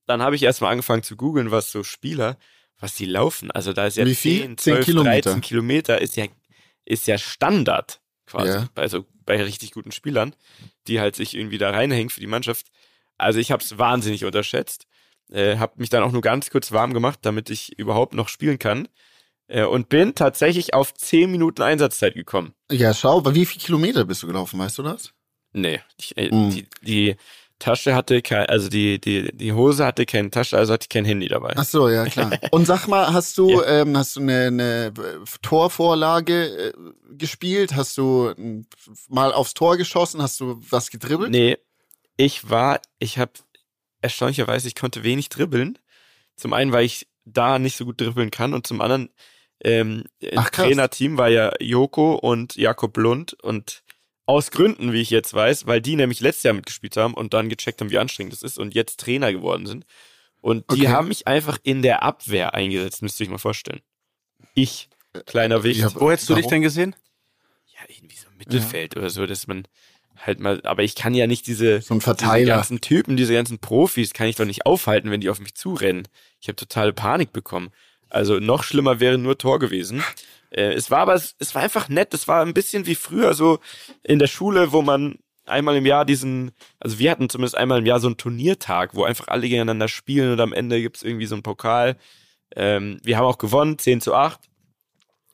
Dann 0.07 0.21
habe 0.21 0.36
ich 0.36 0.43
erstmal 0.43 0.71
angefangen 0.71 1.03
zu 1.03 1.15
googeln, 1.15 1.51
was 1.51 1.71
so 1.71 1.84
Spieler, 1.84 2.38
was 2.80 2.95
die 2.95 3.05
laufen. 3.05 3.51
Also 3.51 3.73
da 3.73 3.86
ist 3.86 3.97
ja 3.97 4.05
Wie 4.05 4.15
viel? 4.15 4.41
10, 4.41 4.57
10 4.57 4.73
12, 4.73 4.86
Kilometer. 4.86 5.30
13 5.30 5.41
Kilometer 5.41 6.01
ist 6.01 6.15
ja, 6.15 6.26
ist 6.86 7.07
ja 7.07 7.17
Standard 7.17 7.99
quasi. 8.26 8.49
Ja. 8.49 8.69
Also 8.76 9.05
bei 9.26 9.41
richtig 9.41 9.71
guten 9.71 9.91
Spielern, 9.91 10.36
die 10.88 10.99
halt 10.99 11.15
sich 11.15 11.36
irgendwie 11.36 11.57
da 11.57 11.71
reinhängen 11.71 12.09
für 12.09 12.19
die 12.19 12.28
Mannschaft. 12.28 12.67
Also 13.17 13.39
ich 13.39 13.51
habe 13.51 13.63
es 13.63 13.78
wahnsinnig 13.78 14.26
unterschätzt. 14.26 14.88
Äh, 15.32 15.57
habe 15.57 15.73
mich 15.78 15.89
dann 15.89 16.03
auch 16.03 16.11
nur 16.11 16.21
ganz 16.21 16.49
kurz 16.49 16.71
warm 16.71 16.93
gemacht, 16.93 17.19
damit 17.23 17.49
ich 17.49 17.78
überhaupt 17.80 18.13
noch 18.13 18.30
spielen 18.30 18.59
kann. 18.59 18.88
Äh, 19.47 19.63
und 19.63 19.89
bin 19.89 20.15
tatsächlich 20.15 20.73
auf 20.73 20.93
10 20.93 21.32
Minuten 21.32 21.61
Einsatzzeit 21.61 22.13
gekommen. 22.15 22.53
Ja, 22.71 22.93
schau, 22.93 23.17
aber 23.17 23.36
wie 23.36 23.45
viele 23.45 23.63
Kilometer 23.63 24.05
bist 24.05 24.23
du 24.23 24.28
gelaufen, 24.28 24.59
weißt 24.59 24.78
du 24.80 24.84
das? 24.84 25.13
Nee, 25.53 25.82
ich, 25.97 26.17
äh, 26.17 26.30
Mhm. 26.34 26.49
die, 26.49 26.67
die 26.82 27.15
Tasche 27.57 27.95
hatte 27.95 28.21
kein, 28.21 28.47
also 28.47 28.67
die, 28.67 28.99
die, 28.99 29.32
die 29.36 29.53
Hose 29.53 29.86
hatte 29.86 30.05
keine 30.05 30.30
Tasche, 30.30 30.57
also 30.57 30.73
hatte 30.73 30.84
ich 30.86 30.89
kein 30.89 31.05
Handy 31.05 31.28
dabei. 31.28 31.53
Ach 31.55 31.63
so, 31.63 31.88
ja 31.89 32.03
klar. 32.05 32.38
Und 32.51 32.65
sag 32.65 32.88
mal, 32.88 33.13
hast 33.13 33.38
du 33.38 33.61
ähm, 33.63 33.95
hast 33.95 34.17
du 34.17 34.21
eine, 34.21 34.47
eine 34.47 34.93
Torvorlage 35.41 36.45
äh, 36.69 36.73
gespielt? 37.17 37.76
Hast 37.76 37.97
du 37.97 38.34
ähm, 38.38 38.67
mal 39.07 39.32
aufs 39.32 39.53
Tor 39.53 39.78
geschossen? 39.78 40.21
Hast 40.21 40.39
du 40.39 40.61
was 40.69 40.89
gedribbelt? 40.89 41.32
Nee, 41.32 41.57
ich 42.17 42.49
war, 42.49 42.82
ich 42.99 43.17
habe 43.17 43.32
erstaunlicherweise, 44.06 44.68
ich 44.68 44.76
konnte 44.76 45.03
wenig 45.03 45.30
dribbeln. 45.30 45.78
Zum 46.36 46.53
einen, 46.53 46.72
weil 46.72 46.86
ich 46.86 47.08
da 47.26 47.60
nicht 47.60 47.76
so 47.78 47.86
gut 47.86 47.99
dribbeln 48.01 48.32
kann 48.32 48.53
und 48.53 48.68
zum 48.68 48.82
anderen, 48.82 49.10
ähm, 49.64 50.03
im 50.20 50.39
Ach. 50.39 50.49
Trainerteam 50.49 51.18
war 51.18 51.30
ja 51.30 51.51
Joko 51.60 52.16
und 52.16 52.56
Jakob 52.56 52.97
Lund 52.97 53.34
und 53.41 53.84
aus 54.26 54.51
Gründen, 54.51 54.91
wie 54.91 55.01
ich 55.01 55.10
jetzt 55.12 55.34
weiß, 55.34 55.66
weil 55.68 55.82
die 55.82 55.95
nämlich 55.95 56.20
letztes 56.20 56.43
Jahr 56.43 56.53
mitgespielt 56.53 56.97
haben 56.97 57.14
und 57.14 57.34
dann 57.34 57.49
gecheckt 57.49 57.80
haben, 57.80 57.91
wie 57.91 57.97
anstrengend 57.99 58.34
das 58.34 58.41
ist 58.41 58.58
und 58.58 58.74
jetzt 58.74 58.99
Trainer 58.99 59.32
geworden 59.32 59.66
sind. 59.66 59.86
Und 60.41 60.70
die 60.72 60.84
Okay. 60.84 60.88
haben 60.88 61.08
mich 61.08 61.28
einfach 61.28 61.58
in 61.64 61.82
der 61.82 62.03
Abwehr 62.03 62.53
eingesetzt, 62.53 63.01
müsst 63.01 63.20
ihr 63.20 63.26
euch 63.26 63.32
mal 63.32 63.38
vorstellen. 63.38 63.82
Ich, 64.53 64.89
kleiner. 65.26 65.64
Ja, 65.66 65.93
Wo 65.95 66.12
hättest 66.12 66.30
du 66.30 66.36
dich 66.36 66.47
denn 66.47 66.62
gesehen? 66.62 66.95
ja, 67.68 67.82
irgendwie 67.88 68.16
so 68.16 68.28
Mittelfeld 68.38 68.95
oder 68.95 69.10
so, 69.10 69.26
dass 69.26 69.47
man 69.47 69.68
halt 70.18 70.39
mal, 70.39 70.61
aber 70.63 70.84
ich 70.84 70.95
kann 70.95 71.13
ja 71.13 71.28
nicht 71.28 71.47
diese, 71.47 71.82
So 71.82 71.95
diese 72.45 72.45
ganzen 72.45 72.82
Typen, 72.82 73.18
diese 73.18 73.34
ganzen 73.34 73.59
Profis, 73.59 74.13
kann 74.13 74.28
ich 74.28 74.36
doch 74.36 74.45
nicht 74.45 74.66
aufhalten, 74.66 75.11
wenn 75.11 75.22
die 75.22 75.30
auf 75.30 75.39
mich 75.39 75.55
zurennen. 75.55 76.07
Ich 76.39 76.47
habe 76.47 76.55
totale 76.55 76.93
Panik 76.93 77.34
bekommen. 77.34 77.70
Also 78.09 78.39
noch 78.39 78.63
schlimmer 78.63 78.99
wäre 78.99 79.18
nur 79.18 79.38
Tor 79.38 79.59
gewesen. 79.59 80.03
Äh, 80.51 80.74
es 80.74 80.91
war 80.91 80.99
aber, 80.99 81.16
es, 81.16 81.36
es 81.39 81.53
war 81.55 81.63
einfach 81.63 81.89
nett. 81.89 82.13
Es 82.13 82.28
war 82.28 82.41
ein 82.41 82.53
bisschen 82.53 82.86
wie 82.86 82.95
früher 82.95 83.34
so 83.34 83.59
in 84.03 84.20
der 84.20 84.28
Schule, 84.28 84.72
wo 84.72 84.82
man 84.82 85.20
einmal 85.45 85.76
im 85.76 85.86
Jahr 85.86 86.05
diesen, 86.05 86.51
also 86.80 86.99
wir 86.99 87.11
hatten 87.11 87.30
zumindest 87.30 87.57
einmal 87.57 87.80
im 87.80 87.86
Jahr 87.86 87.99
so 87.99 88.07
einen 88.07 88.18
Turniertag, 88.18 88.95
wo 88.95 89.03
einfach 89.03 89.28
alle 89.28 89.43
gegeneinander 89.43 89.88
spielen 89.88 90.32
und 90.32 90.39
am 90.39 90.53
Ende 90.53 90.82
gibt's 90.82 91.03
irgendwie 91.03 91.26
so 91.26 91.36
einen 91.36 91.43
Pokal. 91.43 91.97
Ähm, 92.55 92.99
wir 93.03 93.18
haben 93.18 93.26
auch 93.26 93.38
gewonnen, 93.38 93.78
10 93.78 94.01
zu 94.01 94.13
8. 94.13 94.39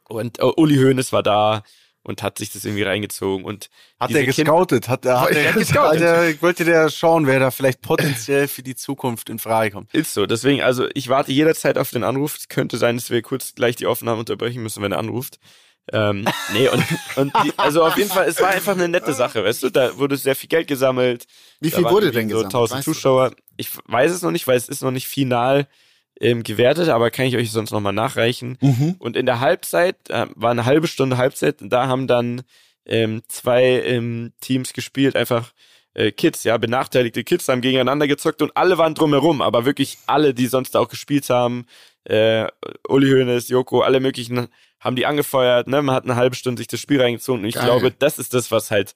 Und 0.07 0.39
äh, 0.39 0.43
Uli 0.43 0.77
Hoeneß 0.77 1.13
war 1.13 1.23
da 1.23 1.63
und 2.04 2.24
hat 2.24 2.38
sich 2.38 2.52
das 2.52 2.66
irgendwie 2.66 2.84
reingezogen. 2.84 3.45
Und 3.45 3.70
Hat 3.99 4.12
er 4.12 4.26
gescoutet? 4.26 4.88
Hat, 4.88 5.06
er, 5.06 5.22
hat 5.22 5.32
Er 5.32 5.54
gescoutet. 5.54 6.02
Hat 6.02 6.02
er, 6.02 6.41
wollte 6.41 6.66
der 6.66 6.89
schauen, 6.89 7.28
wer 7.28 7.39
da 7.39 7.52
vielleicht 7.52 7.82
potenziell 7.82 8.47
für 8.47 8.64
die 8.64 8.76
Zukunft 8.76 9.30
in 9.30 9.39
Frage 9.39 9.72
kommt? 9.72 9.93
Ist 9.93 10.14
so. 10.14 10.26
Deswegen, 10.26 10.62
also 10.62 10.88
ich 10.93 11.10
warte 11.10 11.32
jederzeit 11.32 11.78
auf 11.78 11.91
den 11.91 12.04
Anruf. 12.04 12.38
Es 12.38 12.47
könnte 12.47 12.78
sein, 12.78 12.97
dass 12.97 13.10
wir 13.10 13.22
kurz 13.22 13.54
gleich 13.54 13.76
die 13.76 13.86
Aufnahme 13.86 14.20
unterbrechen 14.20 14.64
müssen, 14.64 14.82
wenn 14.82 14.91
er 14.91 14.99
anruft. 14.99 15.38
Ähm, 15.91 16.26
nee, 16.54 16.70
und, 16.70 16.84
und 17.16 17.34
die, 17.43 17.54
also 17.58 17.84
auf 17.84 17.97
jeden 17.97 18.10
Fall, 18.10 18.28
es 18.28 18.39
war 18.39 18.49
einfach 18.49 18.74
eine 18.74 18.88
nette 18.88 19.14
Sache, 19.14 19.43
weißt 19.43 19.64
du? 19.64 19.70
Da 19.70 19.97
wurde 19.97 20.16
sehr 20.16 20.36
viel 20.36 20.47
Geld 20.47 20.68
gesammelt. 20.68 21.26
Wie 21.60 21.72
viel 21.72 21.84
wurde 21.84 22.12
denn 22.12 22.30
so 22.30 22.36
gesammelt? 22.36 22.54
1000 22.54 22.78
Weißt 22.78 22.86
Zuschauer. 22.86 23.32
Ich 23.58 23.70
weiß 23.86 24.12
es 24.12 24.22
noch 24.22 24.32
nicht, 24.32 24.47
weil 24.47 24.58
es 24.58 24.70
ist 24.70 24.84
noch 24.84 24.91
nicht 24.91 25.08
final 25.08 25.68
ähm, 26.22 26.43
gewertet, 26.43 26.89
aber 26.89 27.09
kann 27.11 27.26
ich 27.26 27.36
euch 27.36 27.51
sonst 27.51 27.72
nochmal 27.72 27.93
nachreichen. 27.93 28.57
Mhm. 28.61 28.95
Und 28.99 29.17
in 29.17 29.26
der 29.26 29.39
Halbzeit, 29.39 29.97
äh, 30.09 30.28
war 30.36 30.51
eine 30.51 30.65
halbe 30.65 30.88
Stunde 30.88 31.17
Halbzeit, 31.17 31.61
und 31.61 31.72
da 31.72 31.88
haben 31.88 32.07
dann 32.07 32.43
ähm, 32.86 33.24
zwei 33.28 33.63
ähm, 33.63 34.32
Teams 34.39 34.74
gespielt, 34.74 35.15
einfach 35.15 35.51
äh, 35.93 36.11
Kids, 36.11 36.43
ja, 36.43 36.57
benachteiligte 36.57 37.24
Kids 37.24 37.47
haben 37.47 37.61
gegeneinander 37.61 38.07
gezockt 38.07 38.41
und 38.41 38.55
alle 38.55 38.78
waren 38.78 38.93
drumherum, 38.93 39.41
aber 39.41 39.65
wirklich 39.65 39.97
alle, 40.05 40.34
die 40.34 40.47
sonst 40.47 40.78
auch 40.78 40.88
gespielt 40.88 41.30
haben, 41.30 41.65
äh, 42.05 42.47
Uli 42.88 43.09
Hoeneß, 43.09 43.49
Joko, 43.49 43.82
alle 43.82 43.99
möglichen 43.99 44.47
haben 44.80 44.95
die 44.95 45.05
angefeuert, 45.05 45.67
ne, 45.67 45.82
man 45.82 45.95
hat 45.95 46.05
eine 46.05 46.15
halbe 46.15 46.36
Stunde 46.36 46.59
sich 46.59 46.67
das 46.67 46.80
Spiel 46.80 47.01
reingezogen 47.01 47.41
und 47.41 47.49
ich 47.49 47.55
Geil. 47.55 47.65
glaube, 47.65 47.91
das 47.91 48.19
ist 48.19 48.34
das, 48.34 48.51
was 48.51 48.72
halt, 48.72 48.95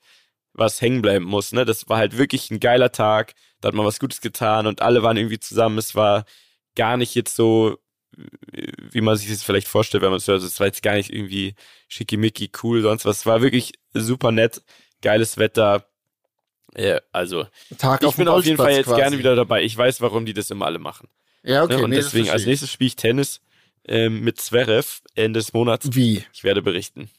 was 0.53 0.81
hängen 0.81 1.01
bleiben 1.01 1.25
muss, 1.25 1.51
ne, 1.51 1.65
das 1.65 1.89
war 1.89 1.97
halt 1.97 2.17
wirklich 2.17 2.49
ein 2.49 2.59
geiler 2.59 2.91
Tag, 2.91 3.33
da 3.61 3.67
hat 3.67 3.75
man 3.75 3.85
was 3.85 3.99
Gutes 3.99 4.21
getan 4.21 4.67
und 4.67 4.81
alle 4.81 5.03
waren 5.03 5.17
irgendwie 5.17 5.39
zusammen, 5.39 5.77
es 5.77 5.95
war 5.95 6.25
gar 6.75 6.97
nicht 6.97 7.15
jetzt 7.15 7.35
so, 7.35 7.77
wie 8.91 9.01
man 9.01 9.17
sich 9.17 9.29
das 9.29 9.43
vielleicht 9.43 9.67
vorstellt, 9.67 10.03
wenn 10.03 10.09
man 10.09 10.17
es 10.17 10.27
hört. 10.27 10.35
Also 10.35 10.47
Es 10.47 10.59
war 10.59 10.67
jetzt 10.67 10.83
gar 10.83 10.95
nicht 10.95 11.11
irgendwie 11.11 11.55
schickimicki, 11.87 12.51
cool, 12.63 12.81
sonst 12.81 13.05
was. 13.05 13.19
Es 13.19 13.25
war 13.25 13.41
wirklich 13.41 13.73
super 13.93 14.31
nett, 14.31 14.61
geiles 15.01 15.37
Wetter. 15.37 15.85
Ja, 16.77 16.99
also, 17.11 17.47
Tag 17.77 18.03
ich 18.03 18.15
bin 18.15 18.27
auf 18.27 18.43
jeden 18.43 18.57
Fall 18.57 18.73
jetzt 18.73 18.87
quasi. 18.87 19.01
gerne 19.01 19.17
wieder 19.17 19.35
dabei. 19.35 19.63
Ich 19.63 19.77
weiß, 19.77 20.01
warum 20.01 20.25
die 20.25 20.33
das 20.33 20.51
immer 20.51 20.65
alle 20.65 20.79
machen. 20.79 21.07
Ja, 21.43 21.63
okay. 21.63 21.77
ne? 21.77 21.83
Und 21.83 21.89
nee, 21.91 21.97
deswegen, 21.97 22.29
als 22.29 22.45
nächstes 22.45 22.71
spiele 22.71 22.87
ich 22.87 22.95
Tennis 22.95 23.41
ähm, 23.87 24.21
mit 24.21 24.41
Zverev 24.41 25.01
Ende 25.13 25.39
des 25.39 25.53
Monats. 25.53 25.87
Wie? 25.91 26.23
Ich 26.33 26.43
werde 26.43 26.61
berichten. 26.61 27.09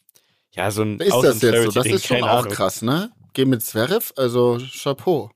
Ja, 0.53 0.71
so 0.71 0.83
ein 0.83 0.99
Ist 1.01 1.13
das 1.13 1.43
jetzt 1.43 1.65
so? 1.65 1.71
Das 1.71 1.87
ist 1.87 2.07
schon 2.07 2.23
auch 2.23 2.49
krass, 2.49 2.83
ne? 2.83 3.11
Geh 3.35 3.45
mit 3.45 3.63
Zverev, 3.63 4.13
also 4.17 4.59
Chapeau. 4.59 5.31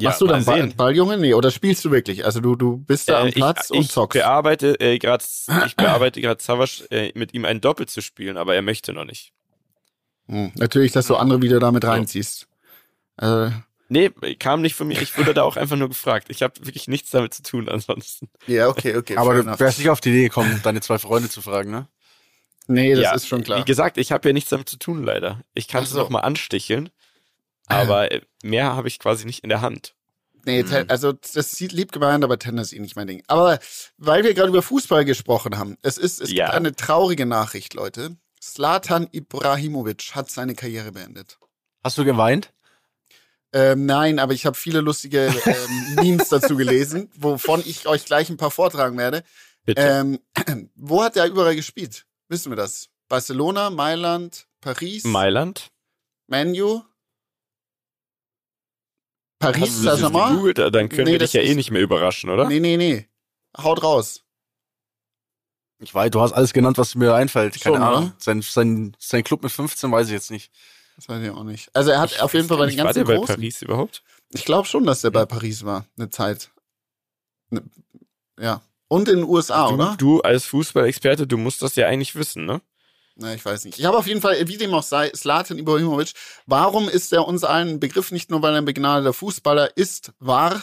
Ja, 0.00 0.10
Machst 0.10 0.20
du 0.20 0.26
mal 0.26 0.32
dann 0.34 0.44
Ball, 0.44 0.60
sehen. 0.62 0.76
Balljunge? 0.76 1.16
Nee, 1.18 1.34
oder 1.34 1.50
spielst 1.50 1.84
du 1.84 1.90
wirklich? 1.90 2.24
Also 2.24 2.40
du, 2.40 2.56
du 2.56 2.78
bist 2.78 3.08
da 3.08 3.20
am 3.20 3.28
Äh, 3.28 3.32
Platz 3.32 3.70
ich, 3.70 3.76
und 3.76 3.82
ich 3.82 3.88
zockst. 3.90 4.18
bearbeite 4.18 4.80
äh, 4.80 4.98
gerade 4.98 5.24
ich 5.66 5.76
bearbeite 5.76 6.20
gerade 6.20 6.42
Savasch 6.42 6.84
äh, 6.90 7.12
mit 7.14 7.34
ihm 7.34 7.44
ein 7.44 7.60
Doppel 7.60 7.86
zu 7.86 8.00
spielen, 8.00 8.36
aber 8.36 8.54
er 8.54 8.62
möchte 8.62 8.92
noch 8.92 9.04
nicht. 9.04 9.32
Hm, 10.26 10.52
natürlich, 10.56 10.92
dass 10.92 11.06
du 11.06 11.16
andere 11.16 11.42
wieder 11.42 11.60
damit 11.60 11.84
reinziehst. 11.84 12.46
Äh, 13.18 13.50
Nee, 13.92 14.10
kam 14.38 14.62
nicht 14.62 14.76
von 14.76 14.86
mir. 14.86 15.02
Ich 15.02 15.18
wurde 15.18 15.34
da 15.34 15.42
auch 15.42 15.56
einfach 15.56 15.74
nur 15.76 15.88
gefragt. 15.88 16.28
Ich 16.30 16.44
habe 16.44 16.54
wirklich 16.64 16.86
nichts 16.86 17.10
damit 17.10 17.34
zu 17.34 17.42
tun 17.42 17.68
ansonsten. 17.68 18.30
ja, 18.46 18.68
okay, 18.68 18.96
okay. 18.96 19.16
Aber 19.16 19.34
du 19.42 19.58
wärst 19.58 19.78
nicht 19.80 19.90
auf 19.90 20.00
die 20.00 20.10
Idee 20.10 20.22
gekommen, 20.28 20.60
deine 20.62 20.80
zwei 20.80 20.96
Freunde 20.98 21.28
zu 21.28 21.42
fragen, 21.42 21.72
ne? 21.72 21.88
Nee, 22.68 22.94
das 22.94 23.02
ja, 23.02 23.14
ist 23.14 23.26
schon 23.26 23.42
klar. 23.42 23.58
Wie 23.58 23.64
gesagt, 23.64 23.98
ich 23.98 24.12
habe 24.12 24.28
ja 24.28 24.32
nichts 24.32 24.50
damit 24.50 24.68
zu 24.68 24.78
tun, 24.78 25.02
leider. 25.02 25.40
Ich 25.54 25.66
kann 25.66 25.82
es 25.82 25.90
so. 25.90 25.98
noch 25.98 26.08
mal 26.08 26.20
ansticheln, 26.20 26.90
aber 27.70 28.10
äh, 28.12 28.20
mehr 28.42 28.74
habe 28.76 28.88
ich 28.88 28.98
quasi 28.98 29.24
nicht 29.26 29.42
in 29.44 29.48
der 29.48 29.60
Hand. 29.60 29.94
Nee, 30.44 30.62
Ten- 30.62 30.88
also 30.88 31.12
das 31.12 31.50
sieht 31.52 31.72
lieb 31.72 31.92
gemeint, 31.92 32.24
aber 32.24 32.38
Tennis 32.38 32.68
ist 32.72 32.78
eh 32.78 32.80
nicht 32.80 32.96
mein 32.96 33.06
Ding. 33.06 33.22
Aber 33.26 33.58
weil 33.98 34.24
wir 34.24 34.32
gerade 34.34 34.48
über 34.48 34.62
Fußball 34.62 35.04
gesprochen 35.04 35.58
haben, 35.58 35.76
es 35.82 35.98
ist 35.98 36.20
es 36.20 36.32
Ja. 36.32 36.46
gibt 36.46 36.56
eine 36.56 36.74
traurige 36.74 37.26
Nachricht, 37.26 37.74
Leute. 37.74 38.16
Slatan 38.42 39.06
Ibrahimovic 39.12 40.14
hat 40.14 40.30
seine 40.30 40.54
Karriere 40.54 40.92
beendet. 40.92 41.38
Hast 41.84 41.98
du 41.98 42.04
geweint? 42.04 42.52
Ähm, 43.52 43.84
nein, 43.84 44.18
aber 44.18 44.32
ich 44.32 44.46
habe 44.46 44.56
viele 44.56 44.80
lustige 44.80 45.26
ähm, 45.44 45.94
Memes 45.96 46.28
dazu 46.30 46.56
gelesen, 46.56 47.10
wovon 47.16 47.60
ich 47.66 47.86
euch 47.86 48.04
gleich 48.06 48.30
ein 48.30 48.36
paar 48.36 48.50
vortragen 48.50 48.96
werde. 48.96 49.24
Bitte. 49.64 49.82
Ähm, 49.82 50.20
wo 50.76 51.02
hat 51.02 51.16
er 51.16 51.26
überall 51.26 51.56
gespielt? 51.56 52.06
Wissen 52.28 52.50
wir 52.50 52.56
das? 52.56 52.88
Barcelona, 53.08 53.68
Mailand, 53.70 54.46
Paris, 54.60 55.04
Mailand? 55.04 55.70
Manu, 56.28 56.76
Hast 56.76 56.89
Paris 59.40 59.78
du 59.78 59.84
das 59.84 60.00
jetzt 60.00 60.00
Saint-Germain? 60.02 60.32
gegoogelt? 60.34 60.58
Dann 60.58 60.88
können 60.88 61.04
Nee, 61.06 61.12
wir 61.12 61.18
das 61.18 61.32
dich 61.32 61.42
ja 61.42 61.48
eh 61.48 61.54
nicht 61.54 61.70
mehr 61.72 61.82
überraschen, 61.82 62.30
oder? 62.30 62.46
Nee, 62.46 62.60
nee, 62.60 62.76
nee. 62.76 63.08
Haut 63.58 63.82
raus. 63.82 64.22
Ich 65.82 65.94
weiß, 65.94 66.10
du 66.10 66.20
hast 66.20 66.32
alles 66.32 66.52
genannt, 66.52 66.78
was 66.78 66.94
mir 66.94 67.14
einfällt. 67.14 67.58
Keine 67.60 67.76
Schon, 67.76 67.82
Ahnung. 67.82 68.02
oder? 68.04 68.12
Sein, 68.18 68.42
sein, 68.42 68.96
sein 68.98 69.24
Club 69.24 69.42
mit 69.42 69.50
15 69.50 69.90
weiß 69.90 70.06
ich 70.08 70.12
jetzt 70.12 70.30
nicht. 70.30 70.52
Das 70.96 71.08
weiß 71.08 71.22
ich 71.22 71.30
auch 71.30 71.42
nicht. 71.44 71.74
Also 71.74 71.90
er 71.90 72.00
hat 72.00 72.20
auf 72.20 72.34
jeden 72.34 72.48
Fall 72.48 72.58
bei 72.58 72.66
den 72.66 72.76
War 72.76 72.84
ganzen 72.84 72.98
der 72.98 73.04
bei 73.06 73.16
großen. 73.16 73.34
Paris 73.36 73.62
überhaupt? 73.62 74.02
Ich 74.32 74.44
glaube 74.44 74.68
schon, 74.68 74.84
dass 74.84 75.00
der 75.00 75.10
bei 75.10 75.24
Paris 75.24 75.64
war, 75.64 75.86
eine 75.96 76.10
Zeit. 76.10 76.50
Ne, 77.48 77.62
ja. 78.38 78.60
Und 78.88 79.08
in 79.08 79.20
den 79.20 79.24
USA, 79.24 79.68
du, 79.68 79.74
oder? 79.74 79.94
du 79.98 80.20
als 80.20 80.44
Fußballexperte, 80.46 81.26
du 81.26 81.38
musst 81.38 81.62
das 81.62 81.76
ja 81.76 81.86
eigentlich 81.86 82.14
wissen, 82.14 82.44
ne? 82.44 82.60
Na, 83.20 83.34
ich 83.34 83.44
weiß 83.44 83.64
nicht. 83.66 83.78
Ich 83.78 83.84
habe 83.84 83.98
auf 83.98 84.06
jeden 84.06 84.20
Fall, 84.22 84.48
wie 84.48 84.56
dem 84.56 84.72
auch 84.72 84.82
sei, 84.82 85.10
Slatan 85.14 85.58
Ibrahimovic. 85.58 86.12
Warum 86.46 86.88
ist 86.88 87.12
er 87.12 87.28
uns 87.28 87.44
allen 87.44 87.68
ein 87.68 87.80
Begriff 87.80 88.10
nicht 88.12 88.30
nur, 88.30 88.40
weil 88.42 88.52
er 88.54 88.58
ein 88.58 88.64
begnadeter 88.64 89.12
Fußballer 89.12 89.76
ist, 89.76 90.12
war, 90.20 90.62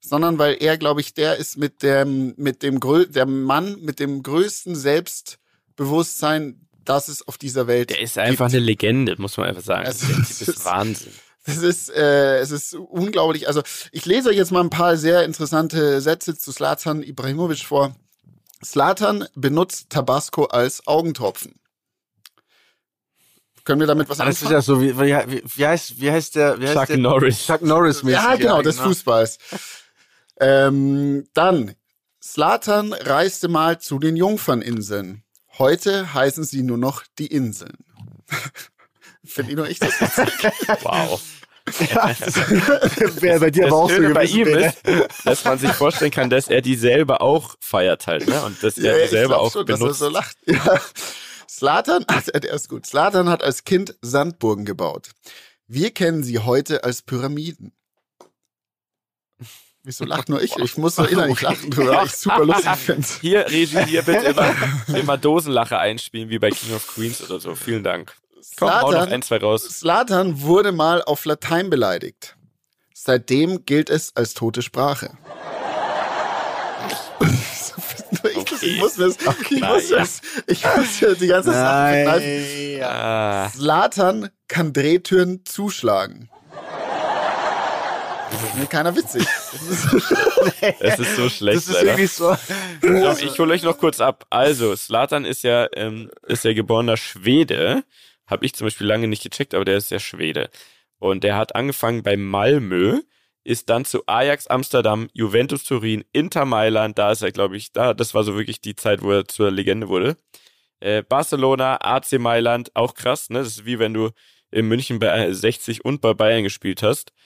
sondern 0.00 0.38
weil 0.38 0.56
er, 0.60 0.78
glaube 0.78 1.00
ich, 1.02 1.12
der 1.12 1.36
ist 1.36 1.58
mit 1.58 1.82
dem, 1.82 2.32
mit 2.36 2.62
dem 2.62 2.80
der 3.12 3.26
Mann 3.26 3.76
mit 3.82 4.00
dem 4.00 4.22
größten 4.22 4.74
Selbstbewusstsein, 4.74 6.66
das 6.84 7.08
es 7.08 7.26
auf 7.26 7.36
dieser 7.36 7.66
Welt 7.66 7.90
Der 7.90 8.00
ist 8.00 8.16
einfach 8.16 8.46
gibt. 8.46 8.54
eine 8.56 8.64
Legende, 8.64 9.14
muss 9.18 9.36
man 9.36 9.48
einfach 9.48 9.62
sagen. 9.62 9.86
Also, 9.86 10.06
das 10.18 10.40
ist 10.40 10.48
ist- 10.48 10.64
Wahnsinn. 10.64 11.12
Es 11.44 11.56
ist, 11.58 11.88
äh, 11.90 12.40
es 12.40 12.50
ist 12.50 12.74
unglaublich. 12.74 13.48
Also 13.48 13.62
ich 13.90 14.04
lese 14.04 14.28
euch 14.28 14.36
jetzt 14.36 14.52
mal 14.52 14.60
ein 14.60 14.68
paar 14.68 14.98
sehr 14.98 15.24
interessante 15.24 16.02
Sätze 16.02 16.36
zu 16.36 16.52
Slatan 16.52 17.02
Ibrahimovic 17.02 17.60
vor. 17.60 17.96
Slatan 18.62 19.26
benutzt 19.34 19.88
Tabasco 19.88 20.44
als 20.44 20.86
Augentropfen. 20.86 21.54
Können 23.68 23.80
wir 23.80 23.86
damit 23.86 24.08
was 24.08 24.18
Ah, 24.18 24.24
Das 24.24 24.36
ist 24.36 24.44
anfangen? 24.44 24.54
ja 24.54 24.62
so, 24.62 24.80
wie, 24.80 24.98
wie, 24.98 25.42
wie, 25.44 25.66
heißt, 25.66 26.00
wie 26.00 26.10
heißt 26.10 26.36
der? 26.36 26.58
Wie 26.58 26.66
heißt 26.66 26.74
Chuck 26.74 26.86
der? 26.86 26.96
Norris. 26.96 27.44
Chuck 27.46 27.60
Norris 27.60 28.02
mäßig. 28.02 28.18
Ja, 28.18 28.34
genau, 28.36 28.62
des 28.62 28.78
Fußballs. 28.78 29.36
Ähm, 30.40 31.28
dann, 31.34 31.74
Slatan 32.22 32.94
reiste 32.94 33.48
mal 33.48 33.78
zu 33.78 33.98
den 33.98 34.16
Jungferninseln. 34.16 35.22
Heute 35.58 36.14
heißen 36.14 36.44
sie 36.44 36.62
nur 36.62 36.78
noch 36.78 37.02
die 37.18 37.26
Inseln. 37.26 37.76
Finde 39.26 39.50
ich 39.50 39.58
noch 39.58 39.66
echt 39.66 39.82
das. 39.82 40.00
Wow. 40.82 41.20
Wäre 43.20 43.40
bei 43.40 43.50
dir 43.50 43.64
Das 43.64 43.72
aber 43.72 43.82
auch 43.82 43.90
so 43.90 43.96
Schöne 43.96 44.14
bei 44.14 44.24
gewesen, 44.26 44.48
ihm 44.50 44.96
ist, 44.96 45.26
dass 45.26 45.44
man 45.44 45.58
sich 45.58 45.72
vorstellen 45.72 46.10
kann, 46.10 46.30
dass 46.30 46.48
er 46.48 46.62
die 46.62 46.74
selber 46.76 47.20
auch 47.20 47.56
feiert 47.60 48.06
halt, 48.06 48.26
ne? 48.28 48.40
Und 48.46 48.62
dass 48.62 48.78
er 48.78 48.96
die 48.96 49.04
ich 49.04 49.10
selber 49.10 49.40
auch 49.40 49.52
schon, 49.52 49.66
dass 49.66 49.78
er 49.78 49.82
benutzt. 49.82 49.98
so 49.98 50.08
lacht. 50.08 50.38
Ja. 50.46 50.80
Slatan, 51.48 52.04
also 52.06 52.30
der 52.32 52.52
ist 52.52 52.68
gut. 52.68 52.86
Slatan 52.86 53.28
hat 53.28 53.42
als 53.42 53.64
Kind 53.64 53.96
Sandburgen 54.02 54.64
gebaut. 54.64 55.10
Wir 55.66 55.90
kennen 55.90 56.22
sie 56.22 56.38
heute 56.38 56.84
als 56.84 57.02
Pyramiden. 57.02 57.72
Wieso 59.82 60.04
lacht 60.04 60.28
nur 60.28 60.42
ich? 60.42 60.56
Ich 60.56 60.76
muss 60.76 60.96
so 60.96 61.04
innerlich 61.04 61.40
lachen, 61.40 61.74
weil 61.76 62.04
ich 62.06 62.12
super 62.12 62.44
lustig 62.44 62.76
finde. 62.76 63.08
Hier, 63.20 63.46
Regie, 63.46 63.84
hier 63.84 64.02
bitte 64.02 64.26
immer, 64.26 64.54
immer 64.94 65.16
Dosenlache 65.16 65.78
einspielen, 65.78 66.28
wie 66.28 66.38
bei 66.38 66.50
King 66.50 66.74
of 66.74 66.86
Queens 66.86 67.22
oder 67.22 67.40
so. 67.40 67.54
Vielen 67.54 67.84
Dank. 67.84 68.14
Slatan, 68.42 69.08
ein, 69.08 69.22
zwei 69.22 69.38
raus. 69.38 69.62
Slatan 69.64 70.42
wurde 70.42 70.72
mal 70.72 71.02
auf 71.02 71.24
Latein 71.24 71.70
beleidigt. 71.70 72.36
Seitdem 72.92 73.64
gilt 73.64 73.88
es 73.88 74.14
als 74.16 74.34
tote 74.34 74.60
Sprache. 74.60 75.16
Nur 78.22 78.32
ich, 78.36 78.44
das, 78.44 78.62
ich 78.62 78.78
muss 78.78 78.94
das, 78.94 79.16
ich 79.50 79.60
Na 79.60 79.74
muss 79.74 79.90
ja. 79.90 79.98
das, 79.98 80.20
ich 80.46 80.64
muss 80.64 81.00
ja 81.00 81.14
die 81.14 81.26
ganze 81.26 81.52
Sache 81.52 81.96
begreifen. 82.04 82.82
Ah, 82.82 83.48
Slatan 83.50 84.28
kann 84.48 84.72
Drehtüren 84.72 85.44
zuschlagen. 85.44 86.30
Das 88.30 88.42
ist 88.42 88.54
mir 88.56 88.66
keiner 88.66 88.94
witzig. 88.94 89.26
es 90.80 90.98
ist 90.98 91.16
so 91.16 91.28
schlecht, 91.30 91.56
Das 91.56 91.68
ist 91.68 91.72
leider. 91.74 91.86
irgendwie 91.86 92.06
so. 92.06 92.36
Doch, 92.82 93.18
ich 93.20 93.38
hole 93.38 93.54
euch 93.54 93.62
noch 93.62 93.78
kurz 93.78 94.00
ab. 94.00 94.26
Also, 94.28 94.76
Slatan 94.76 95.24
ist 95.24 95.44
ja, 95.44 95.66
ähm, 95.74 96.10
ist 96.26 96.44
ja 96.44 96.52
geborener 96.52 96.98
Schwede. 96.98 97.84
Habe 98.26 98.44
ich 98.44 98.54
zum 98.54 98.66
Beispiel 98.66 98.86
lange 98.86 99.08
nicht 99.08 99.22
gecheckt, 99.22 99.54
aber 99.54 99.64
der 99.64 99.78
ist 99.78 99.90
ja 99.90 99.98
Schwede. 99.98 100.50
Und 100.98 101.24
der 101.24 101.36
hat 101.36 101.54
angefangen 101.54 102.02
bei 102.02 102.16
Malmö, 102.18 103.00
ist 103.48 103.70
dann 103.70 103.86
zu 103.86 104.02
Ajax 104.06 104.46
Amsterdam, 104.46 105.08
Juventus 105.14 105.64
Turin, 105.64 106.04
Inter 106.12 106.44
Mailand, 106.44 106.98
da 106.98 107.12
ist 107.12 107.22
er, 107.22 107.32
glaube 107.32 107.56
ich, 107.56 107.72
da, 107.72 107.94
das 107.94 108.12
war 108.12 108.22
so 108.22 108.36
wirklich 108.36 108.60
die 108.60 108.76
Zeit, 108.76 109.00
wo 109.00 109.10
er 109.10 109.26
zur 109.26 109.50
Legende 109.50 109.88
wurde. 109.88 110.18
Äh, 110.80 111.02
Barcelona, 111.02 111.78
AC 111.80 112.18
Mailand, 112.18 112.70
auch 112.76 112.92
krass, 112.92 113.30
ne? 113.30 113.38
Das 113.38 113.48
ist 113.48 113.64
wie 113.64 113.78
wenn 113.78 113.94
du 113.94 114.10
in 114.50 114.68
München 114.68 114.98
bei 114.98 115.32
60 115.32 115.82
und 115.82 116.02
bei 116.02 116.12
Bayern 116.12 116.42
gespielt 116.42 116.82
hast. 116.82 117.12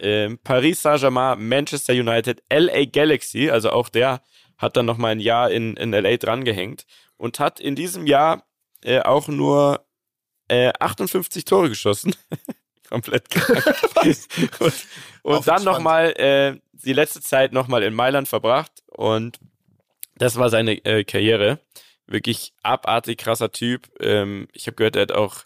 Ähm, 0.00 0.38
Paris 0.44 0.82
Saint-Germain, 0.82 1.48
Manchester 1.48 1.94
United, 1.94 2.42
LA 2.52 2.84
Galaxy, 2.84 3.48
also 3.48 3.70
auch 3.70 3.88
der 3.88 4.20
hat 4.58 4.76
dann 4.76 4.84
noch 4.84 4.98
mal 4.98 5.08
ein 5.08 5.20
Jahr 5.20 5.50
in, 5.50 5.78
in 5.78 5.92
LA 5.92 6.18
drangehängt 6.18 6.84
und 7.16 7.40
hat 7.40 7.58
in 7.58 7.74
diesem 7.74 8.06
Jahr 8.06 8.44
äh, 8.82 9.00
auch 9.00 9.28
nur 9.28 9.86
äh, 10.48 10.72
58 10.78 11.46
Tore 11.46 11.70
geschossen. 11.70 12.14
Komplett 12.90 13.30
krank. 13.30 13.64
und 14.60 14.74
und 15.22 15.46
dann 15.46 15.54
Aufgespannt. 15.56 15.64
noch 15.64 15.78
mal 15.80 16.04
äh, 16.12 16.60
die 16.72 16.92
letzte 16.92 17.20
Zeit 17.20 17.52
noch 17.52 17.68
mal 17.68 17.82
in 17.82 17.94
Mailand 17.94 18.28
verbracht 18.28 18.72
und 18.88 19.38
das 20.16 20.36
war 20.36 20.50
seine 20.50 20.84
äh, 20.84 21.04
Karriere. 21.04 21.58
Wirklich 22.06 22.52
abartig 22.62 23.18
krasser 23.18 23.52
Typ. 23.52 23.88
Ähm, 24.00 24.48
ich 24.52 24.66
habe 24.66 24.74
gehört, 24.76 24.96
er 24.96 25.02
hat 25.02 25.12
auch 25.12 25.44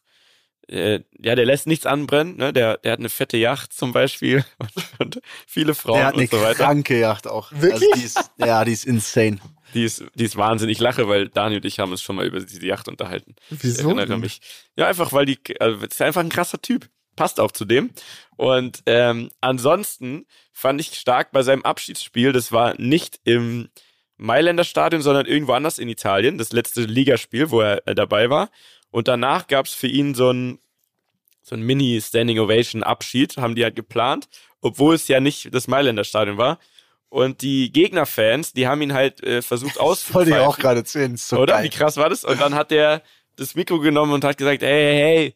äh, 0.69 1.01
ja, 1.19 1.37
der 1.37 1.45
lässt 1.45 1.69
nichts 1.69 1.87
anbrennen, 1.87 2.37
ne? 2.37 2.53
Der, 2.53 2.79
der 2.79 2.93
hat 2.93 2.99
eine 2.99 3.09
fette 3.09 3.37
Yacht 3.37 3.73
zum 3.73 3.93
Beispiel 3.93 4.45
und, 4.59 4.73
und 4.99 5.21
viele 5.47 5.75
Frauen 5.75 5.99
Der 5.99 6.07
hat 6.07 6.15
eine 6.15 6.23
und 6.23 6.31
so 6.31 6.41
weiter. 6.41 6.65
kranke 6.65 6.99
Yacht 6.99 7.29
auch. 7.29 7.53
Wirklich? 7.53 7.73
Also 7.75 7.95
die 7.95 8.03
ist, 8.03 8.31
ja, 8.39 8.65
die 8.65 8.73
ist 8.73 8.85
insane. 8.85 9.39
Die 9.75 9.85
ist, 9.85 10.05
die 10.15 10.25
ist 10.25 10.37
Wahnsinn. 10.37 10.69
Ich 10.69 10.81
lache, 10.81 11.07
weil 11.09 11.29
Daniel 11.29 11.61
und 11.61 11.67
ich 11.67 11.79
haben 11.79 11.93
uns 11.93 12.03
schon 12.03 12.17
mal 12.17 12.27
über 12.27 12.41
diese 12.41 12.67
Yacht 12.67 12.89
unterhalten. 12.89 13.37
Ich 13.51 13.63
Wieso? 13.63 13.89
erinnere 13.89 14.07
denn? 14.07 14.21
mich. 14.21 14.41
Ja, 14.77 14.87
einfach 14.89 15.13
weil 15.13 15.27
die, 15.27 15.39
also, 15.61 15.77
das 15.79 15.93
ist 15.93 16.03
einfach 16.03 16.23
ein 16.23 16.31
krasser 16.31 16.61
Typ. 16.61 16.89
Passt 17.17 17.41
auch 17.41 17.51
zu 17.51 17.65
dem. 17.65 17.91
Und 18.37 18.83
ähm, 18.87 19.31
ansonsten 19.41 20.27
fand 20.53 20.81
ich 20.81 20.95
stark 20.95 21.33
bei 21.33 21.43
seinem 21.43 21.63
Abschiedsspiel, 21.63 22.33
das 22.33 22.53
war 22.53 22.75
nicht 22.79 23.21
im 23.25 23.69
Mailänder 24.19 24.65
Stadion, 24.65 25.03
sondern 25.03 25.27
irgendwo 25.27 25.53
anders 25.53 25.79
in 25.79 25.89
Italien, 25.89 26.39
das 26.39 26.53
letzte 26.53 26.83
Ligaspiel, 26.83 27.51
wo 27.51 27.61
er 27.61 27.87
äh, 27.87 27.95
dabei 27.95 28.31
war. 28.31 28.51
Und 28.91 29.09
danach 29.09 29.47
gab's 29.47 29.75
für 29.75 29.89
ihn 29.89 30.15
so 30.15 30.31
ein, 30.31 30.59
so 31.43 31.55
ein 31.55 31.63
Mini-Standing 31.63 32.39
Ovation-Abschied, 32.39 33.37
haben 33.37 33.55
die 33.55 33.65
halt 33.65 33.77
geplant, 33.77 34.29
obwohl 34.61 34.95
es 34.95 35.09
ja 35.09 35.21
nicht 35.21 35.55
das 35.55 35.69
Mailänder 35.69 36.05
Stadion 36.05 36.39
war. 36.39 36.59
Und 37.09 37.43
die 37.43 37.73
Gegnerfans, 37.73 38.53
die 38.53 38.67
haben 38.67 38.83
ihn 38.83 38.93
halt 38.93 39.23
äh, 39.23 39.43
versucht 39.43 39.79
Wollte 40.15 40.31
ich 40.31 40.37
auch 40.37 40.59
gerade 40.59 40.81
ist 40.81 41.29
So 41.29 41.39
Oder? 41.39 41.55
geil. 41.55 41.65
Wie 41.65 41.71
krass 41.71 41.97
war 41.97 42.09
das? 42.09 42.25
Und 42.25 42.41
dann 42.41 42.55
hat 42.55 42.73
er 42.73 43.03
das 43.37 43.55
Mikro 43.55 43.79
genommen 43.79 44.13
und 44.13 44.25
hat 44.25 44.39
gesagt, 44.39 44.63
hey, 44.63 44.69
hey, 44.69 44.97
hey, 44.97 45.35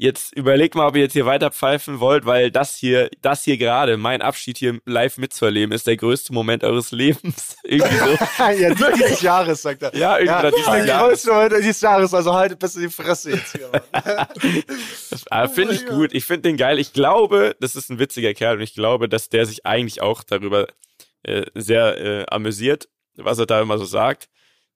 jetzt 0.00 0.32
überlegt 0.34 0.74
mal, 0.76 0.86
ob 0.86 0.94
ihr 0.96 1.02
jetzt 1.02 1.12
hier 1.12 1.26
weiter 1.26 1.50
pfeifen 1.50 1.98
wollt, 2.00 2.24
weil 2.24 2.50
das 2.52 2.76
hier, 2.76 3.10
das 3.20 3.42
hier 3.42 3.58
gerade, 3.58 3.96
mein 3.96 4.22
Abschied 4.22 4.56
hier 4.56 4.78
live 4.86 5.18
mitzuerleben, 5.18 5.74
ist 5.74 5.86
der 5.88 5.96
größte 5.96 6.32
Moment 6.32 6.62
eures 6.64 6.92
Lebens. 6.92 7.56
Irgendwie 7.64 7.96
so. 7.96 8.06
ja, 8.38 8.74
die- 8.74 8.94
dieses 8.96 9.20
Jahres, 9.20 9.60
sagt 9.60 9.82
er. 9.82 9.94
Ja, 9.96 10.16
irgendwann 10.18 10.44
ja, 10.44 10.50
dieses 10.52 10.66
der 10.72 10.84
Jahres. 10.86 11.08
größte 11.08 11.32
Moment 11.32 11.52
dieses 11.58 11.80
Jahres, 11.80 12.14
also 12.14 12.32
haltet 12.32 12.58
besser 12.60 12.80
die 12.80 12.88
Fresse 12.88 13.32
jetzt 13.32 13.52
hier. 13.56 13.70
Ah, 15.30 15.48
finde 15.48 15.74
ich 15.74 15.86
gut. 15.86 16.14
Ich 16.14 16.24
finde 16.24 16.42
den 16.42 16.56
geil. 16.56 16.78
Ich 16.78 16.92
glaube, 16.92 17.56
das 17.60 17.76
ist 17.76 17.90
ein 17.90 17.98
witziger 17.98 18.34
Kerl 18.34 18.56
und 18.56 18.62
ich 18.62 18.74
glaube, 18.74 19.08
dass 19.08 19.28
der 19.28 19.46
sich 19.46 19.66
eigentlich 19.66 20.00
auch 20.00 20.22
darüber 20.22 20.68
äh, 21.24 21.44
sehr 21.54 21.98
äh, 21.98 22.26
amüsiert, 22.30 22.88
was 23.16 23.38
er 23.38 23.46
da 23.46 23.60
immer 23.60 23.78
so 23.78 23.84
sagt. 23.84 24.28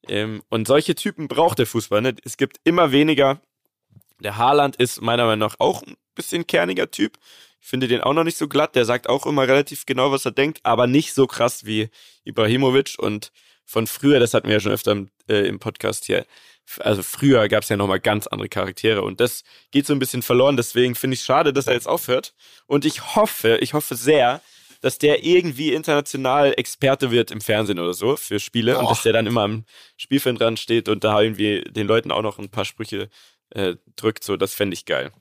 Ähm, 0.08 0.42
und 0.48 0.66
solche 0.66 0.96
Typen 0.96 1.28
braucht 1.28 1.58
der 1.60 1.66
Fußball. 1.66 2.00
Ne? 2.02 2.14
Es 2.24 2.36
gibt 2.36 2.56
immer 2.64 2.90
weniger. 2.90 3.40
Der 4.22 4.36
Haaland 4.36 4.76
ist 4.76 5.02
meiner 5.02 5.26
Meinung 5.26 5.48
nach 5.48 5.56
auch 5.58 5.82
ein 5.82 5.96
bisschen 6.14 6.46
kerniger 6.46 6.90
Typ. 6.90 7.18
Ich 7.60 7.68
finde 7.68 7.88
den 7.88 8.00
auch 8.00 8.12
noch 8.12 8.24
nicht 8.24 8.38
so 8.38 8.48
glatt. 8.48 8.74
Der 8.74 8.84
sagt 8.84 9.08
auch 9.08 9.26
immer 9.26 9.46
relativ 9.46 9.86
genau, 9.86 10.10
was 10.10 10.24
er 10.24 10.32
denkt, 10.32 10.60
aber 10.64 10.86
nicht 10.86 11.14
so 11.14 11.26
krass 11.26 11.64
wie 11.64 11.90
Ibrahimovic. 12.24 12.96
Und 12.98 13.32
von 13.64 13.86
früher, 13.86 14.20
das 14.20 14.34
hatten 14.34 14.48
wir 14.48 14.54
ja 14.54 14.60
schon 14.60 14.72
öfter 14.72 14.92
im, 14.92 15.10
äh, 15.28 15.46
im 15.46 15.58
Podcast 15.58 16.04
hier, 16.04 16.26
also 16.78 17.02
früher 17.02 17.48
gab 17.48 17.62
es 17.62 17.68
ja 17.68 17.76
nochmal 17.76 18.00
ganz 18.00 18.26
andere 18.26 18.48
Charaktere 18.48 19.02
und 19.02 19.20
das 19.20 19.42
geht 19.72 19.86
so 19.86 19.92
ein 19.92 19.98
bisschen 19.98 20.22
verloren. 20.22 20.56
Deswegen 20.56 20.94
finde 20.94 21.14
ich 21.14 21.20
es 21.20 21.26
schade, 21.26 21.52
dass 21.52 21.66
er 21.66 21.74
jetzt 21.74 21.88
aufhört. 21.88 22.34
Und 22.66 22.84
ich 22.84 23.16
hoffe, 23.16 23.58
ich 23.60 23.74
hoffe 23.74 23.96
sehr, 23.96 24.40
dass 24.80 24.98
der 24.98 25.24
irgendwie 25.24 25.72
international 25.72 26.54
Experte 26.56 27.10
wird 27.10 27.30
im 27.30 27.40
Fernsehen 27.40 27.78
oder 27.78 27.94
so 27.94 28.16
für 28.16 28.40
Spiele 28.40 28.78
und 28.78 28.84
Och. 28.84 28.90
dass 28.90 29.02
der 29.02 29.12
dann 29.12 29.26
immer 29.26 29.42
am 29.42 29.64
Spielfeld 29.96 30.40
dran 30.40 30.56
steht 30.56 30.88
und 30.88 31.04
da 31.04 31.20
irgendwie 31.20 31.62
den 31.62 31.86
Leuten 31.86 32.10
auch 32.10 32.22
noch 32.22 32.38
ein 32.38 32.50
paar 32.50 32.64
Sprüche 32.64 33.08
äh, 33.54 33.76
drückt. 33.96 34.24
So, 34.24 34.36
das 34.36 34.54
fände 34.54 34.74
ich 34.74 34.84
geil. 34.84 35.12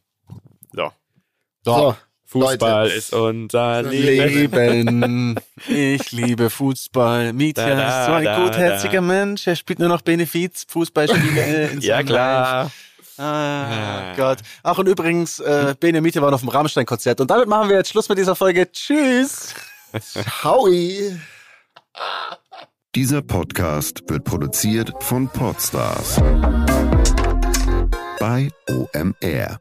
So. 0.74 0.92
So, 1.64 1.96
Fußball 2.26 2.86
Leute. 2.86 2.96
ist 2.96 3.14
unser 3.14 3.84
Leben. 3.84 4.52
Leben. 4.52 5.40
Ich 5.68 6.12
liebe 6.12 6.50
Fußball. 6.50 7.34
Mietja 7.34 7.68
Da, 7.68 7.76
da, 7.76 8.00
ist 8.00 8.06
so 8.08 8.14
ein 8.14 8.24
da, 8.24 8.44
gutherziger 8.44 8.94
da. 8.94 9.02
Mensch. 9.02 9.46
Er 9.48 9.56
spielt 9.56 9.80
nur 9.80 9.90
noch 9.90 10.02
Benefiz, 10.02 10.66
Fußballspiele. 10.68 11.68
in 11.74 11.82
Ja, 11.82 12.02
klar. 12.04 12.72
Ah, 13.18 14.14
Gott. 14.16 14.40
Ach, 14.64 14.78
und 14.78 14.88
übrigens, 14.88 15.40
äh, 15.40 15.76
Bene 15.80 16.02
Miete 16.02 16.22
war 16.22 16.34
auf 16.34 16.40
dem 16.40 16.50
Rammstein-Konzert. 16.50 17.22
Und 17.22 17.30
damit 17.30 17.48
machen 17.48 17.70
wir 17.70 17.76
jetzt 17.76 17.90
Schluss 17.90 18.10
mit 18.10 18.18
dieser 18.18 18.36
Folge. 18.36 18.72
Tschüss. 18.72 19.54
Howie. 20.44 21.20
Dieser 22.96 23.22
Podcast 23.22 24.02
wird 24.08 24.24
produziert 24.24 24.92
von 25.02 25.28
Podstars 25.28 26.22
bei 28.22 28.52
OMR. 28.70 29.61